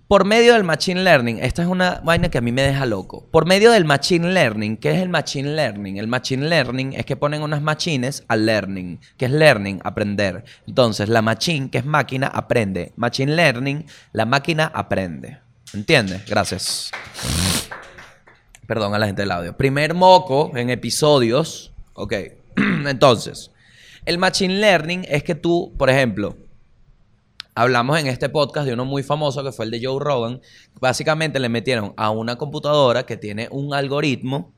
Por 0.06 0.26
medio 0.26 0.52
del 0.52 0.64
Machine 0.64 1.02
Learning, 1.02 1.38
esta 1.38 1.62
es 1.62 1.68
una 1.68 2.02
vaina 2.04 2.28
que 2.28 2.36
a 2.36 2.42
mí 2.42 2.52
me 2.52 2.60
deja 2.60 2.84
loco. 2.84 3.26
Por 3.30 3.46
medio 3.46 3.72
del 3.72 3.86
Machine 3.86 4.32
Learning, 4.32 4.76
¿qué 4.76 4.90
es 4.90 4.98
el 4.98 5.08
Machine 5.08 5.56
Learning? 5.56 5.96
El 5.96 6.08
Machine 6.08 6.46
Learning 6.46 6.92
es 6.92 7.06
que 7.06 7.16
ponen 7.16 7.42
unas 7.42 7.62
machines 7.62 8.22
al 8.28 8.44
learning, 8.44 9.00
que 9.16 9.24
es 9.24 9.30
learning, 9.30 9.80
aprender. 9.82 10.44
Entonces, 10.66 11.08
la 11.08 11.22
machine, 11.22 11.70
que 11.70 11.78
es 11.78 11.86
máquina, 11.86 12.26
aprende. 12.26 12.92
Machine 12.96 13.34
Learning, 13.34 13.86
la 14.12 14.26
máquina 14.26 14.70
aprende. 14.74 15.38
¿Entiendes? 15.72 16.26
Gracias. 16.26 16.92
Perdón 18.66 18.94
a 18.94 18.98
la 18.98 19.06
gente 19.06 19.22
del 19.22 19.30
audio. 19.30 19.56
Primer 19.56 19.94
moco 19.94 20.52
en 20.56 20.70
episodios. 20.70 21.72
Ok. 21.94 22.14
Entonces, 22.56 23.50
el 24.04 24.18
Machine 24.18 24.54
Learning 24.54 25.04
es 25.08 25.22
que 25.22 25.34
tú, 25.34 25.74
por 25.76 25.90
ejemplo, 25.90 26.36
hablamos 27.54 27.98
en 27.98 28.06
este 28.06 28.28
podcast 28.28 28.66
de 28.66 28.72
uno 28.72 28.84
muy 28.84 29.02
famoso 29.02 29.44
que 29.44 29.52
fue 29.52 29.64
el 29.66 29.70
de 29.70 29.84
Joe 29.84 29.98
Rogan. 30.00 30.40
Básicamente 30.80 31.38
le 31.40 31.48
metieron 31.48 31.94
a 31.96 32.10
una 32.10 32.36
computadora 32.36 33.04
que 33.04 33.16
tiene 33.16 33.48
un 33.50 33.74
algoritmo, 33.74 34.52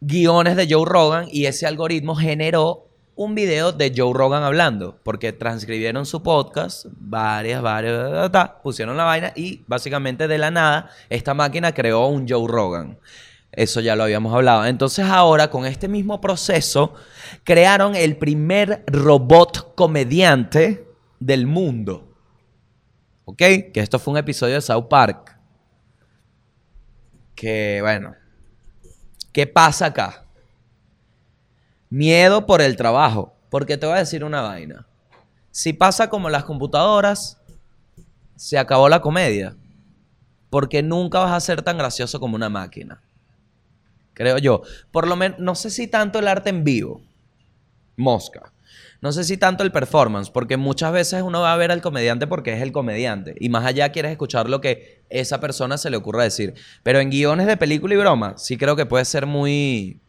guiones 0.00 0.56
de 0.56 0.66
Joe 0.68 0.84
Rogan, 0.84 1.26
y 1.30 1.46
ese 1.46 1.66
algoritmo 1.66 2.14
generó 2.14 2.91
un 3.14 3.34
video 3.34 3.72
de 3.72 3.92
Joe 3.94 4.12
Rogan 4.14 4.42
hablando, 4.42 4.98
porque 5.02 5.32
transcribieron 5.32 6.06
su 6.06 6.22
podcast, 6.22 6.86
varias, 6.90 7.60
varias, 7.62 8.30
pusieron 8.62 8.96
la 8.96 9.04
vaina 9.04 9.32
y 9.36 9.62
básicamente 9.66 10.28
de 10.28 10.38
la 10.38 10.50
nada 10.50 10.90
esta 11.10 11.34
máquina 11.34 11.72
creó 11.72 12.06
un 12.06 12.26
Joe 12.28 12.48
Rogan. 12.48 12.98
Eso 13.52 13.80
ya 13.80 13.96
lo 13.96 14.04
habíamos 14.04 14.34
hablado. 14.34 14.64
Entonces 14.64 15.04
ahora 15.04 15.50
con 15.50 15.66
este 15.66 15.86
mismo 15.86 16.20
proceso 16.20 16.94
crearon 17.44 17.94
el 17.94 18.16
primer 18.16 18.82
robot 18.86 19.74
comediante 19.74 20.86
del 21.20 21.46
mundo. 21.46 22.08
¿Ok? 23.26 23.38
Que 23.38 23.72
esto 23.74 23.98
fue 23.98 24.12
un 24.12 24.18
episodio 24.18 24.54
de 24.54 24.62
South 24.62 24.88
Park. 24.88 25.36
Que 27.34 27.80
bueno. 27.82 28.14
¿Qué 29.32 29.46
pasa 29.46 29.86
acá? 29.86 30.21
Miedo 31.92 32.46
por 32.46 32.62
el 32.62 32.76
trabajo. 32.76 33.36
Porque 33.50 33.76
te 33.76 33.84
voy 33.84 33.96
a 33.96 33.98
decir 33.98 34.24
una 34.24 34.40
vaina. 34.40 34.86
Si 35.50 35.74
pasa 35.74 36.08
como 36.08 36.30
las 36.30 36.44
computadoras, 36.44 37.38
se 38.34 38.56
acabó 38.56 38.88
la 38.88 39.02
comedia. 39.02 39.54
Porque 40.48 40.82
nunca 40.82 41.18
vas 41.18 41.32
a 41.32 41.40
ser 41.40 41.60
tan 41.60 41.76
gracioso 41.76 42.18
como 42.18 42.34
una 42.34 42.48
máquina. 42.48 43.02
Creo 44.14 44.38
yo. 44.38 44.62
Por 44.90 45.06
lo 45.06 45.16
menos, 45.16 45.38
no 45.38 45.54
sé 45.54 45.68
si 45.68 45.86
tanto 45.86 46.18
el 46.18 46.28
arte 46.28 46.48
en 46.48 46.64
vivo. 46.64 47.02
Mosca. 47.98 48.54
No 49.02 49.12
sé 49.12 49.22
si 49.22 49.36
tanto 49.36 49.62
el 49.62 49.70
performance, 49.70 50.30
porque 50.30 50.56
muchas 50.56 50.92
veces 50.92 51.20
uno 51.20 51.42
va 51.42 51.52
a 51.52 51.58
ver 51.58 51.72
al 51.72 51.82
comediante 51.82 52.26
porque 52.26 52.54
es 52.54 52.62
el 52.62 52.72
comediante. 52.72 53.34
Y 53.38 53.50
más 53.50 53.66
allá 53.66 53.92
quieres 53.92 54.12
escuchar 54.12 54.48
lo 54.48 54.62
que 54.62 55.02
esa 55.10 55.40
persona 55.40 55.76
se 55.76 55.90
le 55.90 55.98
ocurra 55.98 56.22
decir. 56.22 56.54
Pero 56.82 57.00
en 57.00 57.10
guiones 57.10 57.46
de 57.46 57.58
película 57.58 57.92
y 57.92 57.98
broma, 57.98 58.38
sí 58.38 58.56
creo 58.56 58.76
que 58.76 58.86
puede 58.86 59.04
ser 59.04 59.26
muy. 59.26 60.00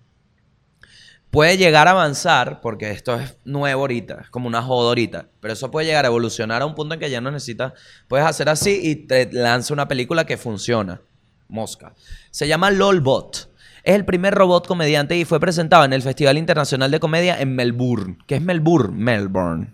Puede 1.33 1.57
llegar 1.57 1.87
a 1.87 1.91
avanzar, 1.91 2.61
porque 2.61 2.91
esto 2.91 3.15
es 3.15 3.37
nuevo 3.43 3.81
ahorita, 3.81 4.19
es 4.21 4.29
como 4.29 4.47
una 4.47 4.61
joda 4.61 4.89
ahorita. 4.89 5.29
Pero 5.39 5.55
eso 5.55 5.71
puede 5.71 5.87
llegar 5.87 6.05
a 6.05 6.09
evolucionar 6.09 6.61
a 6.61 6.67
un 6.67 6.75
punto 6.75 6.93
en 6.93 6.99
que 6.99 7.09
ya 7.09 7.21
no 7.21 7.31
necesitas. 7.31 7.73
Puedes 8.07 8.23
hacer 8.23 8.49
así 8.49 8.79
y 8.83 9.07
te 9.07 9.33
lanza 9.33 9.73
una 9.73 9.87
película 9.87 10.27
que 10.27 10.37
funciona. 10.37 11.01
Mosca. 11.47 11.95
Se 12.29 12.47
llama 12.47 12.69
LOLBot. 12.69 13.49
Es 13.81 13.95
el 13.95 14.05
primer 14.05 14.35
robot 14.35 14.67
comediante 14.67 15.17
y 15.17 15.25
fue 15.25 15.39
presentado 15.39 15.83
en 15.85 15.93
el 15.93 16.03
Festival 16.03 16.37
Internacional 16.37 16.91
de 16.91 16.99
Comedia 16.99 17.41
en 17.41 17.55
Melbourne. 17.55 18.19
¿Qué 18.27 18.35
es 18.35 18.41
Melbourne? 18.43 18.93
Melbourne. 18.95 19.73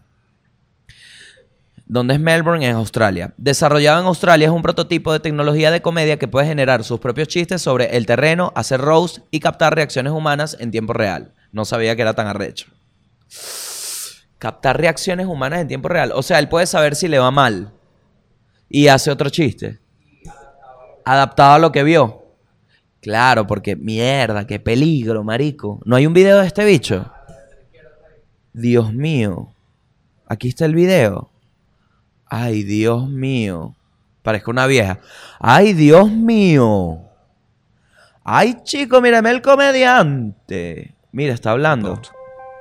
¿Dónde 1.88 2.14
es 2.14 2.22
Melbourne? 2.22 2.66
En 2.66 2.78
Australia. 2.78 3.34
Desarrollado 3.36 4.00
en 4.00 4.08
Australia, 4.08 4.48
es 4.48 4.54
un 4.54 4.62
prototipo 4.62 5.12
de 5.12 5.20
tecnología 5.20 5.72
de 5.72 5.82
comedia 5.82 6.18
que 6.18 6.30
puede 6.30 6.48
generar 6.48 6.86
sus 6.86 7.02
propios 7.02 7.28
chistes 7.28 7.62
sobre 7.62 7.98
el 7.98 8.06
terreno, 8.06 8.54
hacer 8.56 8.80
roast 8.80 9.18
y 9.30 9.42
captar 9.42 9.76
reacciones 9.76 10.14
humanas 10.14 10.56
en 10.62 10.72
tiempo 10.72 10.94
real. 10.94 11.34
No 11.52 11.66
sabía 11.66 11.96
que 11.96 12.02
era 12.02 12.14
tan 12.14 12.28
arrecho. 12.28 12.68
Captar 14.38 14.80
reacciones 14.80 15.28
humanas 15.28 15.62
en 15.62 15.68
tiempo 15.68 15.90
real. 15.90 16.12
O 16.14 16.24
sea, 16.24 16.40
él 16.40 16.48
puede 16.48 16.66
saber 16.66 16.96
si 16.96 17.08
le 17.08 17.20
va 17.20 17.32
mal 17.32 17.74
y 18.70 18.88
hace 18.88 19.12
otro 19.12 19.30
chiste. 19.30 19.80
Adaptado 21.04 21.54
a 21.54 21.60
lo 21.60 21.72
que 21.72 21.84
vio. 21.84 22.24
Claro, 23.02 23.48
porque 23.48 23.76
mierda, 23.76 24.46
qué 24.46 24.60
peligro, 24.60 25.24
marico. 25.24 25.82
¿No 25.86 25.96
hay 25.96 26.06
un 26.06 26.14
video 26.14 26.40
de 26.40 26.48
este 26.48 26.66
bicho? 26.66 27.12
Dios 28.54 28.94
mío. 28.94 29.54
Aquí 30.28 30.50
está 30.50 30.66
el 30.66 30.76
video. 30.76 31.32
Ay, 32.26 32.64
Dios 32.64 33.10
mío. 33.10 33.76
Parezco 34.22 34.52
una 34.52 34.68
vieja. 34.68 35.00
Ay, 35.40 35.74
Dios 35.74 36.12
mío. 36.12 37.00
Ay, 38.24 38.58
chico, 38.64 39.02
mírame 39.02 39.32
el 39.32 39.42
comediante. 39.42 40.94
Mira, 41.12 41.34
está 41.34 41.52
hablando. 41.52 42.00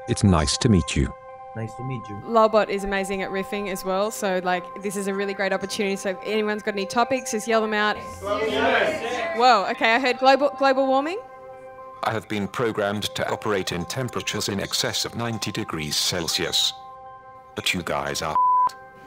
It's 0.08 0.24
nice 0.24 0.56
to 0.58 0.68
meet 0.68 0.96
you. 0.96 1.12
Nice 1.54 1.74
to 1.74 1.84
meet 1.84 2.00
you. 2.08 2.16
Lolbot 2.24 2.68
is 2.68 2.84
amazing 2.84 3.22
at 3.22 3.30
riffing 3.30 3.70
as 3.70 3.84
well. 3.84 4.10
So, 4.10 4.40
like, 4.44 4.64
this 4.82 4.96
is 4.96 5.06
a 5.06 5.14
really 5.14 5.34
great 5.34 5.52
opportunity. 5.52 5.96
So, 5.96 6.10
if 6.10 6.16
anyone's 6.24 6.62
got 6.62 6.74
any 6.74 6.86
topics, 6.86 7.32
just 7.32 7.46
yell 7.48 7.60
them 7.60 7.74
out. 7.74 7.96
Whoa, 9.36 9.66
okay, 9.70 9.94
I 9.94 9.98
heard 9.98 10.18
global, 10.18 10.50
global 10.58 10.86
warming. 10.86 11.18
I 12.04 12.12
have 12.12 12.28
been 12.28 12.46
programmed 12.48 13.04
to 13.16 13.28
operate 13.30 13.72
in 13.72 13.84
temperatures 13.84 14.48
in 14.48 14.60
excess 14.60 15.04
of 15.04 15.14
90 15.16 15.52
degrees 15.52 15.96
Celsius. 15.96 16.72
But 17.54 17.74
you 17.74 17.82
guys 17.82 18.22
are. 18.22 18.36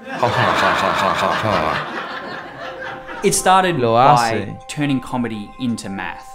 Ha 0.03 0.17
ha 0.17 0.27
ha 0.27 0.73
ha 0.73 0.93
ha 0.93 1.13
ha 1.13 1.31
ha. 1.43 3.21
It 3.23 3.33
started 3.33 3.77
Lo 3.77 3.93
by 3.93 4.31
hace. 4.31 4.63
turning 4.67 4.99
comedy 4.99 5.51
into 5.59 5.89
math. 5.89 6.30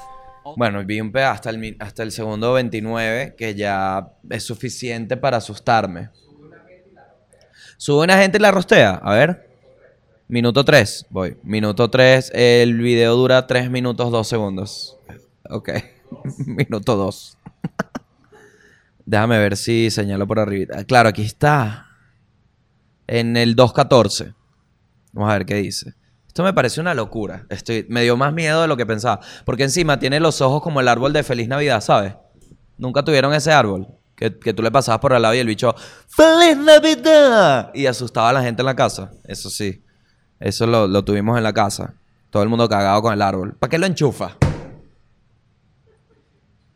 Bueno, 0.57 0.85
vi 0.85 1.01
hasta 1.01 1.51
el, 1.51 1.77
hasta 1.81 2.03
el 2.03 2.13
segundo 2.13 2.53
29 2.53 3.35
que 3.37 3.55
ya 3.55 4.13
es 4.31 4.45
suficiente 4.45 5.17
para 5.17 5.39
asustarme. 5.39 6.11
Sube 7.77 8.05
una 8.05 8.19
gente 8.19 8.39
y 8.39 8.41
la 8.41 8.51
rostea. 8.51 9.01
A 9.03 9.15
ver. 9.15 9.51
Minuto 10.29 10.65
3. 10.65 11.07
Voy. 11.11 11.37
Minuto 11.43 11.91
3. 11.91 12.33
El 12.35 12.79
video 12.79 13.17
dura 13.17 13.47
3 13.47 13.71
minutos 13.71 14.11
2 14.11 14.27
segundos. 14.27 14.99
Ok. 15.51 15.71
Minuto 16.47 16.97
2. 16.97 17.39
Déjame 19.07 19.39
ver 19.39 19.57
si 19.57 19.91
señalo 19.91 20.27
por 20.27 20.39
arriba. 20.39 20.85
Claro, 20.85 21.09
aquí 21.09 21.23
está. 21.23 21.87
En 23.07 23.37
el 23.37 23.55
2.14. 23.57 24.35
Vamos 25.13 25.31
a 25.31 25.39
ver 25.39 25.47
qué 25.47 25.55
dice. 25.57 25.95
Esto 26.37 26.45
me 26.45 26.53
parece 26.53 26.83
una 26.83 26.93
locura. 26.93 27.47
Estoy, 27.49 27.87
me 27.89 28.03
dio 28.03 28.15
más 28.15 28.31
miedo 28.31 28.61
de 28.61 28.69
lo 28.69 28.77
que 28.77 28.85
pensaba. 28.85 29.21
Porque 29.47 29.63
encima 29.63 29.99
tiene 29.99 30.21
los 30.21 30.43
ojos 30.43 30.61
como 30.61 30.83
el 30.83 30.89
árbol 30.89 31.15
de 31.15 31.23
Feliz 31.23 31.49
Navidad, 31.49 31.81
¿sabes? 31.81 32.13
Nunca 32.77 33.03
tuvieron 33.03 33.33
ese 33.33 33.53
árbol. 33.53 33.89
Que, 34.15 34.39
que 34.39 34.53
tú 34.53 34.63
le 34.63 34.71
pasabas 34.71 35.01
por 35.01 35.15
al 35.15 35.23
lado 35.23 35.33
y 35.33 35.39
el 35.39 35.47
bicho, 35.47 35.75
¡Feliz 36.09 36.59
Navidad! 36.59 37.71
Y 37.73 37.87
asustaba 37.87 38.29
a 38.29 38.33
la 38.35 38.43
gente 38.43 38.61
en 38.61 38.67
la 38.67 38.77
casa. 38.77 39.13
Eso 39.25 39.49
sí. 39.49 39.83
Eso 40.39 40.67
lo, 40.67 40.87
lo 40.87 41.03
tuvimos 41.07 41.39
en 41.39 41.43
la 41.43 41.55
casa. 41.55 41.95
Todo 42.29 42.43
el 42.43 42.51
mundo 42.51 42.69
cagado 42.69 43.01
con 43.01 43.15
el 43.15 43.23
árbol. 43.23 43.57
¿Para 43.59 43.71
qué 43.71 43.79
lo 43.79 43.87
enchufa? 43.87 44.37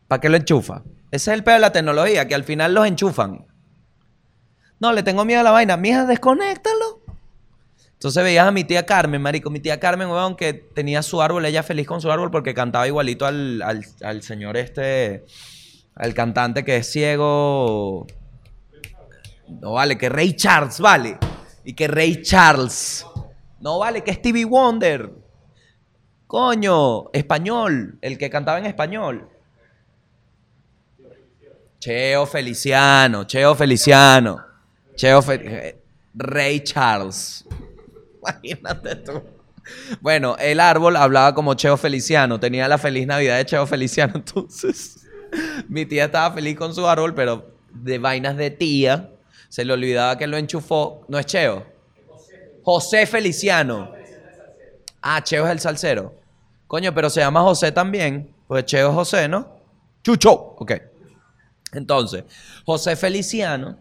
¿Para 0.07 0.19
qué 0.19 0.29
lo 0.29 0.37
enchufa? 0.37 0.81
Ese 1.11 1.29
es 1.31 1.37
el 1.37 1.43
peor 1.43 1.57
de 1.57 1.61
la 1.61 1.71
tecnología, 1.71 2.27
que 2.27 2.33
al 2.33 2.45
final 2.45 2.73
los 2.73 2.87
enchufan. 2.87 3.45
No, 4.79 4.91
le 4.91 5.03
tengo 5.03 5.23
miedo 5.23 5.41
a 5.41 5.43
la 5.43 5.51
vaina. 5.51 5.77
Mija, 5.77 6.07
desconéctalo. 6.07 6.70
Entonces 8.01 8.23
veías 8.23 8.47
a 8.47 8.51
mi 8.51 8.63
tía 8.63 8.83
Carmen, 8.83 9.21
marico. 9.21 9.51
Mi 9.51 9.59
tía 9.59 9.79
Carmen, 9.79 10.07
weón, 10.09 10.35
que 10.35 10.53
tenía 10.55 11.03
su 11.03 11.21
árbol, 11.21 11.45
ella 11.45 11.61
feliz 11.61 11.85
con 11.85 12.01
su 12.01 12.11
árbol 12.11 12.31
porque 12.31 12.55
cantaba 12.55 12.87
igualito 12.87 13.27
al, 13.27 13.61
al- 13.61 14.23
señor 14.23 14.57
este, 14.57 15.23
al 15.93 16.15
cantante 16.15 16.65
que 16.65 16.77
es 16.77 16.91
ciego. 16.91 18.07
No 19.47 19.73
vale, 19.73 19.99
que 19.99 20.09
Ray 20.09 20.33
Charles, 20.35 20.79
vale. 20.79 21.19
Y 21.63 21.73
que 21.73 21.87
Ray 21.87 22.23
Charles. 22.23 23.05
No 23.59 23.77
vale, 23.77 24.03
que 24.03 24.13
Stevie 24.15 24.45
Wonder. 24.45 25.11
Coño, 26.25 27.11
español, 27.13 27.99
el 28.01 28.17
que 28.17 28.31
cantaba 28.31 28.57
en 28.57 28.65
español. 28.65 29.29
Cheo 31.77 32.25
Feliciano, 32.25 33.25
Cheo 33.25 33.53
Feliciano. 33.53 34.43
Cheo 34.95 35.21
Fe- 35.21 35.41
eh, 35.69 35.81
Ray 36.15 36.61
Charles. 36.61 37.45
Imagínate 38.43 38.95
tú. 38.97 39.21
Bueno, 39.99 40.35
el 40.39 40.59
árbol 40.59 40.95
hablaba 40.95 41.35
como 41.35 41.53
Cheo 41.53 41.77
Feliciano, 41.77 42.39
tenía 42.39 42.67
la 42.67 42.77
feliz 42.77 43.05
Navidad 43.05 43.37
de 43.37 43.45
Cheo 43.45 43.65
Feliciano, 43.67 44.13
entonces 44.15 45.07
mi 45.67 45.85
tía 45.85 46.05
estaba 46.05 46.33
feliz 46.33 46.57
con 46.57 46.73
su 46.73 46.87
árbol, 46.87 47.13
pero 47.13 47.51
de 47.71 47.99
vainas 47.99 48.37
de 48.37 48.49
tía, 48.49 49.11
se 49.49 49.63
le 49.63 49.73
olvidaba 49.73 50.17
que 50.17 50.27
lo 50.27 50.37
enchufó, 50.37 51.05
no 51.07 51.19
es 51.19 51.25
Cheo, 51.25 51.65
José 52.63 53.05
Feliciano. 53.05 53.91
Ah, 55.01 55.23
Cheo 55.23 55.45
es 55.45 55.51
el 55.51 55.59
salsero. 55.59 56.13
Coño, 56.67 56.93
pero 56.93 57.09
se 57.09 57.21
llama 57.21 57.41
José 57.41 57.71
también, 57.71 58.33
pues 58.47 58.65
Cheo 58.65 58.89
es 58.89 58.95
José, 58.95 59.27
¿no? 59.27 59.57
Chucho. 60.03 60.31
Ok. 60.31 60.73
Entonces, 61.73 62.23
José 62.65 62.95
Feliciano 62.95 63.77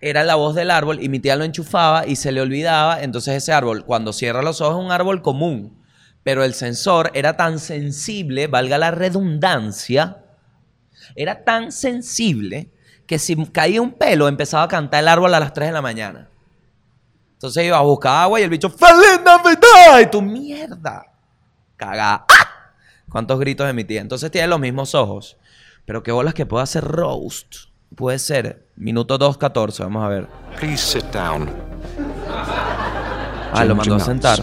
era 0.00 0.24
la 0.24 0.34
voz 0.34 0.54
del 0.54 0.70
árbol 0.70 1.02
y 1.02 1.08
mi 1.08 1.20
tía 1.20 1.36
lo 1.36 1.44
enchufaba 1.44 2.06
y 2.06 2.16
se 2.16 2.32
le 2.32 2.40
olvidaba. 2.40 3.02
Entonces 3.02 3.34
ese 3.34 3.52
árbol, 3.52 3.84
cuando 3.84 4.12
cierra 4.12 4.42
los 4.42 4.60
ojos, 4.60 4.78
es 4.78 4.84
un 4.84 4.92
árbol 4.92 5.22
común. 5.22 5.78
Pero 6.22 6.44
el 6.44 6.54
sensor 6.54 7.10
era 7.14 7.36
tan 7.36 7.58
sensible, 7.58 8.46
valga 8.46 8.76
la 8.76 8.90
redundancia, 8.90 10.24
era 11.16 11.44
tan 11.44 11.72
sensible 11.72 12.70
que 13.06 13.18
si 13.18 13.34
caía 13.46 13.80
un 13.82 13.92
pelo 13.92 14.28
empezaba 14.28 14.64
a 14.64 14.68
cantar 14.68 15.00
el 15.00 15.08
árbol 15.08 15.34
a 15.34 15.40
las 15.40 15.52
3 15.52 15.68
de 15.68 15.72
la 15.72 15.82
mañana. 15.82 16.28
Entonces 17.32 17.64
iba 17.64 17.78
a 17.78 17.82
buscar 17.82 18.22
agua 18.22 18.38
y 18.38 18.42
el 18.42 18.50
bicho, 18.50 18.68
¡Feliz 18.68 19.20
Navidad! 19.24 20.00
Y 20.02 20.10
tu 20.10 20.20
mierda. 20.20 21.06
Cagada. 21.76 22.26
¡Ah! 22.28 22.74
¿Cuántos 23.08 23.40
gritos 23.40 23.68
emitía? 23.68 24.02
Entonces 24.02 24.30
tiene 24.30 24.46
los 24.46 24.60
mismos 24.60 24.94
ojos. 24.94 25.38
Pero 25.86 26.02
qué 26.02 26.12
bolas 26.12 26.34
que 26.34 26.44
puede 26.46 26.62
hacer 26.62 26.84
roast. 26.84 27.69
Puede 27.94 28.18
ser. 28.18 28.64
Minuto 28.76 29.18
2.14, 29.18 29.80
vamos 29.80 30.04
a 30.04 30.08
ver. 30.08 30.26
Please 30.58 30.78
sit 30.78 31.04
down. 31.12 31.48
Ah, 33.52 33.64
lo 33.64 33.74
mandó 33.74 33.96
a 33.96 34.00
sentar. 34.00 34.38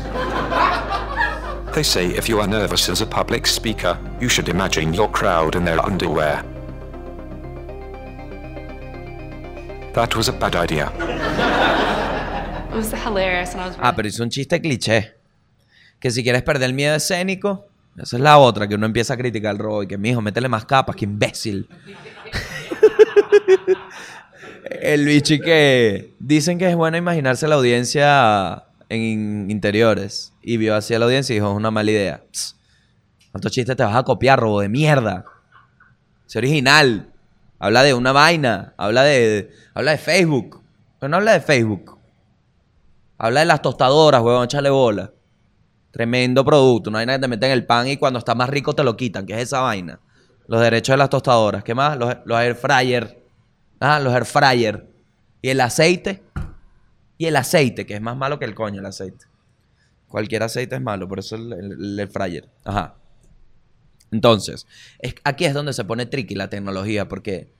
They 1.74 1.84
say 1.84 2.08
if 2.18 2.28
you 2.28 2.40
are 2.40 2.48
nervous 2.48 2.90
as 2.90 3.02
a 3.02 3.06
public 3.06 3.46
speaker, 3.48 3.98
you 4.20 4.30
should 4.30 4.50
imagine 4.50 4.94
your 4.94 5.10
crowd 5.12 5.56
in 5.56 5.64
their 5.64 5.80
underwear. 5.80 6.44
That 9.94 10.16
was 10.16 10.28
a 10.28 10.32
bad 10.32 10.56
idea. 10.56 10.92
It 12.70 12.76
was 12.76 12.92
hilarious, 12.94 13.54
and 13.54 13.62
I 13.62 13.68
was 13.68 13.78
Ah, 13.80 13.96
pero 13.96 14.08
hizo 14.08 14.24
un 14.24 14.30
chiste 14.30 14.62
cliché. 14.62 15.16
Que 16.00 16.12
si 16.12 16.24
quieres 16.24 16.44
perder 16.44 16.70
el 16.70 16.74
miedo 16.74 16.96
escénico, 16.96 17.66
esa 17.98 18.18
es 18.18 18.22
la 18.22 18.38
otra, 18.38 18.68
que 18.68 18.76
uno 18.76 18.86
empieza 18.86 19.16
a 19.16 19.18
criticar 19.18 19.54
el 19.54 19.60
robo 19.60 19.82
y 19.82 19.88
que, 19.88 19.98
mijo, 19.98 20.22
métele 20.22 20.48
más 20.50 20.66
capas, 20.66 20.96
que 20.96 21.06
imbécil. 21.06 21.68
El 24.70 25.06
bicho 25.06 25.34
y 25.34 25.40
que 25.40 26.16
dicen 26.20 26.58
que 26.58 26.70
es 26.70 26.76
bueno 26.76 26.98
imaginarse 26.98 27.48
la 27.48 27.56
audiencia 27.56 28.64
en 28.90 29.50
interiores. 29.50 30.34
Y 30.42 30.58
vio 30.58 30.76
así 30.76 30.94
a 30.94 31.00
la 31.00 31.06
audiencia 31.06 31.34
y 31.34 31.38
dijo, 31.38 31.50
es 31.50 31.56
una 31.56 31.72
mala 31.72 31.92
idea. 31.92 32.24
¿Cuántos 33.32 33.52
chistes 33.52 33.76
te 33.76 33.84
vas 33.84 33.96
a 33.96 34.04
copiar, 34.04 34.40
robo 34.40 34.62
de 34.62 34.70
mierda? 34.70 35.26
Sé 36.26 36.40
original. 36.40 37.14
Habla 37.60 37.84
de 37.84 37.94
una 37.94 38.12
vaina. 38.12 38.74
Habla 38.78 39.04
de, 39.04 39.52
habla 39.74 39.92
de 39.92 39.98
Facebook. 39.98 40.62
Pero 41.00 41.10
no 41.10 41.18
habla 41.18 41.34
de 41.34 41.42
Facebook. 41.42 41.98
Habla 43.18 43.42
de 43.42 43.46
las 43.48 43.62
tostadoras, 43.62 44.22
huevón, 44.22 44.46
échale 44.46 44.70
bola. 44.70 45.12
Tremendo 45.92 46.46
producto. 46.46 46.90
Una 46.90 47.00
vaina 47.00 47.14
que 47.16 47.20
te 47.20 47.28
meten 47.28 47.52
el 47.52 47.66
pan 47.66 47.88
y 47.88 47.98
cuando 47.98 48.20
está 48.20 48.36
más 48.36 48.50
rico 48.50 48.74
te 48.74 48.84
lo 48.84 48.96
quitan. 48.96 49.26
¿Qué 49.26 49.34
es 49.34 49.42
esa 49.42 49.62
vaina? 49.62 50.00
Los 50.48 50.62
derechos 50.62 50.94
de 50.94 50.98
las 50.98 51.10
tostadoras. 51.10 51.64
¿Qué 51.64 51.76
más? 51.76 51.98
Los, 51.98 52.16
los 52.26 52.40
air. 52.40 52.58
Ah, 53.80 54.00
los 54.00 54.14
air 54.14 54.26
fryer. 54.26 54.88
Y 55.42 55.50
el 55.50 55.62
aceite. 55.62 56.24
Y 57.18 57.26
el 57.26 57.36
aceite, 57.36 57.86
que 57.86 57.96
es 57.96 58.02
más 58.02 58.16
malo 58.16 58.40
que 58.40 58.46
el 58.46 58.56
coño, 58.56 58.80
el 58.80 58.86
aceite. 58.86 59.26
Cualquier 60.08 60.44
aceite 60.44 60.76
es 60.76 60.82
malo, 60.82 61.08
por 61.08 61.20
eso 61.20 61.36
el, 61.36 61.52
el- 61.54 62.00
el. 62.00 62.50
Ajá. 62.64 62.96
Entonces, 64.12 64.66
es- 65.00 65.16
aquí 65.24 65.46
es 65.46 65.54
donde 65.54 65.74
se 65.74 65.84
pone 65.84 66.06
tricky 66.06 66.36
la 66.36 66.50
tecnología, 66.50 67.08
porque 67.10 67.52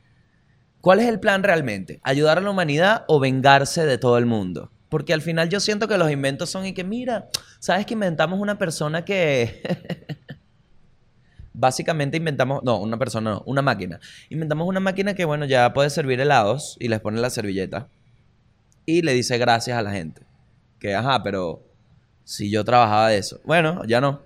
¿cuál 0.80 1.00
es 1.02 1.08
el 1.08 1.20
plan 1.20 1.44
realmente? 1.44 2.00
¿Ayudar 2.04 2.38
a 2.38 2.42
la 2.42 2.50
humanidad 2.52 3.04
o 3.08 3.20
vengarse 3.20 3.86
de 3.86 3.98
todo 3.98 4.18
el 4.18 4.26
mundo? 4.26 4.72
Porque 4.90 5.14
al 5.14 5.22
final 5.22 5.50
yo 5.50 5.60
siento 5.60 5.90
que 5.90 5.98
los 5.98 6.10
inventos 6.10 6.50
son 6.50 6.66
y 6.66 6.74
que, 6.74 6.86
mira, 6.86 7.28
¿sabes 7.60 7.86
que 7.86 7.94
inventamos 7.96 8.40
una 8.40 8.58
persona 8.58 9.04
que... 9.04 9.62
Básicamente 11.60 12.18
inventamos, 12.18 12.62
no, 12.64 12.78
una 12.78 12.98
persona 12.98 13.32
no, 13.32 13.44
una 13.48 13.64
máquina. 13.64 14.00
Inventamos 14.30 14.68
una 14.68 14.80
máquina 14.80 15.16
que, 15.16 15.26
bueno, 15.26 15.46
ya 15.46 15.74
puede 15.74 15.90
servir 15.90 16.20
helados 16.20 16.78
y 16.80 16.88
les 16.88 17.00
pone 17.00 17.20
la 17.20 17.32
servilleta 17.32 17.88
y 18.86 19.02
le 19.02 19.14
dice 19.14 19.38
gracias 19.38 19.78
a 19.78 19.82
la 19.82 19.92
gente. 19.92 20.22
Que, 20.80 20.96
ajá, 20.96 21.24
pero 21.24 21.64
si 22.24 22.52
yo 22.52 22.64
trabajaba 22.64 23.10
de 23.10 23.18
eso. 23.18 23.40
Bueno, 23.44 23.84
ya 23.86 24.00
no. 24.00 24.22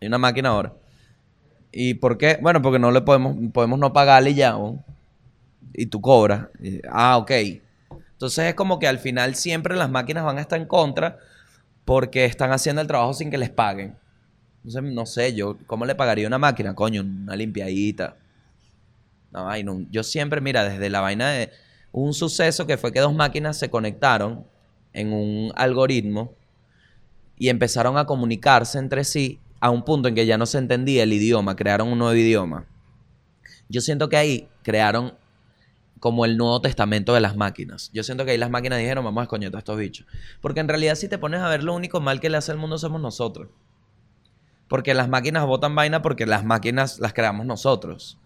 Hay 0.00 0.08
una 0.08 0.18
máquina 0.18 0.50
ahora. 0.50 0.74
¿Y 1.72 1.94
por 1.94 2.18
qué? 2.18 2.38
Bueno, 2.40 2.60
porque 2.60 2.78
no 2.78 2.90
le 2.90 3.00
podemos, 3.00 3.36
podemos 3.52 3.78
no 3.78 3.92
pagarle 3.92 4.34
ya. 4.34 4.52
¿no? 4.52 4.84
Y 5.72 5.86
tú 5.86 6.00
cobras. 6.00 6.48
Ah, 6.90 7.16
ok. 7.16 7.30
Entonces 8.12 8.46
es 8.46 8.54
como 8.54 8.78
que 8.78 8.86
al 8.88 8.98
final 8.98 9.34
siempre 9.34 9.76
las 9.76 9.90
máquinas 9.90 10.24
van 10.24 10.38
a 10.38 10.40
estar 10.40 10.60
en 10.60 10.66
contra 10.66 11.18
porque 11.84 12.24
están 12.24 12.52
haciendo 12.52 12.82
el 12.82 12.88
trabajo 12.88 13.14
sin 13.14 13.30
que 13.30 13.38
les 13.38 13.50
paguen. 13.50 13.96
Entonces, 14.66 14.92
no 14.92 15.06
sé, 15.06 15.32
yo, 15.32 15.56
¿cómo 15.68 15.86
le 15.86 15.94
pagaría 15.94 16.26
una 16.26 16.38
máquina? 16.38 16.74
Coño, 16.74 17.02
una 17.02 17.36
limpiadita. 17.36 18.16
No, 19.30 19.48
ay, 19.48 19.62
no. 19.62 19.86
Yo 19.92 20.02
siempre, 20.02 20.40
mira, 20.40 20.68
desde 20.68 20.90
la 20.90 21.00
vaina 21.00 21.30
de 21.30 21.52
un 21.92 22.12
suceso 22.12 22.66
que 22.66 22.76
fue 22.76 22.92
que 22.92 22.98
dos 22.98 23.14
máquinas 23.14 23.56
se 23.56 23.70
conectaron 23.70 24.44
en 24.92 25.12
un 25.12 25.52
algoritmo 25.54 26.34
y 27.38 27.48
empezaron 27.48 27.96
a 27.96 28.06
comunicarse 28.06 28.80
entre 28.80 29.04
sí 29.04 29.38
a 29.60 29.70
un 29.70 29.84
punto 29.84 30.08
en 30.08 30.16
que 30.16 30.26
ya 30.26 30.36
no 30.36 30.46
se 30.46 30.58
entendía 30.58 31.04
el 31.04 31.12
idioma, 31.12 31.54
crearon 31.54 31.86
un 31.86 31.98
nuevo 32.00 32.14
idioma. 32.14 32.66
Yo 33.68 33.80
siento 33.80 34.08
que 34.08 34.16
ahí 34.16 34.48
crearon 34.64 35.14
como 36.00 36.24
el 36.24 36.36
Nuevo 36.36 36.60
Testamento 36.60 37.14
de 37.14 37.20
las 37.20 37.36
máquinas. 37.36 37.90
Yo 37.92 38.02
siento 38.02 38.24
que 38.24 38.32
ahí 38.32 38.38
las 38.38 38.50
máquinas 38.50 38.80
dijeron, 38.80 39.04
vamos 39.04 39.20
a 39.20 39.24
escoñetar 39.24 39.58
a 39.58 39.58
estos 39.60 39.78
bichos. 39.78 40.08
Porque 40.40 40.58
en 40.58 40.66
realidad 40.66 40.96
si 40.96 41.08
te 41.08 41.18
pones 41.18 41.40
a 41.40 41.48
ver, 41.48 41.62
lo 41.62 41.72
único 41.72 42.00
mal 42.00 42.18
que 42.18 42.30
le 42.30 42.36
hace 42.36 42.50
al 42.50 42.58
mundo 42.58 42.78
somos 42.78 43.00
nosotros. 43.00 43.48
Porque 44.68 44.94
las 44.94 45.08
máquinas 45.08 45.46
botan 45.46 45.74
vaina 45.74 46.02
porque 46.02 46.26
las 46.26 46.44
máquinas 46.44 46.98
las 46.98 47.12
creamos 47.12 47.46
nosotros. 47.46 48.18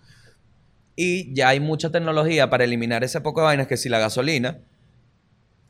Y 0.96 1.32
ya 1.34 1.48
hay 1.48 1.60
mucha 1.60 1.90
tecnología 1.90 2.50
para 2.50 2.64
eliminar 2.64 3.04
ese 3.04 3.20
poco 3.20 3.40
de 3.40 3.46
vainas 3.46 3.66
que 3.66 3.76
si 3.76 3.88
la 3.88 3.98
gasolina, 3.98 4.58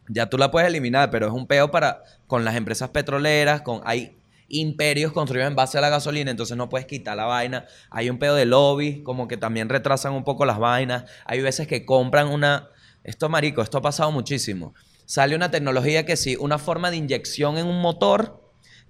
ya 0.08 0.26
tú 0.26 0.38
la 0.38 0.50
puedes 0.50 0.68
eliminar, 0.68 1.10
pero 1.10 1.26
es 1.26 1.32
un 1.32 1.46
peo 1.46 1.70
para 1.70 2.02
con 2.26 2.44
las 2.44 2.56
empresas 2.56 2.90
petroleras, 2.90 3.62
con 3.62 3.80
hay 3.84 4.16
imperios 4.48 5.12
construidos 5.12 5.48
en 5.48 5.56
base 5.56 5.78
a 5.78 5.80
la 5.80 5.88
gasolina, 5.88 6.30
entonces 6.30 6.56
no 6.56 6.68
puedes 6.68 6.86
quitar 6.86 7.16
la 7.16 7.26
vaina. 7.26 7.66
Hay 7.90 8.10
un 8.10 8.18
peo 8.18 8.34
de 8.34 8.46
lobby, 8.46 9.02
como 9.02 9.28
que 9.28 9.36
también 9.36 9.68
retrasan 9.68 10.12
un 10.12 10.24
poco 10.24 10.44
las 10.44 10.58
vainas. 10.58 11.04
Hay 11.24 11.40
veces 11.40 11.68
que 11.68 11.84
compran 11.84 12.28
una 12.28 12.68
esto 13.02 13.28
marico, 13.28 13.62
esto 13.62 13.78
ha 13.78 13.82
pasado 13.82 14.12
muchísimo. 14.12 14.74
Sale 15.06 15.34
una 15.34 15.50
tecnología 15.50 16.04
que 16.04 16.16
sí, 16.16 16.36
una 16.38 16.58
forma 16.58 16.90
de 16.90 16.98
inyección 16.98 17.56
en 17.58 17.66
un 17.66 17.80
motor 17.80 18.39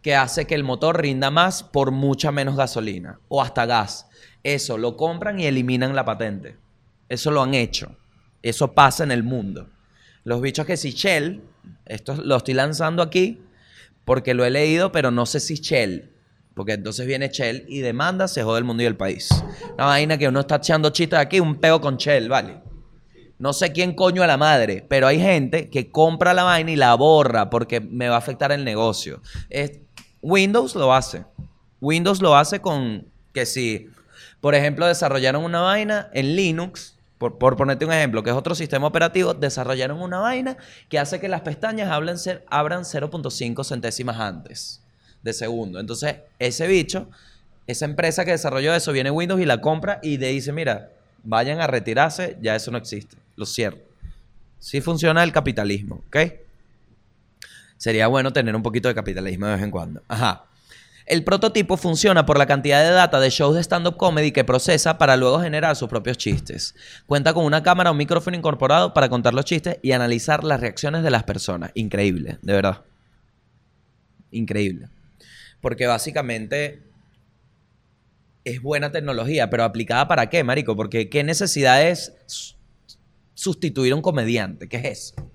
que 0.03 0.15
hace 0.15 0.47
que 0.47 0.55
el 0.55 0.65
motor 0.65 1.01
rinda 1.01 1.31
más 1.31 1.63
por 1.63 1.91
mucha 1.91 2.33
menos 2.33 2.57
gasolina 2.57 3.21
o 3.29 3.43
hasta 3.43 3.67
gas. 3.67 4.09
Eso 4.43 4.79
lo 4.79 4.97
compran 4.97 5.39
y 5.39 5.47
eliminan 5.47 5.95
la 5.95 6.05
patente. 6.05 6.57
Eso 7.09 7.31
lo 7.31 7.43
han 7.43 7.55
hecho. 7.55 7.97
Eso 8.43 8.73
pasa 8.73 9.05
en 9.05 9.11
el 9.11 9.23
mundo. 9.23 9.69
Los 10.25 10.41
bichos 10.41 10.67
que 10.67 10.77
si 10.77 10.93
Shell, 10.93 11.43
esto 11.87 12.15
lo 12.15 12.37
estoy 12.37 12.55
lanzando 12.55 13.03
aquí 13.03 13.43
porque 14.05 14.35
lo 14.35 14.45
he 14.45 14.51
leído, 14.51 14.93
pero 14.93 15.11
no 15.11 15.27
sé 15.27 15.41
si 15.41 15.57
Shell. 15.57 16.11
Porque 16.55 16.73
entonces 16.73 17.07
viene 17.07 17.29
Shell 17.29 17.65
y 17.69 17.81
demanda, 17.81 18.29
se 18.29 18.43
jode 18.43 18.59
el 18.59 18.65
mundo 18.65 18.83
y 18.83 18.87
el 18.87 18.97
país. 18.97 19.29
Una 19.75 19.87
vaina 19.87 20.19
que 20.19 20.29
uno 20.29 20.41
está 20.41 20.57
echando 20.57 20.91
chistes 20.91 21.19
aquí, 21.19 21.41
un 21.41 21.57
peo 21.57 21.81
con 21.81 21.97
Shell, 21.97 22.29
¿vale? 22.29 22.61
No 23.39 23.55
sé 23.55 23.73
quién 23.73 23.95
coño 23.95 24.23
a 24.23 24.27
la 24.27 24.37
madre, 24.37 24.85
pero 24.87 25.07
hay 25.07 25.19
gente 25.19 25.71
que 25.71 25.91
compra 25.91 26.35
la 26.35 26.43
vaina 26.43 26.73
y 26.73 26.77
la 26.77 26.95
borra 26.95 27.49
porque 27.49 27.81
me 27.81 28.09
va 28.09 28.17
a 28.17 28.19
afectar 28.19 28.53
el 28.53 28.65
negocio. 28.65 29.23
Windows 30.23 30.75
lo 30.75 30.93
hace. 30.95 31.25
Windows 31.81 32.21
lo 32.21 32.37
hace 32.37 32.61
con 32.61 33.07
que 33.33 33.47
si, 33.47 33.89
por 34.41 34.55
ejemplo, 34.55 34.87
desarrollaron 34.87 35.45
una 35.45 35.61
vaina 35.61 36.09
en 36.13 36.37
Linux, 36.37 36.97
por, 37.19 37.39
por 37.39 37.57
ponerte 37.57 37.85
un 37.85 37.93
ejemplo, 37.93 38.23
que 38.23 38.31
es 38.31 38.37
otro 38.37 38.55
sistema 38.55 38.87
operativo, 38.87 39.35
desarrollaron 39.35 40.01
una 40.01 40.19
vaina 40.21 40.57
que 40.89 40.99
hace 40.99 41.21
que 41.21 41.29
las 41.29 41.43
pestañas 41.43 41.89
ser- 42.21 42.45
abran 42.51 42.83
0.5 42.85 43.65
centésimas 43.65 44.19
antes 44.19 44.83
de 45.23 45.33
segundo. 45.33 45.79
Entonces, 45.81 46.17
ese 46.39 46.67
bicho, 46.67 47.09
esa 47.67 47.85
empresa 47.85 48.25
que 48.25 48.31
desarrolló 48.33 48.75
eso, 48.75 48.93
viene 48.93 49.11
Windows 49.11 49.41
y 49.41 49.47
la 49.47 49.61
compra 49.61 50.01
y 50.03 50.17
le 50.19 50.29
dice, 50.29 50.53
mira, 50.53 50.91
vayan 51.23 51.61
a 51.61 51.67
retirarse, 51.67 52.39
ya 52.41 52.57
eso 52.57 52.71
no 52.71 52.79
existe. 52.79 53.17
Lo 53.37 53.45
cierro. 53.47 53.79
Sí 54.59 54.81
funciona 54.81 55.23
el 55.23 55.33
capitalismo, 55.33 56.03
¿ok? 56.09 56.17
Sería 57.81 58.09
bueno 58.09 58.31
tener 58.31 58.55
un 58.55 58.63
poquito 58.63 58.89
de 58.89 58.95
capitalismo 58.95 59.47
de 59.47 59.55
vez 59.55 59.63
en 59.63 59.71
cuando. 59.71 60.03
Ajá. 60.07 60.45
El 61.07 61.25
prototipo 61.25 61.79
funciona 61.79 62.27
por 62.27 62.37
la 62.37 62.45
cantidad 62.45 62.85
de 62.85 62.91
data 62.91 63.19
de 63.19 63.31
shows 63.31 63.55
de 63.55 63.63
stand-up 63.63 63.97
comedy 63.97 64.33
que 64.33 64.45
procesa 64.45 64.99
para 64.99 65.17
luego 65.17 65.41
generar 65.41 65.75
sus 65.77 65.89
propios 65.89 66.19
chistes. 66.19 66.75
Cuenta 67.07 67.33
con 67.33 67.47
una 67.47 67.63
cámara 67.63 67.89
o 67.89 67.93
un 67.93 67.97
micrófono 67.97 68.37
incorporado 68.37 68.93
para 68.93 69.09
contar 69.09 69.33
los 69.33 69.47
chistes 69.47 69.79
y 69.81 69.93
analizar 69.93 70.45
las 70.45 70.61
reacciones 70.61 71.03
de 71.03 71.11
las 71.11 71.23
personas. 71.23 71.71
Increíble, 71.73 72.37
de 72.43 72.53
verdad. 72.53 72.83
Increíble. 74.31 74.91
Porque 75.63 75.87
básicamente 75.87 76.83
es 78.45 78.61
buena 78.61 78.93
tecnología, 78.93 79.49
pero 79.49 79.65
aplicada 79.65 80.07
para 80.07 80.29
qué, 80.29 80.45
marico? 80.45 80.77
Porque 80.77 81.09
qué 81.09 81.25
necesidad 81.25 81.89
es 81.89 82.13
sustituir 83.33 83.95
a 83.95 83.97
un 83.97 84.03
comediante. 84.03 84.69
¿Qué 84.69 84.77
es 84.77 84.85
eso? 84.85 85.31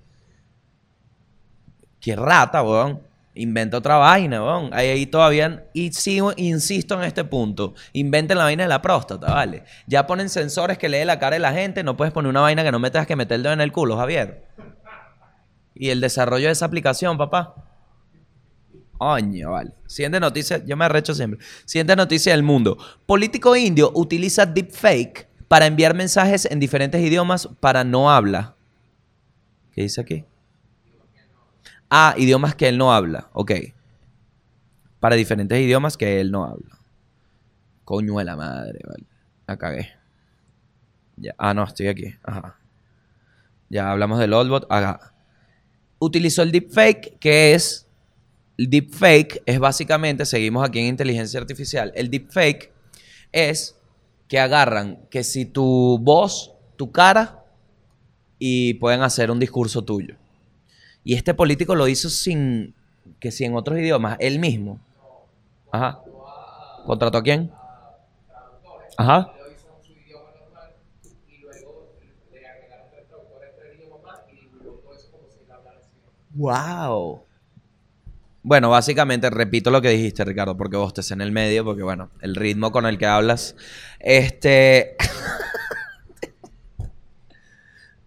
Qué 2.06 2.14
rata, 2.14 2.62
weón. 2.62 3.00
Inventa 3.34 3.78
otra 3.78 3.96
vaina, 3.96 4.40
weón. 4.40 4.70
Ahí, 4.72 4.90
ahí 4.90 5.06
todavía. 5.06 5.64
Y 5.72 5.92
sigo, 5.92 6.32
insisto 6.36 6.94
en 6.94 7.02
este 7.02 7.24
punto. 7.24 7.74
Inventen 7.94 8.38
la 8.38 8.44
vaina 8.44 8.62
de 8.62 8.68
la 8.68 8.80
próstata, 8.80 9.26
¿vale? 9.26 9.64
Ya 9.88 10.06
ponen 10.06 10.28
sensores 10.28 10.78
que 10.78 10.88
lee 10.88 11.04
la 11.04 11.18
cara 11.18 11.34
de 11.34 11.40
la 11.40 11.52
gente. 11.52 11.82
No 11.82 11.96
puedes 11.96 12.14
poner 12.14 12.30
una 12.30 12.42
vaina 12.42 12.62
que 12.62 12.70
no 12.70 12.78
me 12.78 12.92
tengas 12.92 13.08
que 13.08 13.16
meter 13.16 13.34
el 13.34 13.42
dedo 13.42 13.54
en 13.54 13.60
el 13.60 13.72
culo, 13.72 13.96
Javier. 13.96 14.46
Y 15.74 15.90
el 15.90 16.00
desarrollo 16.00 16.46
de 16.46 16.52
esa 16.52 16.66
aplicación, 16.66 17.18
papá. 17.18 17.56
Oño, 18.98 19.50
vale. 19.50 19.72
Siguiente 19.88 20.20
noticia, 20.20 20.64
yo 20.64 20.76
me 20.76 20.84
arrecho 20.84 21.12
siempre. 21.12 21.44
Siguiente 21.64 21.96
noticia 21.96 22.30
del 22.30 22.44
mundo. 22.44 22.78
Político 23.04 23.56
indio 23.56 23.90
utiliza 23.96 24.46
deepfake 24.46 25.26
para 25.48 25.66
enviar 25.66 25.92
mensajes 25.92 26.44
en 26.44 26.60
diferentes 26.60 27.00
idiomas 27.00 27.48
para 27.58 27.82
no 27.82 28.12
habla. 28.12 28.54
¿Qué 29.72 29.82
dice 29.82 30.02
aquí? 30.02 30.24
Ah, 31.90 32.14
idiomas 32.16 32.54
que 32.54 32.68
él 32.68 32.78
no 32.78 32.92
habla. 32.92 33.30
Ok. 33.32 33.52
Para 35.00 35.14
diferentes 35.14 35.58
idiomas 35.60 35.96
que 35.96 36.20
él 36.20 36.30
no 36.30 36.44
habla. 36.44 36.78
Coño 37.84 38.18
de 38.18 38.24
la 38.24 38.36
madre, 38.36 38.80
vale. 38.86 39.04
La 39.46 39.56
cagué. 39.56 39.90
Ya. 41.16 41.34
Ah, 41.38 41.54
no, 41.54 41.64
estoy 41.64 41.88
aquí. 41.88 42.14
Ajá. 42.22 42.58
Ya 43.68 43.90
hablamos 43.90 44.18
del 44.18 44.32
Oldbot. 44.32 44.66
Ajá. 44.70 45.14
Utilizó 45.98 46.42
el 46.42 46.52
deepfake, 46.52 47.18
que 47.18 47.54
es. 47.54 47.86
El 48.58 48.70
deepfake 48.70 49.42
es 49.44 49.58
básicamente, 49.58 50.24
seguimos 50.24 50.66
aquí 50.66 50.80
en 50.80 50.86
inteligencia 50.86 51.38
artificial. 51.38 51.92
El 51.94 52.10
deepfake 52.10 52.72
es 53.30 53.76
que 54.28 54.40
agarran 54.40 55.06
que 55.10 55.22
si 55.22 55.44
tu 55.44 55.98
voz, 55.98 56.54
tu 56.76 56.90
cara, 56.90 57.44
y 58.38 58.74
pueden 58.74 59.02
hacer 59.02 59.30
un 59.30 59.38
discurso 59.38 59.84
tuyo. 59.84 60.16
Y 61.06 61.14
este 61.14 61.34
político 61.34 61.76
lo 61.76 61.86
hizo 61.86 62.10
sin 62.10 62.74
que 63.20 63.30
si 63.30 63.44
en 63.44 63.54
otros 63.54 63.78
idiomas, 63.78 64.16
él 64.18 64.40
mismo. 64.40 64.80
Ajá. 65.70 66.00
¿Contrató 66.84 67.18
a 67.18 67.22
quién? 67.22 67.52
Ajá. 68.98 69.32
Wow. 76.34 77.22
Bueno, 78.42 78.70
básicamente 78.70 79.30
repito 79.30 79.70
lo 79.70 79.80
que 79.80 79.90
dijiste, 79.90 80.24
Ricardo, 80.24 80.56
porque 80.56 80.76
vos 80.76 80.88
estés 80.88 81.12
en 81.12 81.20
el 81.20 81.30
medio, 81.30 81.64
porque 81.64 81.84
bueno, 81.84 82.10
el 82.20 82.34
ritmo 82.34 82.72
con 82.72 82.84
el 82.84 82.98
que 82.98 83.06
hablas. 83.06 83.54
Este. 84.00 84.96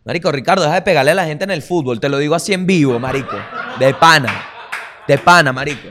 Marico, 0.10 0.32
Ricardo, 0.32 0.64
deja 0.64 0.74
de 0.74 0.82
pegarle 0.82 1.12
a 1.12 1.14
la 1.14 1.26
gente 1.26 1.44
en 1.44 1.52
el 1.52 1.62
fútbol. 1.62 2.00
Te 2.00 2.10
lo 2.10 2.18
digo 2.18 2.34
así 2.34 2.52
en 2.52 2.66
vivo, 2.66 2.98
marico. 2.98 3.38
De 3.78 3.94
pana. 3.94 4.44
De 5.08 5.20
pana, 5.20 5.54
marico. 5.54 5.88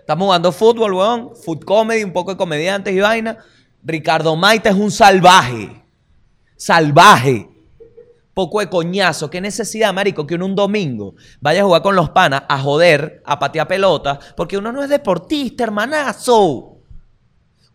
Estamos 0.00 0.26
jugando 0.26 0.52
fútbol, 0.52 0.92
weón. 0.92 1.30
Food 1.34 1.64
comedy, 1.64 2.04
un 2.04 2.12
poco 2.12 2.32
de 2.32 2.36
comediantes 2.36 2.92
y 2.92 3.00
vaina. 3.00 3.38
Ricardo 3.82 4.36
Maita 4.36 4.68
es 4.68 4.76
un 4.76 4.90
salvaje. 4.90 5.82
Salvaje. 6.58 7.48
Poco 8.34 8.60
de 8.60 8.68
coñazo. 8.68 9.30
¿Qué 9.30 9.40
necesidad, 9.40 9.94
marico, 9.94 10.26
que 10.26 10.34
uno 10.34 10.44
un 10.44 10.54
domingo 10.54 11.14
vaya 11.40 11.62
a 11.62 11.64
jugar 11.64 11.80
con 11.80 11.96
los 11.96 12.10
panas 12.10 12.42
a 12.50 12.58
joder, 12.58 13.22
a 13.24 13.38
patear 13.38 13.66
pelota? 13.66 14.18
Porque 14.36 14.58
uno 14.58 14.72
no 14.72 14.82
es 14.82 14.90
deportista, 14.90 15.64
hermanazo. 15.64 16.77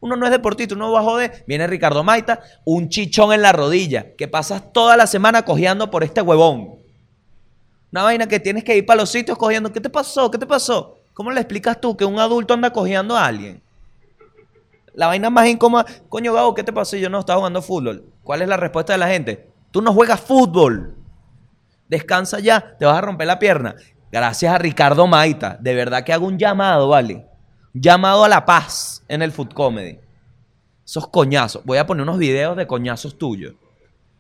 Uno 0.04 0.18
no 0.18 0.26
es 0.26 0.34
deportista, 0.34 0.76
uno 0.76 0.92
va 0.92 1.00
a 1.00 1.04
joder. 1.04 1.46
Viene 1.48 1.66
Ricardo 1.66 2.04
Maita, 2.04 2.42
un 2.66 2.90
chichón 2.90 3.32
en 3.32 3.42
la 3.42 3.54
rodilla, 3.54 4.18
que 4.18 4.28
pasas 4.28 4.74
toda 4.74 4.98
la 4.98 5.08
semana 5.08 5.46
cojeando 5.46 5.90
por 5.90 6.04
este 6.04 6.22
huevón. 6.22 6.76
Una 7.90 8.04
vaina 8.04 8.28
que 8.28 8.42
tienes 8.42 8.66
que 8.66 8.76
ir 8.76 8.86
para 8.86 9.00
los 9.00 9.10
sitios 9.10 9.38
cogiendo. 9.38 9.72
¿Qué 9.72 9.80
te 9.80 9.90
pasó? 9.90 10.30
¿Qué 10.30 10.38
te 10.38 10.46
pasó? 10.46 10.98
¿Cómo 11.14 11.32
le 11.32 11.40
explicas 11.40 11.80
tú 11.80 11.96
que 11.96 12.04
un 12.04 12.20
adulto 12.20 12.54
anda 12.54 12.74
cojeando 12.74 13.16
a 13.16 13.26
alguien? 13.26 13.62
La 14.94 15.08
vaina 15.08 15.30
más 15.30 15.48
incómoda. 15.48 15.86
Coño, 16.10 16.34
Gabo, 16.34 16.54
¿qué 16.54 16.66
te 16.66 16.74
pasó? 16.74 16.98
Yo 16.98 17.10
no 17.10 17.20
estaba 17.20 17.38
jugando 17.38 17.62
fútbol. 17.62 18.04
¿Cuál 18.24 18.42
es 18.42 18.50
la 18.50 18.58
respuesta 18.58 18.92
de 18.92 19.00
la 19.00 19.08
gente? 19.08 19.48
Tú 19.72 19.82
no 19.82 19.94
juegas 19.94 20.20
fútbol. 20.20 20.98
Descansa 21.88 22.42
ya, 22.42 22.76
te 22.78 22.84
vas 22.84 22.98
a 22.98 23.02
romper 23.02 23.28
la 23.28 23.40
pierna. 23.40 23.76
Gracias 24.12 24.54
a 24.54 24.58
Ricardo 24.58 25.08
Maita. 25.08 25.56
De 25.62 25.74
verdad 25.74 26.04
que 26.04 26.12
hago 26.12 26.28
un 26.28 26.38
llamado, 26.38 26.90
¿vale? 26.90 27.26
Llamado 27.74 28.24
a 28.24 28.30
la 28.30 28.46
paz 28.46 29.04
en 29.08 29.24
el 29.24 29.32
Food 29.32 29.54
Comedy. 29.54 30.00
Esos 30.86 31.08
coñazos. 31.08 31.64
Voy 31.66 31.80
a 31.80 31.88
poner 31.88 32.04
unos 32.04 32.20
videos 32.20 32.56
de 32.56 32.68
coñazos 32.68 33.18
tuyos. 33.18 33.56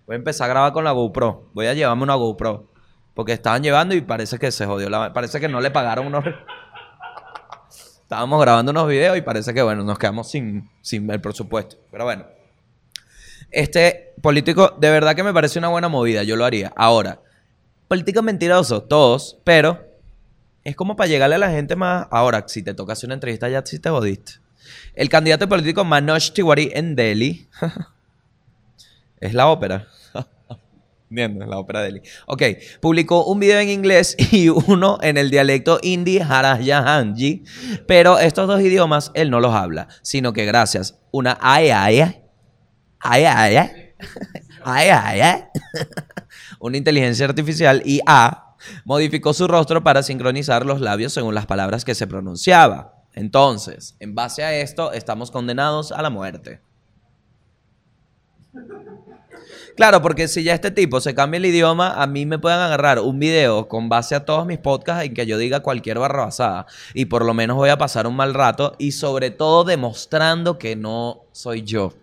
Voy 0.07 0.15
a 0.15 0.17
empezar 0.17 0.45
a 0.45 0.53
grabar 0.53 0.73
con 0.73 0.83
la 0.83 0.91
GoPro. 0.91 1.49
Voy 1.53 1.67
a 1.67 1.73
llevarme 1.75 2.01
una 2.01 2.15
GoPro. 2.15 2.67
Porque 3.13 3.33
estaban 3.33 3.61
llevando 3.61 3.93
y 3.93 4.01
parece 4.01 4.39
que 4.39 4.51
se 4.51 4.65
jodió. 4.65 4.89
Parece 5.13 5.39
que 5.39 5.47
no 5.47 5.61
le 5.61 5.69
pagaron 5.69 6.07
unos... 6.07 6.25
Estábamos 8.01 8.41
grabando 8.41 8.71
unos 8.71 8.87
videos 8.87 9.17
y 9.17 9.21
parece 9.21 9.53
que, 9.53 9.61
bueno, 9.61 9.83
nos 9.83 9.99
quedamos 9.99 10.29
sin, 10.31 10.69
sin 10.81 11.09
el 11.11 11.21
presupuesto. 11.21 11.77
Pero 11.91 12.05
bueno. 12.05 12.25
Este 13.51 14.13
político, 14.19 14.75
de 14.79 14.89
verdad 14.89 15.15
que 15.15 15.23
me 15.23 15.33
parece 15.33 15.59
una 15.59 15.67
buena 15.67 15.89
movida. 15.89 16.23
Yo 16.23 16.35
lo 16.35 16.45
haría. 16.45 16.73
Ahora, 16.75 17.19
políticos 17.87 18.23
mentirosos, 18.23 18.87
todos, 18.87 19.37
pero 19.43 19.92
es 20.63 20.75
como 20.75 20.95
para 20.95 21.09
llegarle 21.09 21.35
a 21.35 21.39
la 21.39 21.51
gente 21.51 21.75
más. 21.75 22.07
Ahora, 22.09 22.45
si 22.47 22.63
te 22.63 22.73
toca 22.73 22.93
una 23.03 23.13
entrevista, 23.15 23.49
ya 23.49 23.61
sí 23.65 23.79
te 23.79 23.89
jodiste. 23.89 24.33
El 24.95 25.09
candidato 25.09 25.49
político 25.49 25.83
Manoj 25.83 26.31
Tiwari 26.33 26.71
en 26.73 26.95
Delhi. 26.95 27.49
es 29.19 29.33
la 29.33 29.47
ópera. 29.47 29.87
Entiendo, 31.09 31.43
es 31.43 31.49
la 31.49 31.57
ópera 31.57 31.81
de 31.81 31.87
Delhi. 31.87 32.01
Ok, 32.27 32.43
publicó 32.79 33.25
un 33.25 33.39
video 33.39 33.59
en 33.59 33.69
inglés 33.69 34.15
y 34.31 34.47
uno 34.49 34.99
en 35.01 35.17
el 35.17 35.29
dialecto 35.29 35.79
hindi 35.81 36.19
Harajahanji, 36.19 37.43
pero 37.85 38.17
estos 38.19 38.47
dos 38.47 38.61
idiomas 38.61 39.11
él 39.15 39.29
no 39.29 39.41
los 39.41 39.53
habla, 39.53 39.89
sino 40.01 40.31
que 40.31 40.45
gracias 40.45 40.97
una 41.11 41.37
ay 41.41 41.69
ay 41.69 41.99
ay 41.99 42.15
ay 42.99 43.25
ay 43.25 43.57
ay, 44.63 44.89
ay, 44.89 45.21
ay 45.21 45.43
una 46.59 46.77
inteligencia 46.77 47.25
artificial 47.25 47.81
y 47.85 47.99
a 48.05 48.52
modificó 48.85 49.33
su 49.33 49.47
rostro 49.47 49.83
para 49.83 50.03
sincronizar 50.03 50.65
los 50.65 50.81
labios 50.81 51.13
según 51.13 51.35
las 51.35 51.45
palabras 51.45 51.85
que 51.85 51.95
se 51.95 52.07
pronunciaba. 52.07 53.03
Entonces, 53.13 53.95
en 53.99 54.15
base 54.15 54.43
a 54.43 54.55
esto, 54.55 54.91
estamos 54.91 55.31
condenados 55.31 55.91
a 55.91 56.01
la 56.01 56.09
muerte. 56.09 56.61
Claro, 59.75 60.01
porque 60.01 60.27
si 60.27 60.43
ya 60.43 60.53
este 60.53 60.69
tipo 60.69 61.01
se 61.01 61.15
cambia 61.15 61.37
el 61.37 61.45
idioma, 61.45 62.01
a 62.01 62.05
mí 62.05 62.25
me 62.25 62.37
pueden 62.37 62.59
agarrar 62.59 62.99
un 62.99 63.19
video 63.19 63.67
con 63.67 63.89
base 63.89 64.13
a 64.13 64.23
todos 64.23 64.45
mis 64.45 64.59
podcasts 64.59 65.05
en 65.05 65.13
que 65.15 65.25
yo 65.25 65.37
diga 65.37 65.61
cualquier 65.61 65.97
barrabasada. 65.97 66.67
Y 66.93 67.05
por 67.05 67.25
lo 67.25 67.33
menos 67.33 67.57
voy 67.57 67.69
a 67.69 67.77
pasar 67.77 68.05
un 68.05 68.15
mal 68.15 68.33
rato 68.33 68.75
y 68.77 68.91
sobre 68.91 69.31
todo 69.31 69.63
demostrando 69.63 70.59
que 70.59 70.75
no 70.75 71.25
soy 71.31 71.63
yo. 71.63 71.93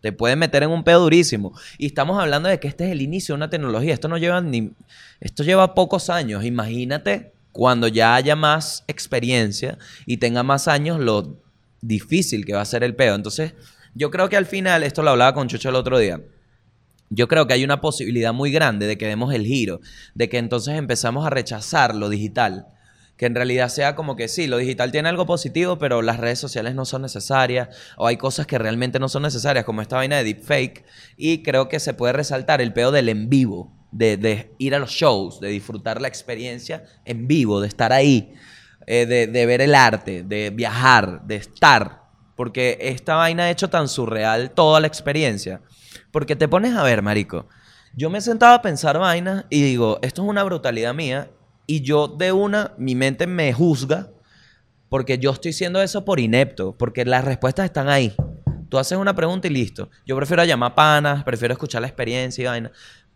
Te 0.00 0.12
pueden 0.12 0.38
meter 0.38 0.62
en 0.62 0.70
un 0.70 0.84
pedo 0.84 1.00
durísimo. 1.00 1.52
Y 1.78 1.86
estamos 1.86 2.20
hablando 2.20 2.48
de 2.48 2.60
que 2.60 2.68
este 2.68 2.84
es 2.84 2.92
el 2.92 3.02
inicio 3.02 3.34
de 3.34 3.36
una 3.36 3.50
tecnología. 3.50 3.94
Esto 3.94 4.08
no 4.08 4.18
lleva 4.18 4.40
ni. 4.40 4.72
Esto 5.20 5.42
lleva 5.42 5.74
pocos 5.74 6.10
años. 6.10 6.44
Imagínate 6.44 7.32
cuando 7.52 7.88
ya 7.88 8.14
haya 8.14 8.36
más 8.36 8.84
experiencia 8.86 9.78
y 10.04 10.18
tenga 10.18 10.42
más 10.42 10.68
años 10.68 11.00
lo 11.00 11.40
difícil 11.80 12.44
que 12.44 12.54
va 12.54 12.60
a 12.60 12.66
ser 12.66 12.84
el 12.84 12.94
pedo. 12.94 13.14
Entonces, 13.14 13.54
yo 13.94 14.10
creo 14.10 14.28
que 14.28 14.36
al 14.36 14.46
final, 14.46 14.82
esto 14.82 15.02
lo 15.02 15.10
hablaba 15.10 15.32
con 15.34 15.48
Chucho 15.48 15.70
el 15.70 15.74
otro 15.74 15.98
día. 15.98 16.20
Yo 17.08 17.28
creo 17.28 17.46
que 17.46 17.54
hay 17.54 17.64
una 17.64 17.80
posibilidad 17.80 18.34
muy 18.34 18.50
grande 18.50 18.86
de 18.86 18.98
que 18.98 19.06
demos 19.06 19.32
el 19.32 19.46
giro, 19.46 19.80
de 20.14 20.28
que 20.28 20.38
entonces 20.38 20.74
empezamos 20.74 21.26
a 21.26 21.30
rechazar 21.30 21.94
lo 21.94 22.08
digital 22.08 22.66
que 23.16 23.26
en 23.26 23.34
realidad 23.34 23.68
sea 23.68 23.94
como 23.94 24.14
que 24.16 24.28
sí, 24.28 24.46
lo 24.46 24.58
digital 24.58 24.92
tiene 24.92 25.08
algo 25.08 25.26
positivo, 25.26 25.78
pero 25.78 26.02
las 26.02 26.18
redes 26.18 26.38
sociales 26.38 26.74
no 26.74 26.84
son 26.84 27.02
necesarias, 27.02 27.68
o 27.96 28.06
hay 28.06 28.16
cosas 28.16 28.46
que 28.46 28.58
realmente 28.58 28.98
no 28.98 29.08
son 29.08 29.22
necesarias, 29.22 29.64
como 29.64 29.82
esta 29.82 29.96
vaina 29.96 30.16
de 30.16 30.24
deepfake, 30.24 30.84
y 31.16 31.42
creo 31.42 31.68
que 31.68 31.80
se 31.80 31.94
puede 31.94 32.12
resaltar 32.12 32.60
el 32.60 32.72
pedo 32.72 32.92
del 32.92 33.08
en 33.08 33.28
vivo, 33.28 33.72
de, 33.90 34.54
ir 34.58 34.74
a 34.74 34.78
los 34.78 34.90
shows, 34.90 35.40
de 35.40 35.48
disfrutar 35.48 36.00
la 36.00 36.08
experiencia 36.08 36.84
en 37.04 37.26
vivo, 37.26 37.60
de 37.60 37.68
estar 37.68 37.92
ahí, 37.92 38.34
eh, 38.86 39.06
de, 39.06 39.26
de 39.26 39.46
ver 39.46 39.62
el 39.62 39.74
arte, 39.74 40.22
de 40.22 40.50
viajar, 40.50 41.22
de 41.26 41.36
estar, 41.36 42.02
porque 42.36 42.76
esta 42.82 43.14
vaina 43.14 43.44
ha 43.44 43.50
hecho 43.50 43.70
tan 43.70 43.88
surreal 43.88 44.50
toda 44.50 44.80
la 44.80 44.86
experiencia, 44.86 45.62
porque 46.10 46.36
te 46.36 46.48
pones 46.48 46.74
a 46.74 46.82
ver, 46.82 47.00
marico, 47.00 47.48
yo 47.94 48.10
me 48.10 48.20
sentaba 48.20 48.56
a 48.56 48.62
pensar 48.62 48.98
vainas 48.98 49.46
y 49.48 49.62
digo, 49.62 49.98
esto 50.02 50.22
es 50.22 50.28
una 50.28 50.44
brutalidad 50.44 50.92
mía 50.92 51.30
y 51.66 51.82
yo 51.82 52.08
de 52.08 52.32
una, 52.32 52.72
mi 52.78 52.94
mente 52.94 53.26
me 53.26 53.52
juzga 53.52 54.10
porque 54.88 55.18
yo 55.18 55.32
estoy 55.32 55.50
haciendo 55.50 55.82
eso 55.82 56.04
por 56.04 56.20
inepto, 56.20 56.76
porque 56.76 57.04
las 57.04 57.24
respuestas 57.24 57.64
están 57.64 57.88
ahí. 57.88 58.14
Tú 58.68 58.78
haces 58.78 58.98
una 58.98 59.14
pregunta 59.14 59.46
y 59.48 59.50
listo. 59.50 59.90
Yo 60.06 60.16
prefiero 60.16 60.44
llamar 60.44 60.74
panas, 60.74 61.24
prefiero 61.24 61.52
escuchar 61.52 61.80
la 61.80 61.88
experiencia 61.88 62.42
y 62.42 62.46
vaina. 62.46 62.72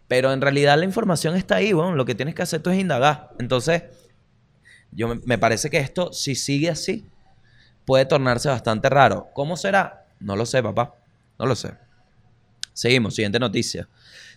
Pero 0.08 0.32
en 0.32 0.40
realidad 0.40 0.78
la 0.78 0.84
información 0.84 1.36
está 1.36 1.56
ahí, 1.56 1.72
bueno, 1.72 1.94
lo 1.94 2.04
que 2.04 2.14
tienes 2.14 2.34
que 2.34 2.42
hacer 2.42 2.60
tú 2.60 2.70
es 2.70 2.78
indagar. 2.78 3.30
Entonces, 3.38 3.84
yo 4.90 5.08
me, 5.08 5.20
me 5.24 5.38
parece 5.38 5.70
que 5.70 5.78
esto, 5.78 6.12
si 6.12 6.34
sigue 6.34 6.70
así, 6.70 7.06
puede 7.84 8.04
tornarse 8.04 8.48
bastante 8.48 8.88
raro. 8.88 9.28
¿Cómo 9.34 9.56
será? 9.56 10.06
No 10.18 10.34
lo 10.34 10.46
sé, 10.46 10.62
papá. 10.62 10.94
No 11.38 11.46
lo 11.46 11.54
sé. 11.54 11.74
Seguimos, 12.72 13.14
siguiente 13.14 13.38
noticia. 13.38 13.88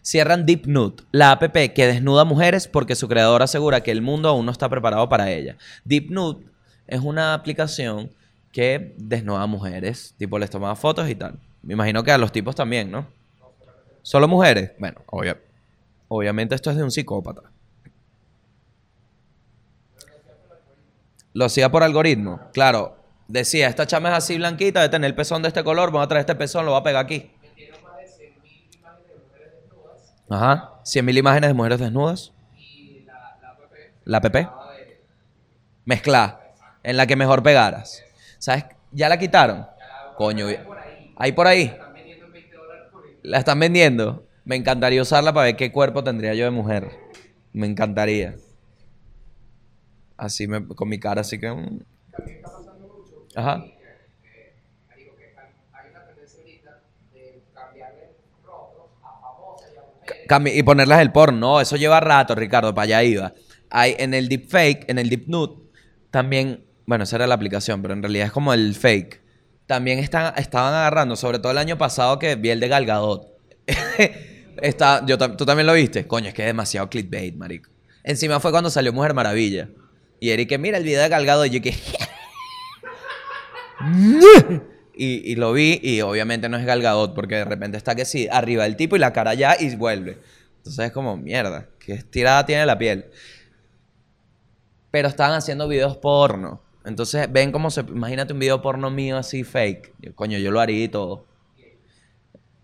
Cierran 0.03 0.45
Deep 0.45 0.67
Nude, 0.67 1.03
la 1.11 1.31
app 1.31 1.43
que 1.53 1.87
desnuda 1.87 2.25
mujeres 2.25 2.67
porque 2.67 2.95
su 2.95 3.07
creador 3.07 3.41
asegura 3.41 3.81
que 3.81 3.89
el 3.91 4.01
mundo 4.01 4.27
aún 4.29 4.45
no 4.45 4.51
está 4.51 4.67
preparado 4.69 5.07
para 5.09 5.31
ella. 5.31 5.55
Deep 5.85 6.11
Nude 6.11 6.45
es 6.87 6.99
una 6.99 7.33
aplicación 7.33 8.11
que 8.51 8.93
desnuda 8.97 9.47
mujeres, 9.47 10.13
tipo 10.17 10.37
les 10.37 10.49
tomaba 10.49 10.75
fotos 10.75 11.09
y 11.09 11.15
tal. 11.15 11.39
Me 11.61 11.73
imagino 11.73 12.03
que 12.03 12.11
a 12.11 12.17
los 12.17 12.31
tipos 12.33 12.53
también, 12.53 12.91
¿no? 12.91 13.07
¿Solo 14.01 14.27
mujeres? 14.27 14.71
Bueno, 14.77 15.01
obvia- 15.07 15.39
obviamente 16.09 16.53
esto 16.53 16.69
es 16.69 16.75
de 16.75 16.83
un 16.83 16.91
psicópata. 16.91 17.41
Lo 21.33 21.45
hacía 21.45 21.71
por 21.71 21.81
algoritmo. 21.81 22.41
Claro, 22.53 22.97
decía, 23.27 23.67
esta 23.69 23.87
chama 23.87 24.09
es 24.09 24.15
así 24.15 24.37
blanquita, 24.37 24.81
de 24.81 24.89
tener 24.89 25.07
el 25.09 25.15
pezón 25.15 25.41
de 25.41 25.47
este 25.47 25.63
color, 25.63 25.91
voy 25.91 26.03
a 26.03 26.07
traer 26.07 26.19
este 26.21 26.35
pezón, 26.35 26.65
lo 26.65 26.71
voy 26.71 26.81
a 26.81 26.83
pegar 26.83 27.05
aquí. 27.05 27.31
Ajá. 30.29 30.73
100.000 30.83 31.17
imágenes 31.17 31.49
de 31.49 31.53
mujeres 31.53 31.79
desnudas. 31.79 32.33
La 34.05 34.17
app. 34.17 34.35
Mezcla. 35.85 36.39
En 36.83 36.97
la 36.97 37.07
que 37.07 37.15
mejor 37.15 37.43
pegaras. 37.43 38.03
¿Sabes? 38.39 38.65
¿Ya 38.91 39.09
la 39.09 39.17
quitaron? 39.17 39.65
Coño. 40.17 40.47
Ahí 41.15 41.31
por 41.31 41.47
ahí. 41.47 41.75
La 43.21 43.37
están 43.37 43.59
vendiendo. 43.59 44.27
Me 44.43 44.55
encantaría 44.57 45.01
usarla 45.01 45.33
para 45.33 45.45
ver 45.45 45.55
qué 45.55 45.71
cuerpo 45.71 46.03
tendría 46.03 46.33
yo 46.33 46.43
de 46.45 46.51
mujer. 46.51 46.91
Me 47.53 47.67
encantaría. 47.67 48.35
Así 50.17 50.47
me, 50.47 50.67
con 50.67 50.89
mi 50.89 50.99
cara, 50.99 51.21
así 51.21 51.39
que. 51.39 51.49
mm. 51.51 51.79
Ajá. 53.35 53.63
Y 60.45 60.63
ponerlas 60.63 61.01
el 61.01 61.11
porno. 61.11 61.39
No, 61.39 61.61
eso 61.61 61.75
lleva 61.75 61.99
rato, 61.99 62.35
Ricardo, 62.35 62.73
para 62.73 62.83
allá 62.83 63.03
iba. 63.03 63.33
Hay, 63.69 63.95
en 63.97 64.13
el 64.13 64.29
deepfake, 64.29 64.85
en 64.89 64.99
el 64.99 65.09
deep 65.09 65.25
nude, 65.27 65.55
también, 66.11 66.63
bueno, 66.85 67.03
esa 67.05 67.15
era 67.15 67.27
la 67.27 67.35
aplicación, 67.35 67.81
pero 67.81 67.93
en 67.93 68.03
realidad 68.03 68.27
es 68.27 68.31
como 68.31 68.53
el 68.53 68.75
fake. 68.75 69.21
También 69.65 69.99
están, 69.99 70.33
estaban 70.37 70.73
agarrando, 70.73 71.15
sobre 71.15 71.39
todo 71.39 71.51
el 71.51 71.57
año 71.57 71.77
pasado 71.77 72.19
que 72.19 72.35
vi 72.35 72.49
el 72.49 72.59
de 72.59 72.67
Gal 72.67 72.85
Gadot. 72.85 73.27
Está, 74.61 75.03
yo, 75.05 75.17
¿Tú 75.17 75.45
también 75.45 75.65
lo 75.65 75.73
viste? 75.73 76.05
Coño, 76.05 76.27
es 76.27 76.33
que 76.33 76.43
es 76.43 76.47
demasiado 76.47 76.89
clickbait, 76.89 77.35
marico. 77.35 77.69
Encima 78.03 78.39
fue 78.39 78.51
cuando 78.51 78.69
salió 78.69 78.93
Mujer 78.93 79.13
Maravilla. 79.13 79.69
Y 80.19 80.29
Eric, 80.29 80.57
mira 80.59 80.77
el 80.77 80.83
video 80.83 81.01
de 81.01 81.09
Gal 81.09 81.25
Gadot, 81.25 81.47
y 81.47 81.49
yo 81.49 81.61
que... 81.61 81.73
Y, 84.95 85.31
y 85.31 85.35
lo 85.35 85.53
vi 85.53 85.79
y 85.81 86.01
obviamente 86.01 86.49
no 86.49 86.57
es 86.57 86.65
Gal 86.65 86.81
Gadot 86.81 87.15
porque 87.15 87.35
de 87.35 87.45
repente 87.45 87.77
está 87.77 87.95
que 87.95 88.05
sí, 88.05 88.27
arriba 88.31 88.65
el 88.65 88.75
tipo 88.75 88.95
y 88.95 88.99
la 88.99 89.11
cara 89.11 89.31
allá 89.31 89.55
y 89.59 89.75
vuelve. 89.75 90.19
Entonces 90.57 90.85
es 90.85 90.91
como, 90.91 91.17
mierda, 91.17 91.67
qué 91.79 91.93
estirada 91.93 92.45
tiene 92.45 92.65
la 92.65 92.77
piel. 92.77 93.05
Pero 94.91 95.07
estaban 95.07 95.35
haciendo 95.35 95.67
videos 95.67 95.97
porno. 95.97 96.61
Entonces 96.85 97.31
ven 97.31 97.51
cómo 97.51 97.71
se... 97.71 97.81
Imagínate 97.81 98.33
un 98.33 98.39
video 98.39 98.61
porno 98.61 98.89
mío 98.89 99.17
así 99.17 99.43
fake. 99.43 100.13
Coño, 100.15 100.37
yo 100.37 100.51
lo 100.51 100.59
haría 100.59 100.83
y 100.83 100.87
todo. 100.87 101.25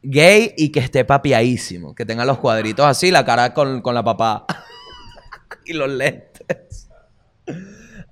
Gay 0.01 0.53
y 0.57 0.69
que 0.69 0.80
esté 0.80 1.03
papiadísimo. 1.03 1.95
Que 1.95 2.05
tenga 2.05 2.23
los 2.25 2.38
cuadritos 2.38 2.86
así, 2.86 3.11
la 3.11 3.25
cara 3.25 3.53
con, 3.53 3.82
con 3.82 3.95
la 3.95 4.03
papá. 4.03 4.45
y 5.65 5.73
los 5.73 5.89
lentes. 5.89 6.89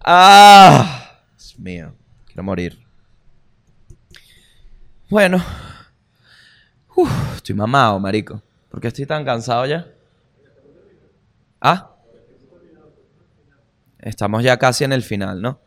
Ah, 0.04 1.22
Dios 1.38 1.60
mío. 1.60 1.96
Quiero 2.26 2.44
morir. 2.44 2.87
Bueno. 5.10 5.42
Estoy 7.36 7.56
mamado, 7.56 8.00
marico. 8.00 8.42
¿Por 8.70 8.82
qué 8.82 8.90
estoy 8.90 9.06
tan 9.06 9.24
cansado 9.24 9.66
ya? 9.66 9.88
Ah. 11.62 11.96
Estamos 14.00 14.44
ya 14.44 14.58
casi 14.58 14.84
en 14.84 14.92
el 14.92 15.04
final, 15.04 15.42
¿no? 15.42 15.60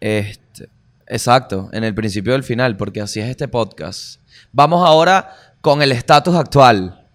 Este, 0.00 0.68
exacto, 1.06 1.68
en 1.72 1.84
el 1.84 1.94
principio 1.94 2.32
del 2.32 2.44
final, 2.44 2.76
porque 2.76 3.00
así 3.00 3.20
es 3.20 3.28
este 3.28 3.48
podcast. 3.48 4.20
Vamos 4.52 4.86
ahora 4.86 5.34
con 5.60 5.82
el 5.82 5.92
estatus 5.92 6.34
actual. 6.34 7.08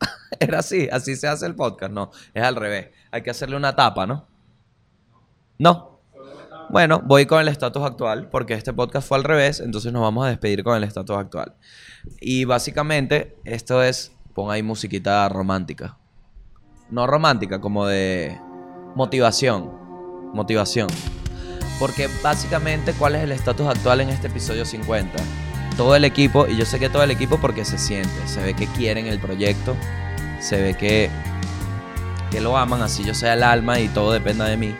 Era 0.40 0.58
así, 0.58 0.88
así 0.92 1.16
se 1.16 1.28
hace 1.28 1.46
el 1.46 1.54
podcast, 1.54 1.92
no, 1.92 2.10
es 2.34 2.42
al 2.42 2.56
revés. 2.56 2.88
Hay 3.10 3.22
que 3.22 3.30
hacerle 3.30 3.56
una 3.56 3.74
tapa, 3.74 4.06
¿no? 4.06 4.26
No. 5.58 5.97
Bueno, 6.70 7.00
voy 7.02 7.24
con 7.24 7.40
el 7.40 7.48
estatus 7.48 7.82
actual, 7.82 8.28
porque 8.28 8.52
este 8.52 8.74
podcast 8.74 9.08
fue 9.08 9.16
al 9.16 9.24
revés, 9.24 9.60
entonces 9.60 9.90
nos 9.90 10.02
vamos 10.02 10.26
a 10.26 10.28
despedir 10.28 10.62
con 10.62 10.76
el 10.76 10.84
estatus 10.84 11.16
actual. 11.16 11.54
Y 12.20 12.44
básicamente, 12.44 13.38
esto 13.44 13.82
es, 13.82 14.12
pon 14.34 14.50
ahí 14.50 14.62
musiquita 14.62 15.26
romántica. 15.30 15.96
No 16.90 17.06
romántica, 17.06 17.58
como 17.62 17.86
de 17.86 18.38
motivación. 18.94 19.70
Motivación. 20.34 20.88
Porque 21.78 22.10
básicamente, 22.22 22.92
¿cuál 22.92 23.14
es 23.14 23.22
el 23.22 23.32
estatus 23.32 23.66
actual 23.66 24.02
en 24.02 24.10
este 24.10 24.26
episodio 24.26 24.66
50? 24.66 25.18
Todo 25.74 25.96
el 25.96 26.04
equipo, 26.04 26.46
y 26.46 26.56
yo 26.58 26.66
sé 26.66 26.78
que 26.78 26.90
todo 26.90 27.02
el 27.02 27.10
equipo 27.10 27.38
porque 27.40 27.64
se 27.64 27.78
siente, 27.78 28.26
se 28.26 28.42
ve 28.42 28.52
que 28.52 28.66
quieren 28.66 29.06
el 29.06 29.18
proyecto, 29.18 29.74
se 30.38 30.60
ve 30.60 30.74
que, 30.74 31.08
que 32.30 32.42
lo 32.42 32.58
aman, 32.58 32.82
así 32.82 33.04
yo 33.04 33.14
sea 33.14 33.32
el 33.32 33.42
alma 33.42 33.80
y 33.80 33.88
todo 33.88 34.12
dependa 34.12 34.44
de 34.44 34.58
mí. 34.58 34.76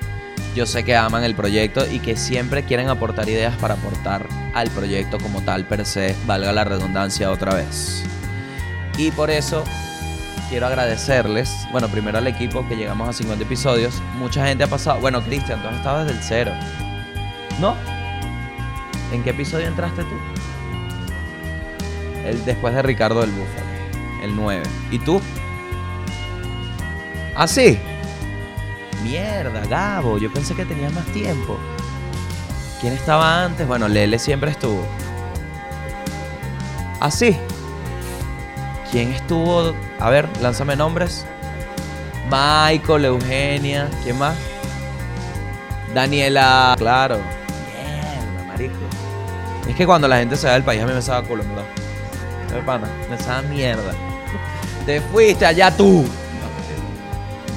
Yo 0.54 0.66
sé 0.66 0.84
que 0.84 0.96
aman 0.96 1.24
el 1.24 1.34
proyecto 1.34 1.86
y 1.90 2.00
que 2.00 2.16
siempre 2.16 2.64
quieren 2.64 2.88
aportar 2.88 3.28
ideas 3.28 3.56
para 3.56 3.74
aportar 3.74 4.26
al 4.54 4.70
proyecto 4.70 5.18
como 5.18 5.42
tal 5.42 5.66
per 5.66 5.84
se, 5.84 6.16
valga 6.26 6.52
la 6.52 6.64
redundancia 6.64 7.30
otra 7.30 7.54
vez. 7.54 8.02
Y 8.96 9.10
por 9.12 9.30
eso 9.30 9.64
quiero 10.48 10.66
agradecerles, 10.66 11.50
bueno, 11.70 11.88
primero 11.88 12.18
al 12.18 12.26
equipo 12.26 12.66
que 12.68 12.76
llegamos 12.76 13.08
a 13.08 13.12
50 13.12 13.44
episodios. 13.44 14.02
Mucha 14.16 14.46
gente 14.46 14.64
ha 14.64 14.66
pasado, 14.66 15.00
bueno, 15.00 15.22
Cristian, 15.22 15.62
tú 15.62 15.68
has 15.68 15.76
estado 15.76 16.04
desde 16.04 16.18
el 16.18 16.24
cero. 16.24 16.52
¿No? 17.60 17.76
¿En 19.12 19.22
qué 19.22 19.30
episodio 19.30 19.66
entraste 19.66 20.02
tú? 20.02 20.16
El 22.24 22.44
después 22.44 22.74
de 22.74 22.82
Ricardo 22.82 23.20
del 23.20 23.30
Búfalo, 23.30 24.22
el 24.22 24.36
9. 24.36 24.62
¿Y 24.90 24.98
tú? 24.98 25.20
¿Ah, 27.34 27.46
sí? 27.46 27.78
Mierda, 29.02 29.64
Gabo, 29.66 30.18
yo 30.18 30.32
pensé 30.32 30.54
que 30.54 30.64
tenías 30.64 30.92
más 30.92 31.06
tiempo. 31.06 31.58
¿Quién 32.80 32.92
estaba 32.92 33.44
antes? 33.44 33.66
Bueno, 33.66 33.88
Lele 33.88 34.18
siempre 34.18 34.50
estuvo. 34.50 34.84
¿Ah, 37.00 37.10
sí? 37.10 37.36
¿Quién 38.90 39.12
estuvo? 39.12 39.72
A 40.00 40.10
ver, 40.10 40.28
lánzame 40.40 40.76
nombres. 40.76 41.26
Michael, 42.24 43.04
Eugenia, 43.06 43.88
¿quién 44.02 44.18
más? 44.18 44.36
Daniela, 45.94 46.74
claro. 46.76 47.18
Mierda, 47.18 48.44
marico. 48.46 48.76
Es 49.68 49.76
que 49.76 49.86
cuando 49.86 50.08
la 50.08 50.18
gente 50.18 50.36
se 50.36 50.46
va 50.46 50.54
del 50.54 50.64
país 50.64 50.82
a 50.82 50.86
mí 50.86 50.92
me 50.92 51.02
saca 51.02 51.26
culo, 51.26 51.44
¿verdad? 51.44 51.64
Eh, 52.54 52.62
pana, 52.64 52.88
me 53.08 53.18
saca 53.18 53.42
mierda. 53.42 53.92
Te 54.86 55.00
fuiste 55.00 55.46
allá 55.46 55.76
tú. 55.76 56.06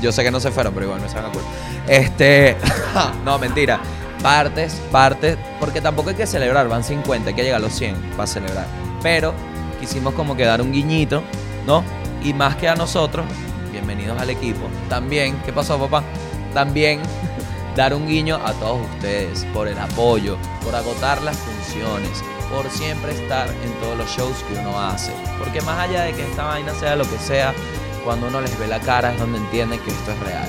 Yo 0.02 0.12
sé 0.12 0.24
que 0.24 0.32
no 0.32 0.40
se 0.40 0.52
fueron, 0.52 0.74
pero 0.74 0.88
igual 0.88 1.02
me 1.02 1.10
sacan 1.10 1.32
culo. 1.32 1.46
Este. 1.88 2.58
no, 3.26 3.38
mentira. 3.38 3.80
Partes, 4.22 4.82
partes. 4.92 5.38
Porque 5.60 5.80
tampoco 5.80 6.10
hay 6.10 6.16
que 6.16 6.28
celebrar, 6.28 6.68
van 6.68 6.84
50, 6.84 7.30
hay 7.30 7.36
que 7.36 7.44
llegar 7.44 7.58
a 7.58 7.64
los 7.64 7.74
100 7.74 7.96
para 8.18 8.28
celebrar. 8.28 8.66
Pero 9.04 9.34
quisimos 9.80 10.14
como 10.16 10.36
que 10.36 10.44
dar 10.44 10.62
un 10.62 10.72
guiñito, 10.72 11.24
¿no? 11.68 11.84
Y 12.24 12.34
más 12.34 12.56
que 12.56 12.68
a 12.68 12.76
nosotros, 12.76 13.26
bienvenidos 13.72 14.20
al 14.20 14.30
equipo. 14.30 14.68
También, 14.90 15.40
¿qué 15.46 15.54
pasó, 15.54 15.80
papá? 15.80 16.04
También 16.54 17.00
dar 17.76 17.94
un 17.94 18.08
guiño 18.08 18.40
a 18.44 18.54
todos 18.54 18.82
ustedes 18.96 19.46
por 19.54 19.68
el 19.68 19.78
apoyo, 19.78 20.38
por 20.64 20.76
agotar 20.76 21.22
las 21.22 21.38
funciones, 21.38 22.24
por 22.52 22.70
siempre 22.70 23.12
estar 23.12 23.48
en 23.50 23.72
todos 23.80 23.98
los 23.98 24.10
shows 24.10 24.38
que 24.44 24.60
uno 24.60 24.80
hace. 24.80 25.12
Porque 25.40 25.62
más 25.62 25.80
allá 25.80 26.04
de 26.04 26.14
que 26.14 26.24
esta 26.24 26.46
vaina 26.46 26.74
sea 26.74 26.96
lo 26.96 27.10
que 27.10 27.18
sea, 27.18 27.54
cuando 28.04 28.28
uno 28.28 28.42
les 28.42 28.58
ve 28.60 28.68
la 28.68 28.80
cara 28.80 29.14
es 29.14 29.20
donde 29.20 29.38
entienden 29.38 29.80
que 29.80 29.92
esto 29.92 30.12
es 30.12 30.20
real. 30.20 30.48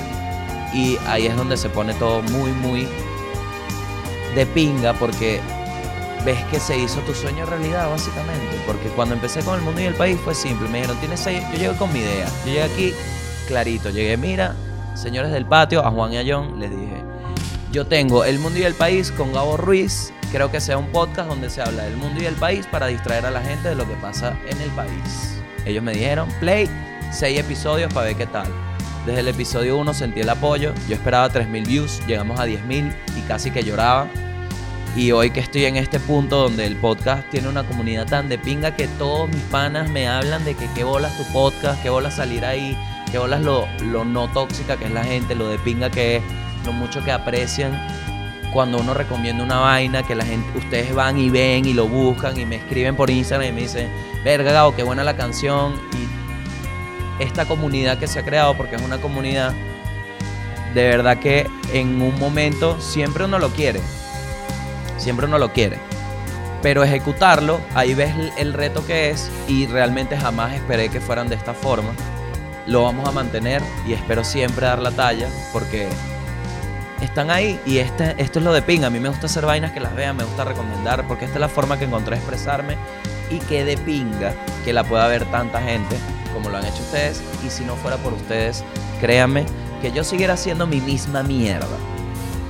Y 0.73 0.97
ahí 1.07 1.27
es 1.27 1.35
donde 1.35 1.57
se 1.57 1.69
pone 1.69 1.93
todo 1.93 2.21
muy, 2.23 2.51
muy 2.51 2.87
de 4.35 4.45
pinga 4.45 4.93
porque 4.93 5.39
ves 6.25 6.41
que 6.45 6.59
se 6.59 6.77
hizo 6.77 6.99
tu 7.01 7.13
sueño 7.13 7.45
realidad, 7.45 7.89
básicamente. 7.89 8.59
Porque 8.65 8.89
cuando 8.89 9.15
empecé 9.15 9.41
con 9.41 9.55
el 9.55 9.61
mundo 9.61 9.81
y 9.81 9.85
el 9.85 9.95
país 9.95 10.19
fue 10.23 10.33
simple. 10.33 10.67
Me 10.69 10.79
dijeron, 10.79 10.97
tienes 10.99 11.19
seis. 11.19 11.41
Yo 11.51 11.57
llegué 11.59 11.77
con 11.77 11.91
mi 11.93 11.99
idea. 11.99 12.27
Yo 12.45 12.45
llegué 12.45 12.63
aquí 12.63 12.93
clarito. 13.47 13.89
Llegué, 13.89 14.17
mira, 14.17 14.55
señores 14.95 15.31
del 15.31 15.45
patio, 15.45 15.85
a 15.85 15.91
Juan 15.91 16.13
y 16.13 16.17
a 16.17 16.23
John, 16.25 16.59
les 16.59 16.69
dije, 16.71 17.03
yo 17.71 17.87
tengo 17.87 18.23
El 18.23 18.39
Mundo 18.39 18.59
y 18.59 18.63
el 18.63 18.73
País 18.73 19.11
con 19.11 19.33
Gabo 19.33 19.57
Ruiz. 19.57 20.13
Creo 20.31 20.49
que 20.51 20.61
sea 20.61 20.77
un 20.77 20.87
podcast 20.87 21.29
donde 21.29 21.49
se 21.49 21.61
habla 21.61 21.83
del 21.83 21.97
mundo 21.97 22.21
y 22.21 22.25
el 22.25 22.35
país 22.35 22.65
para 22.65 22.87
distraer 22.87 23.25
a 23.25 23.31
la 23.31 23.41
gente 23.41 23.69
de 23.69 23.75
lo 23.75 23.87
que 23.87 23.93
pasa 23.95 24.35
en 24.47 24.59
el 24.61 24.69
país. 24.71 25.41
Ellos 25.65 25.83
me 25.83 25.93
dijeron, 25.93 26.27
play, 26.39 26.69
seis 27.13 27.39
episodios 27.39 27.93
para 27.93 28.07
ver 28.07 28.15
qué 28.15 28.25
tal. 28.25 28.47
Desde 29.05 29.19
el 29.19 29.27
episodio 29.27 29.77
1 29.77 29.93
sentí 29.93 30.21
el 30.21 30.29
apoyo. 30.29 30.73
Yo 30.87 30.95
esperaba 30.95 31.29
3.000 31.29 31.67
views, 31.67 32.01
llegamos 32.07 32.39
a 32.39 32.45
10.000 32.45 32.95
y 33.17 33.21
casi 33.21 33.51
que 33.51 33.63
lloraba. 33.63 34.07
Y 34.95 35.11
hoy 35.11 35.31
que 35.31 35.39
estoy 35.39 35.65
en 35.65 35.75
este 35.75 35.99
punto 35.99 36.43
donde 36.43 36.65
el 36.65 36.75
podcast 36.77 37.27
tiene 37.29 37.47
una 37.49 37.63
comunidad 37.63 38.05
tan 38.05 38.29
de 38.29 38.37
pinga 38.37 38.75
que 38.75 38.87
todos 38.87 39.27
mis 39.27 39.41
panas 39.43 39.89
me 39.89 40.07
hablan 40.07 40.45
de 40.45 40.53
que 40.53 40.69
qué 40.75 40.83
bolas 40.83 41.17
tu 41.17 41.23
podcast, 41.33 41.81
qué 41.81 41.89
bolas 41.89 42.15
salir 42.15 42.45
ahí, 42.45 42.77
qué 43.11 43.17
bolas 43.17 43.41
lo, 43.41 43.67
lo 43.81 44.05
no 44.05 44.31
tóxica 44.31 44.77
que 44.77 44.85
es 44.85 44.91
la 44.91 45.03
gente, 45.03 45.33
lo 45.33 45.49
de 45.49 45.57
pinga 45.57 45.89
que 45.89 46.17
es, 46.17 46.23
lo 46.63 46.73
mucho 46.73 47.03
que 47.03 47.11
aprecian 47.11 47.73
cuando 48.53 48.77
uno 48.77 48.93
recomienda 48.93 49.43
una 49.43 49.59
vaina 49.59 50.03
que 50.03 50.13
la 50.13 50.23
gente, 50.23 50.57
ustedes 50.57 50.93
van 50.93 51.17
y 51.17 51.29
ven 51.31 51.65
y 51.65 51.73
lo 51.73 51.87
buscan 51.87 52.39
y 52.39 52.45
me 52.45 52.57
escriben 52.57 52.95
por 52.95 53.09
Instagram 53.09 53.49
y 53.49 53.51
me 53.51 53.61
dicen, 53.61 53.91
verga, 54.23 54.51
Gabo, 54.51 54.75
qué 54.75 54.83
buena 54.83 55.03
la 55.03 55.17
canción. 55.17 55.73
Esta 57.19 57.45
comunidad 57.45 57.97
que 57.97 58.07
se 58.07 58.19
ha 58.19 58.23
creado, 58.25 58.55
porque 58.55 58.75
es 58.75 58.81
una 58.81 58.99
comunidad, 58.99 59.53
de 60.73 60.83
verdad 60.83 61.17
que 61.17 61.47
en 61.73 62.01
un 62.01 62.17
momento 62.19 62.79
siempre 62.81 63.25
uno 63.25 63.39
lo 63.39 63.49
quiere. 63.49 63.81
Siempre 64.97 65.25
uno 65.27 65.37
lo 65.37 65.51
quiere. 65.53 65.77
Pero 66.61 66.83
ejecutarlo, 66.83 67.59
ahí 67.75 67.93
ves 67.93 68.13
el- 68.37 68.53
reto 68.53 68.85
que 68.85 69.09
es 69.09 69.29
y 69.47 69.67
realmente 69.67 70.17
jamás 70.17 70.53
esperé 70.53 70.89
que 70.89 71.01
fueran 71.01 71.27
de 71.27 71.35
esta 71.35 71.53
forma. 71.53 71.89
Lo 72.65 72.83
vamos 72.83 73.07
a 73.07 73.11
mantener 73.11 73.61
y 73.85 73.91
espero 73.93 74.23
siempre 74.23 74.65
dar 74.65 74.79
la 74.79 74.91
talla 74.91 75.27
porque 75.51 75.89
están 77.01 77.29
ahí 77.31 77.59
y 77.65 77.79
este, 77.79 78.15
esto 78.17 78.39
es 78.39 78.45
lo 78.45 78.53
de 78.53 78.61
pinga. 78.61 78.87
A 78.87 78.89
mí 78.89 78.99
me 79.01 79.09
gusta 79.09 79.25
hacer 79.25 79.45
vainas 79.45 79.71
que 79.73 79.81
las 79.81 79.93
vean, 79.93 80.15
me 80.15 80.23
gusta 80.23 80.45
recomendar, 80.45 81.05
porque 81.05 81.25
esta 81.25 81.35
es 81.37 81.41
la 81.41 81.49
forma 81.49 81.77
que 81.77 81.83
encontré 81.85 82.15
de 82.15 82.21
expresarme 82.21 82.77
y 83.29 83.39
que 83.39 83.65
de 83.65 83.75
pinga 83.75 84.33
que 84.63 84.71
la 84.71 84.85
pueda 84.85 85.05
ver 85.07 85.25
tanta 85.25 85.61
gente 85.61 85.97
como 86.33 86.49
lo 86.49 86.57
han 86.57 86.65
hecho 86.65 86.81
ustedes. 86.81 87.21
Y 87.45 87.49
si 87.49 87.63
no 87.63 87.75
fuera 87.75 87.97
por 87.97 88.13
ustedes, 88.13 88.63
créanme 88.99 89.45
que 89.81 89.91
yo 89.91 90.03
siguiera 90.03 90.33
haciendo 90.33 90.67
mi 90.67 90.81
misma 90.81 91.23
mierda 91.23 91.77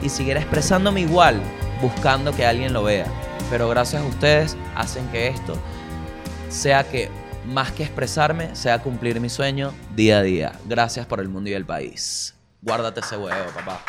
y 0.02 0.10
siguiera 0.10 0.40
expresándome 0.40 1.02
igual, 1.02 1.42
buscando 1.82 2.32
que 2.32 2.46
alguien 2.46 2.74
lo 2.74 2.84
vea. 2.84 3.08
Pero 3.50 3.70
gracias 3.70 4.02
a 4.02 4.06
ustedes 4.06 4.58
hacen 4.76 5.08
que 5.10 5.28
esto 5.28 5.58
sea 6.50 6.84
que 6.84 7.10
más 7.46 7.72
que 7.72 7.84
expresarme, 7.84 8.56
sea 8.56 8.80
cumplir 8.80 9.20
mi 9.20 9.30
sueño 9.30 9.74
día 9.96 10.20
a 10.20 10.24
día. 10.24 10.54
Gracias 10.66 11.06
por 11.06 11.20
el 11.20 11.30
mundo 11.30 11.50
y 11.50 11.54
el 11.54 11.66
país. 11.66 12.36
Guárdate 12.62 13.02
ese 13.02 13.18
huevo, 13.18 13.52
papá. 13.54 13.84